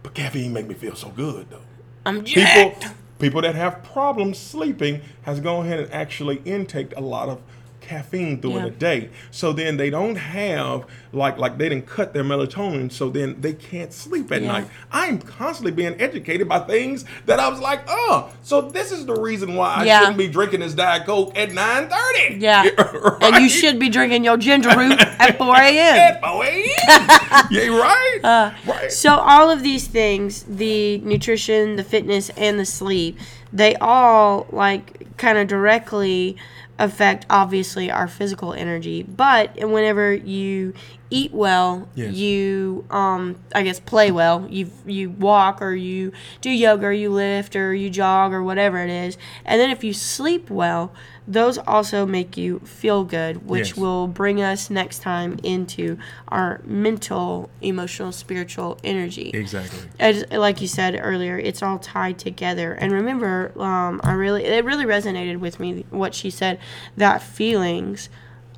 But 0.02 0.14
caffeine 0.14 0.54
make 0.54 0.68
me 0.68 0.74
feel 0.76 0.96
so 0.96 1.10
good 1.10 1.50
though. 1.50 1.62
I'm 2.06 2.24
People 2.24 2.44
jacked. 2.44 2.88
People 3.24 3.42
that 3.42 3.56
have 3.56 3.82
problems 3.84 4.38
sleeping 4.38 5.00
has 5.22 5.40
gone 5.40 5.66
ahead 5.66 5.80
and 5.80 5.94
actually 5.94 6.42
intake 6.44 6.94
a 6.98 7.00
lot 7.00 7.30
of 7.30 7.40
caffeine 7.84 8.40
during 8.40 8.58
in 8.58 8.64
Yeah. 8.64 8.68
a 8.70 8.72
day. 8.72 9.10
So 9.32 9.54
then 9.54 9.78
they 9.78 9.90
don't 9.90 10.16
have 10.16 10.86
like 11.12 11.38
like 11.38 11.58
they 11.60 11.70
didn't 11.70 11.86
cut 11.86 12.14
their 12.14 12.24
melatonin, 12.24 12.92
so 12.92 13.10
then 13.10 13.36
they 13.40 13.54
can't 13.54 13.94
sleep 13.94 14.32
at 14.32 14.42
Yeah. 14.42 14.52
night. 14.52 14.68
I'm 14.92 15.20
constantly 15.20 15.72
being 15.72 15.96
educated 16.02 16.48
by 16.50 16.60
things 16.60 17.06
that 17.28 17.40
I 17.40 17.48
was 17.50 17.60
like, 17.60 17.82
oh, 17.88 18.30
so 18.42 18.62
this 18.62 18.92
is 18.92 19.06
the 19.06 19.14
reason 19.16 19.56
why 19.56 19.76
I 19.76 19.84
Yeah. 19.86 20.00
shouldn't 20.00 20.18
be 20.18 20.28
drinking 20.28 20.62
this 20.62 20.74
Diet 20.74 21.06
Coke 21.06 21.38
at 21.38 21.50
9:30. 21.52 22.40
Yeah. 22.42 22.64
And 23.22 23.36
you 23.44 23.50
should 23.50 23.80
be 23.80 23.90
drinking 23.90 24.24
your 24.24 24.38
ginger 24.38 24.70
root 24.76 25.00
at 25.20 25.38
4 25.44 25.56
a.m. 25.56 25.96
At 25.96 26.22
4 26.22 26.44
a.m. 26.46 26.66
yeah, 27.52 27.68
right. 27.68 28.20
Uh, 28.24 28.52
right. 28.66 28.92
So 28.92 29.16
all 29.16 29.50
of 29.50 29.64
these 29.64 29.88
things, 29.88 30.44
the 30.44 30.98
nutrition, 31.00 31.76
the 31.76 31.84
fitness, 31.84 32.30
and 32.38 32.60
the 32.60 32.66
sleep, 32.66 33.18
they 33.52 33.76
all 33.76 34.48
like 34.52 35.16
kind 35.18 35.38
of 35.38 35.48
directly 35.48 36.36
affect 36.80 37.26
obviously 37.30 37.92
our 37.92 38.08
physical 38.08 38.54
energy. 38.54 39.04
But 39.04 39.56
whenever 39.58 40.14
you 40.14 40.74
eat 41.14 41.32
well, 41.34 41.88
Yes. 41.96 42.14
you 42.16 42.86
um 42.90 43.36
I 43.54 43.62
guess 43.64 43.80
play 43.80 44.12
well. 44.12 44.48
You 44.50 44.70
you 44.86 45.10
walk 45.12 45.62
or 45.62 45.74
you 45.76 46.12
do 46.42 46.50
yoga 46.50 46.88
or 46.88 46.92
you 46.92 47.10
lift 47.12 47.56
or 47.56 47.74
you 47.74 47.90
jog 47.90 48.34
or 48.34 48.42
whatever 48.44 48.78
it 48.80 48.90
is. 48.90 49.18
And 49.46 49.62
then 49.62 49.70
if 49.70 49.84
you 49.84 49.94
sleep 49.94 50.50
well, 50.50 50.92
those 51.28 51.58
also 51.60 52.06
make 52.06 52.36
you 52.36 52.60
feel 52.60 53.04
good, 53.06 53.48
which 53.48 53.70
Yes. 53.70 53.78
will 53.78 54.08
bring 54.08 54.42
us 54.42 54.70
next 54.70 55.00
time 55.00 55.40
into 55.44 55.98
our 56.28 56.60
mental, 56.66 57.50
emotional, 57.62 58.12
spiritual 58.12 58.78
energy. 58.84 59.32
exactly. 59.34 59.80
As, 60.00 60.26
like 60.32 60.60
you 60.62 60.68
said 60.68 61.00
earlier, 61.02 61.38
it's 61.38 61.64
all 61.64 61.80
tied 61.80 62.18
together. 62.20 62.74
And 62.74 62.92
remember, 62.92 63.54
um, 63.58 64.02
I 64.04 64.12
really 64.14 64.44
it 64.44 64.66
really 64.66 64.86
resonated 64.86 65.38
with 65.40 65.60
me 65.60 65.86
what 65.92 66.14
she 66.14 66.30
said 66.30 66.60
that 66.98 67.22
feelings 67.22 68.10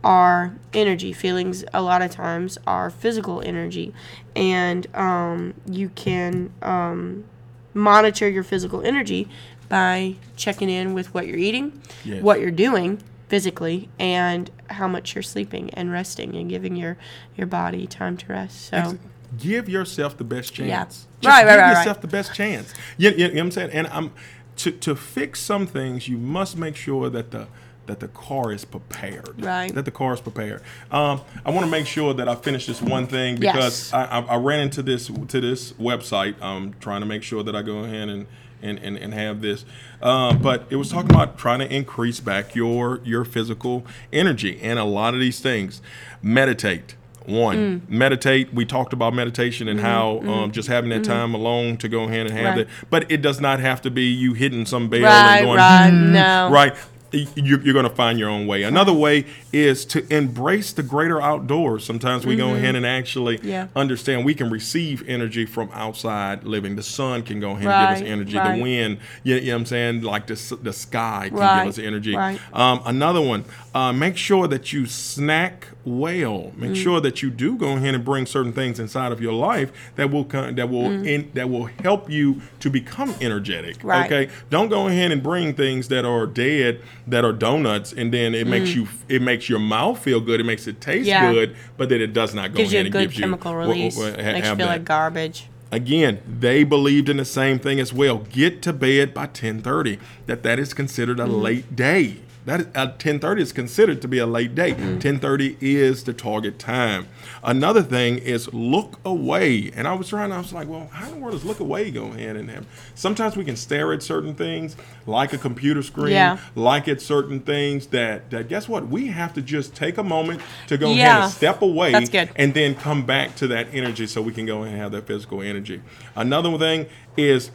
are 0.05 0.55
energy. 0.71 1.11
Feelings 1.11 1.65
a 1.73 1.81
lot 1.81 2.01
of 2.03 2.11
times 2.11 2.57
are 2.67 2.89
physical 2.91 3.41
energy, 3.41 3.93
and 4.35 4.87
um, 4.95 5.55
you 5.69 5.89
can 5.89 6.53
um, 6.61 7.25
monitor 7.73 8.29
your 8.29 8.43
physical 8.43 8.81
energy 8.83 9.27
by 9.67 10.15
checking 10.35 10.69
in 10.69 10.93
with 10.93 11.11
what 11.13 11.27
you're 11.27 11.39
eating, 11.39 11.81
Yes. 12.05 12.21
what 12.21 12.39
you're 12.39 12.51
doing 12.51 13.01
physically, 13.27 13.89
and 13.99 14.51
how 14.69 14.87
much 14.87 15.15
you're 15.15 15.23
sleeping 15.23 15.71
and 15.71 15.91
resting 15.91 16.35
and 16.35 16.49
giving 16.49 16.75
your 16.75 16.97
your 17.35 17.47
body 17.47 17.87
time 17.87 18.15
to 18.17 18.27
rest. 18.27 18.67
So. 18.67 18.99
give 19.39 19.67
yourself 19.67 20.15
the 20.17 20.23
best 20.23 20.53
chance. 20.53 21.07
Yeah. 21.21 21.29
Right, 21.29 21.37
right, 21.37 21.51
give 21.51 21.59
right, 21.59 21.61
right. 21.61 21.77
yourself 21.79 21.99
the 22.01 22.07
best 22.07 22.35
chance. 22.35 22.73
You, 22.97 23.09
you, 23.09 23.17
you 23.17 23.27
know 23.27 23.33
what 23.33 23.39
I'm 23.41 23.51
saying? 23.51 23.71
And 23.71 23.87
I'm 23.87 24.11
to 24.57 24.71
to 24.71 24.95
fix 24.95 25.41
some 25.41 25.65
things, 25.65 26.07
you 26.07 26.17
must 26.19 26.55
make 26.57 26.75
sure 26.75 27.09
that 27.09 27.31
the 27.31 27.47
that 27.87 27.99
the 27.99 28.07
car 28.09 28.51
is 28.51 28.65
prepared. 28.65 29.35
Right. 29.43 29.73
That 29.73 29.85
the 29.85 29.91
car 29.91 30.13
is 30.13 30.21
prepared. 30.21 30.61
Um, 30.91 31.21
I 31.45 31.51
want 31.51 31.65
to 31.65 31.71
make 31.71 31.85
sure 31.87 32.13
that 32.13 32.27
I 32.27 32.35
finish 32.35 32.65
this 32.65 32.81
one 32.81 33.07
thing 33.07 33.35
because 33.37 33.91
Yes. 33.91 33.93
I, 33.93 34.05
I, 34.05 34.19
I 34.21 34.35
ran 34.37 34.59
into 34.61 34.81
this 34.83 35.07
to 35.07 35.41
this 35.41 35.73
website. 35.73 36.35
I'm 36.41 36.73
trying 36.79 37.01
to 37.01 37.05
make 37.07 37.23
sure 37.23 37.43
that 37.43 37.55
I 37.55 37.61
go 37.61 37.79
ahead 37.79 38.09
and 38.09 38.27
and, 38.61 38.79
and, 38.79 38.97
and 38.97 39.13
have 39.13 39.41
this. 39.41 39.63
Um, 40.01 40.41
but 40.41 40.65
it 40.71 40.77
was 40.77 40.89
talking 40.89 41.11
about 41.11 41.37
trying 41.37 41.59
to 41.59 41.71
increase 41.71 42.19
back 42.19 42.55
your 42.55 42.99
your 43.03 43.23
physical 43.25 43.85
energy 44.11 44.59
and 44.61 44.79
a 44.79 44.83
lot 44.85 45.13
of 45.13 45.19
these 45.19 45.39
things. 45.39 45.81
Meditate. 46.21 46.95
One, 47.27 47.81
Mm. 47.81 47.89
meditate. 47.89 48.53
We 48.53 48.65
talked 48.65 48.93
about 48.93 49.13
meditation 49.15 49.67
and 49.67 49.79
how 49.79 50.19
um, 50.27 50.51
just 50.51 50.67
having 50.67 50.91
that 50.91 51.03
time 51.03 51.33
alone 51.33 51.75
to 51.77 51.87
go 51.89 52.03
ahead 52.03 52.27
and 52.27 52.31
have 52.31 52.39
Mm-hmm. 52.45 52.57
Right. 52.59 52.67
that. 52.67 52.89
But 52.91 53.11
it 53.11 53.23
does 53.23 53.41
not 53.41 53.59
have 53.59 53.81
to 53.81 53.89
be 53.89 54.03
you 54.11 54.33
hitting 54.33 54.65
some 54.67 54.89
bell 54.89 55.01
Right, 55.01 55.37
and 55.37 55.45
going, 55.47 55.57
right, 55.57 55.89
"Hmm," 55.89 56.11
no. 56.13 56.49
right. 56.51 56.75
You're, 57.11 57.61
you're 57.61 57.73
going 57.73 57.87
to 57.87 57.95
find 57.95 58.19
your 58.19 58.29
own 58.29 58.45
way. 58.45 58.63
Another 58.63 58.91
way 58.91 59.25
is 59.53 59.85
to 59.85 60.05
embrace 60.13 60.73
the 60.73 60.83
greater 60.83 61.21
outdoors. 61.21 61.85
Sometimes 61.85 62.25
we 62.25 62.35
go 62.35 62.53
ahead 62.55 62.75
and 62.75 62.85
actually 62.85 63.37
Mm-hmm. 63.37 63.47
Yeah. 63.47 63.67
understand 63.75 64.25
we 64.25 64.33
can 64.35 64.49
receive 64.49 65.07
energy 65.07 65.45
from 65.45 65.69
outside 65.73 66.43
living. 66.43 66.75
The 66.75 66.83
sun 66.83 67.23
can 67.23 67.39
go 67.39 67.51
ahead 67.51 67.67
and 67.67 67.97
give 67.97 68.03
us 68.07 68.11
energy. 68.11 68.37
right. 68.37 68.57
The 68.57 68.61
wind, 68.63 68.97
you, 69.23 69.35
you 69.35 69.41
know 69.47 69.53
what 69.53 69.59
I'm 69.61 69.65
saying? 69.67 70.01
Like 70.01 70.27
the, 70.27 70.57
the 70.61 70.73
sky 70.73 71.27
can 71.29 71.37
Right, 71.37 71.63
give 71.63 71.69
us 71.69 71.79
energy. 71.79 72.15
right. 72.15 72.39
Um, 72.53 72.81
another 72.85 73.21
one, 73.21 73.45
uh, 73.73 73.93
make 73.93 74.17
sure 74.17 74.47
that 74.47 74.73
you 74.73 74.85
snack 74.85 75.67
well. 75.85 76.51
Make 76.57 76.71
Mm. 76.71 76.75
sure 76.83 76.99
that 77.01 77.21
you 77.21 77.29
do 77.29 77.55
go 77.55 77.73
ahead 77.77 77.93
and 77.95 78.03
bring 78.03 78.25
certain 78.25 78.51
things 78.53 78.79
inside 78.79 79.11
of 79.11 79.21
your 79.21 79.33
life 79.33 79.71
that 79.95 80.11
will 80.11 80.23
con- 80.25 80.55
that 80.55 80.69
will 80.69 80.85
in, 81.05 81.29
that 81.35 81.49
will 81.49 81.69
help 81.83 82.09
you 82.09 82.41
to 82.59 82.69
become 82.69 83.13
energetic. 83.21 83.77
Mm. 83.79 83.83
Right. 83.83 84.05
Okay, 84.11 84.31
don't 84.49 84.69
go 84.69 84.87
ahead 84.87 85.11
and 85.11 85.21
bring 85.21 85.53
things 85.53 85.87
that 85.89 86.03
are 86.05 86.25
dead, 86.25 86.81
that 87.07 87.23
are 87.23 87.33
donuts, 87.33 87.93
and 87.93 88.13
then 88.13 88.33
it 88.35 88.47
makes 88.47 88.75
you 88.75 88.87
it 89.07 89.21
makes 89.21 89.47
your 89.49 89.59
mouth 89.59 89.99
feel 89.99 90.19
good. 90.19 90.39
It 90.39 90.45
makes 90.45 90.67
it 90.67 90.81
taste 90.81 91.05
Mm. 91.05 91.09
Yeah. 91.09 91.31
good, 91.33 91.55
but 91.77 91.89
then 91.89 92.01
it 92.01 92.13
does 92.13 92.33
not 92.33 92.51
go 92.51 92.57
gives 92.57 92.73
you 92.73 92.79
a 92.79 92.81
ahead 92.81 92.85
and 92.87 92.93
good 92.93 93.09
gives 93.09 93.19
chemical 93.19 93.51
you, 93.51 93.57
release. 93.57 93.95
ha- 93.97 94.11
Makes 94.17 94.37
you 94.37 94.43
feel 94.43 94.55
that. 94.57 94.65
like 94.67 94.85
garbage. 94.85 95.45
Again, 95.71 96.19
they 96.39 96.63
believed 96.63 97.09
in 97.09 97.17
the 97.17 97.25
same 97.25 97.59
thing 97.59 97.79
as 97.79 97.91
well. 97.91 98.19
Get 98.31 98.61
to 98.61 98.71
bed 98.71 99.13
by 99.13 99.25
10:30. 99.27 99.97
That 100.25 100.41
that 100.43 100.57
is 100.59 100.73
considered 100.73 101.19
a 101.19 101.25
late 101.25 101.75
day. 101.75 102.17
That 102.45 102.59
is, 102.61 102.67
uh, 102.75 102.91
10:30 102.99 103.41
is 103.41 103.51
considered 103.51 104.01
to 104.03 104.07
be 104.07 104.19
a 104.19 104.25
late 104.27 104.53
date. 104.53 104.77
10:30 104.99 105.57
is 105.61 106.03
the 106.03 106.13
target 106.13 106.59
time. 106.59 107.07
Another 107.43 107.81
thing 107.81 108.19
is 108.19 108.53
look 108.53 108.99
away. 109.03 109.71
And 109.75 109.87
I 109.87 109.93
was 109.93 110.09
trying. 110.09 110.31
I 110.31 110.37
was 110.37 110.53
like, 110.53 110.67
well, 110.67 110.89
how 110.93 111.07
in 111.07 111.15
the 111.15 111.17
world 111.19 111.33
does 111.33 111.43
look 111.43 111.59
away 111.59 111.89
go 111.89 112.11
hand 112.11 112.37
in 112.37 112.47
hand? 112.47 112.67
Sometimes 112.93 113.35
we 113.35 113.43
can 113.45 113.55
stare 113.55 113.91
at 113.93 114.03
certain 114.03 114.35
things, 114.35 114.75
like 115.07 115.33
a 115.33 115.37
computer 115.39 115.81
screen, 115.81 116.13
Yeah. 116.13 116.37
like 116.55 116.87
at 116.87 117.01
certain 117.01 117.39
things 117.39 117.87
that 117.87 118.29
that 118.29 118.47
guess 118.47 118.69
what? 118.69 118.87
We 118.89 119.07
have 119.07 119.33
to 119.33 119.41
just 119.41 119.73
take 119.75 119.97
a 119.97 120.03
moment 120.03 120.41
to 120.67 120.77
go 120.77 120.91
ahead 120.91 121.23
and 121.23 121.31
step 121.31 121.61
away 121.63 121.91
That's 121.93 122.09
good. 122.09 122.29
and 122.35 122.53
then 122.53 122.75
come 122.75 123.05
back 123.05 123.35
to 123.37 123.47
that 123.47 123.67
energy 123.73 124.05
so 124.05 124.21
we 124.21 124.31
can 124.33 124.45
go 124.45 124.59
ahead 124.61 124.73
and 124.73 124.81
have 124.81 124.91
that 124.91 125.07
physical 125.07 125.41
energy. 125.41 125.81
Another 126.15 126.55
thing 126.57 126.85
is 127.17 127.49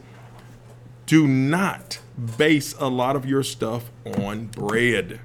do 1.07 1.26
not 1.26 1.89
base 2.37 2.74
a 2.78 2.88
lot 2.88 3.16
of 3.16 3.26
your 3.26 3.42
stuff 3.42 3.90
on 4.18 4.46
bread. 4.46 5.20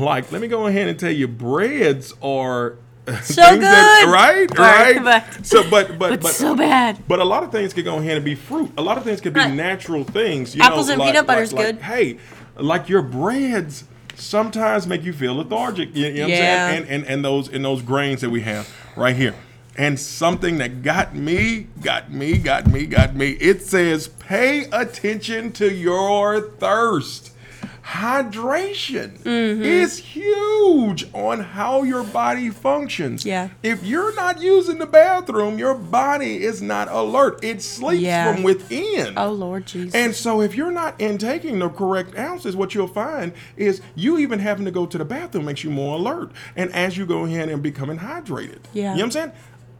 Like, 0.00 0.32
let 0.32 0.40
me 0.40 0.48
go 0.48 0.66
ahead 0.66 0.88
and 0.88 0.98
tell 0.98 1.10
you, 1.12 1.28
breads 1.28 2.14
are 2.22 2.76
So 3.06 3.12
things 3.12 3.60
that- 3.60 4.02
good. 4.04 4.10
right? 4.12 4.58
Right, 4.58 5.04
but- 5.04 5.44
so, 5.46 5.62
but 5.68 5.98
but 5.98 6.10
But, 6.10 6.20
but 6.22 6.32
so 6.32 6.56
bad. 6.56 6.98
but 7.06 7.18
a 7.20 7.24
lot 7.24 7.42
of 7.42 7.52
things 7.52 7.74
can 7.74 7.84
go 7.84 7.98
ahead 7.98 8.16
and 8.16 8.24
be 8.24 8.34
fruit. 8.34 8.72
A 8.78 8.82
lot 8.82 8.96
of 8.96 9.04
things 9.04 9.20
can 9.20 9.32
be 9.34 9.40
Right. 9.40 9.52
natural 9.52 10.04
things. 10.04 10.54
You 10.56 10.62
Apples 10.62 10.86
know, 10.86 10.94
and 10.94 11.00
like- 11.00 11.12
peanut 11.12 11.26
butter's 11.26 11.52
like- 11.52 11.66
good. 11.66 11.74
like, 11.76 11.84
Hey, 11.84 12.18
like 12.56 12.88
your 12.88 13.02
breads 13.02 13.84
sometimes 14.16 14.86
make 14.86 15.02
you 15.04 15.12
feel 15.12 15.34
lethargic. 15.34 15.94
You, 15.94 16.12
know 16.14 16.20
what 16.22 16.30
Yeah. 16.30 16.66
I'm 16.66 16.70
saying? 16.70 16.82
And, 16.84 16.88
and 17.02 17.04
and 17.12 17.24
those 17.24 17.48
and 17.48 17.64
those 17.64 17.82
grains 17.82 18.20
that 18.22 18.30
we 18.30 18.40
have 18.42 18.72
right 18.96 19.14
here. 19.16 19.34
And 19.76 19.98
something 19.98 20.58
that 20.58 20.82
got 20.82 21.14
me, 21.16 21.66
got 21.82 22.12
me, 22.12 22.38
got 22.38 22.66
me, 22.68 22.86
got 22.86 23.14
me. 23.16 23.30
It 23.32 23.62
says, 23.62 24.06
pay 24.08 24.64
attention 24.70 25.50
to 25.54 25.72
your 25.72 26.40
thirst. 26.58 27.32
Hydration 27.84 29.18
Mm-hmm. 29.24 29.62
is 29.62 29.98
huge 29.98 31.06
on 31.12 31.40
how 31.40 31.82
your 31.82 32.02
body 32.02 32.48
functions. 32.50 33.26
Yeah. 33.26 33.50
If 33.62 33.84
you're 33.84 34.14
not 34.14 34.40
using 34.40 34.78
the 34.78 34.86
bathroom, 34.86 35.58
your 35.58 35.74
body 35.74 36.42
is 36.42 36.62
not 36.62 36.88
alert. 36.90 37.44
It 37.44 37.60
sleeps 37.62 38.02
Yeah. 38.02 38.32
from 38.34 38.42
within. 38.42 39.18
Oh 39.18 39.32
Lord 39.32 39.66
Jesus. 39.66 39.94
And 39.94 40.14
so, 40.14 40.40
if 40.40 40.54
you're 40.54 40.70
not 40.70 40.98
intaking 41.00 41.58
the 41.58 41.68
correct 41.68 42.16
ounces, 42.18 42.56
what 42.56 42.74
you'll 42.74 42.88
find 42.88 43.32
is 43.56 43.82
you 43.94 44.16
even 44.18 44.38
having 44.38 44.64
to 44.64 44.70
go 44.70 44.86
to 44.86 44.96
the 44.96 45.04
bathroom 45.04 45.44
makes 45.44 45.62
you 45.62 45.70
more 45.70 45.96
alert. 45.98 46.30
And 46.56 46.72
as 46.72 46.96
you 46.96 47.04
go 47.06 47.24
ahead 47.26 47.48
and 47.50 47.62
becoming 47.62 47.98
hydrated, 47.98 48.60
Yeah. 48.72 48.92
you 48.92 48.98
know 48.98 49.04
what 49.04 49.04
I'm 49.04 49.10
saying? 49.10 49.32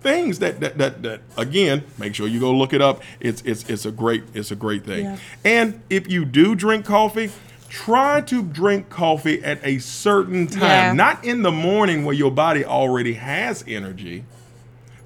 Things 0.05 0.38
that, 0.40 0.61
that 0.61 0.76
that 0.76 1.02
that 1.02 1.20
again, 1.38 1.82
make 1.96 2.14
sure 2.14 2.28
you 2.28 2.38
go 2.38 2.52
look 2.52 2.74
it 2.74 2.82
up. 2.82 3.02
It's 3.20 3.40
it's 3.42 3.64
it's 3.70 3.86
a 3.86 3.90
great 3.90 4.22
it's 4.34 4.50
a 4.50 4.55
great 4.55 4.84
thing. 4.84 5.07
Yeah. 5.07 5.16
And 5.46 5.80
if 5.88 6.11
you 6.11 6.26
do 6.26 6.55
drink 6.55 6.84
coffee, 6.84 7.30
try 7.70 8.20
to 8.20 8.42
drink 8.42 8.90
coffee 8.90 9.42
at 9.42 9.61
a 9.64 9.78
certain 9.78 10.46
time, 10.46 10.61
Yeah. 10.62 10.92
not 10.92 11.24
in 11.24 11.40
the 11.40 11.50
morning 11.50 12.05
where 12.05 12.14
your 12.14 12.30
body 12.30 12.66
already 12.66 13.14
has 13.14 13.64
energy. 13.66 14.24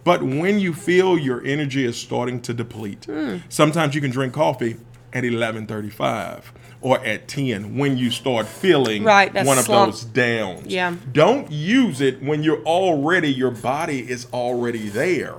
But 0.03 0.25
when 0.25 0.59
you 0.59 0.75
feel 0.75 1.17
your 1.17 1.45
energy 1.47 1.85
is 1.85 1.97
starting 1.97 2.41
to 2.41 2.53
deplete, 2.53 3.05
Hmm. 3.05 3.37
sometimes 3.49 3.95
you 3.95 4.01
can 4.01 4.11
drink 4.11 4.33
coffee 4.33 4.79
at 5.13 5.25
11:35 5.25 6.53
or 6.81 7.01
at 7.05 7.27
10 7.29 7.77
when 7.77 7.97
you 7.97 8.11
start 8.11 8.47
feeling 8.47 9.03
Right, 9.05 9.33
one 9.35 9.57
slump. 9.59 9.89
of 9.89 9.95
those 9.95 10.05
downs. 10.05 10.67
Yeah. 10.67 10.95
Don't 11.13 11.51
use 11.51 12.01
it 12.01 12.23
when 12.23 12.43
you're 12.43 12.63
already 12.63 13.33
your 13.33 13.51
body 13.51 14.09
is 14.09 14.27
already 14.33 14.89
there. 14.89 15.35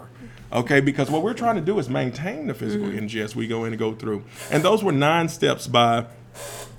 Okay, 0.52 0.80
because 0.82 1.10
what 1.12 1.22
we're 1.22 1.34
trying 1.36 1.56
to 1.56 1.62
do 1.62 1.78
is 1.80 1.88
maintain 1.90 2.48
the 2.48 2.54
physical 2.54 2.88
Mm-hmm. 2.88 2.98
energy 2.98 3.22
as 3.22 3.36
we 3.36 3.48
go 3.48 3.66
in 3.66 3.72
and 3.74 3.80
go 3.80 3.94
through. 3.94 4.24
And 4.52 4.64
those 4.64 4.84
were 4.84 4.92
nine 4.92 5.30
steps 5.30 5.68
by 5.68 6.06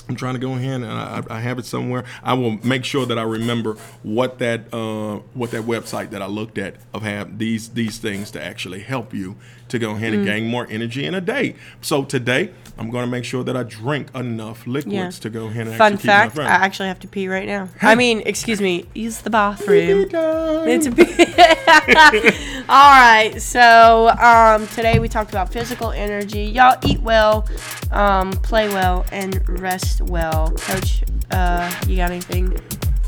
I'm 0.09 0.17
trying 0.17 0.35
to 0.35 0.41
go 0.41 0.55
ahead 0.55 0.81
and 0.83 0.87
I, 0.87 1.23
I 1.31 1.41
have 1.41 1.61
it 1.61 1.65
somewhere. 1.67 2.03
I 2.25 2.35
will 2.35 2.59
make 2.65 2.85
sure 2.85 3.07
that 3.07 3.17
I 3.17 3.23
remember 3.23 3.75
what 4.03 4.41
that 4.41 4.63
uh, 4.75 5.21
what 5.35 5.53
that 5.53 5.63
website 5.63 6.11
that 6.11 6.21
I 6.21 6.27
looked 6.27 6.59
at 6.59 6.75
of 6.93 7.03
have 7.03 7.39
these 7.39 7.69
these 7.71 7.99
things 7.99 8.33
to 8.33 8.43
actually 8.45 8.81
help 8.81 9.15
you 9.15 9.37
to 9.71 9.79
go 9.79 9.93
ahead 9.93 10.13
Mm. 10.13 10.17
and 10.17 10.25
gain 10.27 10.47
more 10.47 10.67
energy 10.71 11.05
in 11.07 11.15
a 11.15 11.21
day. 11.21 11.55
So 11.81 12.05
today 12.05 12.51
I'm 12.79 12.91
going 12.91 13.05
to 13.05 13.11
make 13.11 13.25
sure 13.25 13.43
that 13.45 13.57
I 13.57 13.63
drink 13.63 14.09
enough 14.15 14.67
liquids 14.67 14.95
Yeah. 14.95 15.11
to 15.11 15.31
go 15.31 15.47
ahead 15.47 15.67
and 15.67 15.77
Fun 15.77 15.97
fact: 15.97 16.39
I 16.39 16.45
actually 16.45 16.89
have 16.89 17.01
to 17.01 17.09
pee 17.09 17.29
right 17.29 17.47
now. 17.47 17.69
I 17.83 17.95
mean, 17.95 18.23
excuse 18.27 18.61
me, 18.61 18.87
use 18.95 19.19
the 19.23 19.31
bathroom. 19.31 20.09
It's 20.13 20.87
a 20.87 20.93
pee. 20.93 22.63
All 22.69 22.91
right, 22.91 23.35
so 23.41 24.11
um, 24.21 24.67
today 24.69 24.99
we 24.99 25.09
talked 25.09 25.31
about 25.31 25.53
physical 25.53 25.91
energy. 25.91 26.45
Y'all 26.45 26.77
eat 26.87 27.01
well, 27.01 27.47
um, 27.91 28.31
play 28.33 28.69
well, 28.69 29.05
and 29.13 29.47
rest 29.49 30.01
well. 30.03 30.51
Coach, 30.57 31.03
uh, 31.31 31.71
you 31.87 31.97
got 31.97 32.11
anything? 32.11 32.59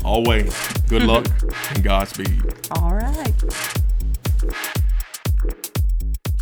Always 0.03 0.53
good 0.89 1.03
luck 1.11 1.25
and 1.71 1.83
Godspeed. 1.83 2.43
All 2.71 2.93
right 2.93 3.33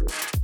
you 0.01 0.40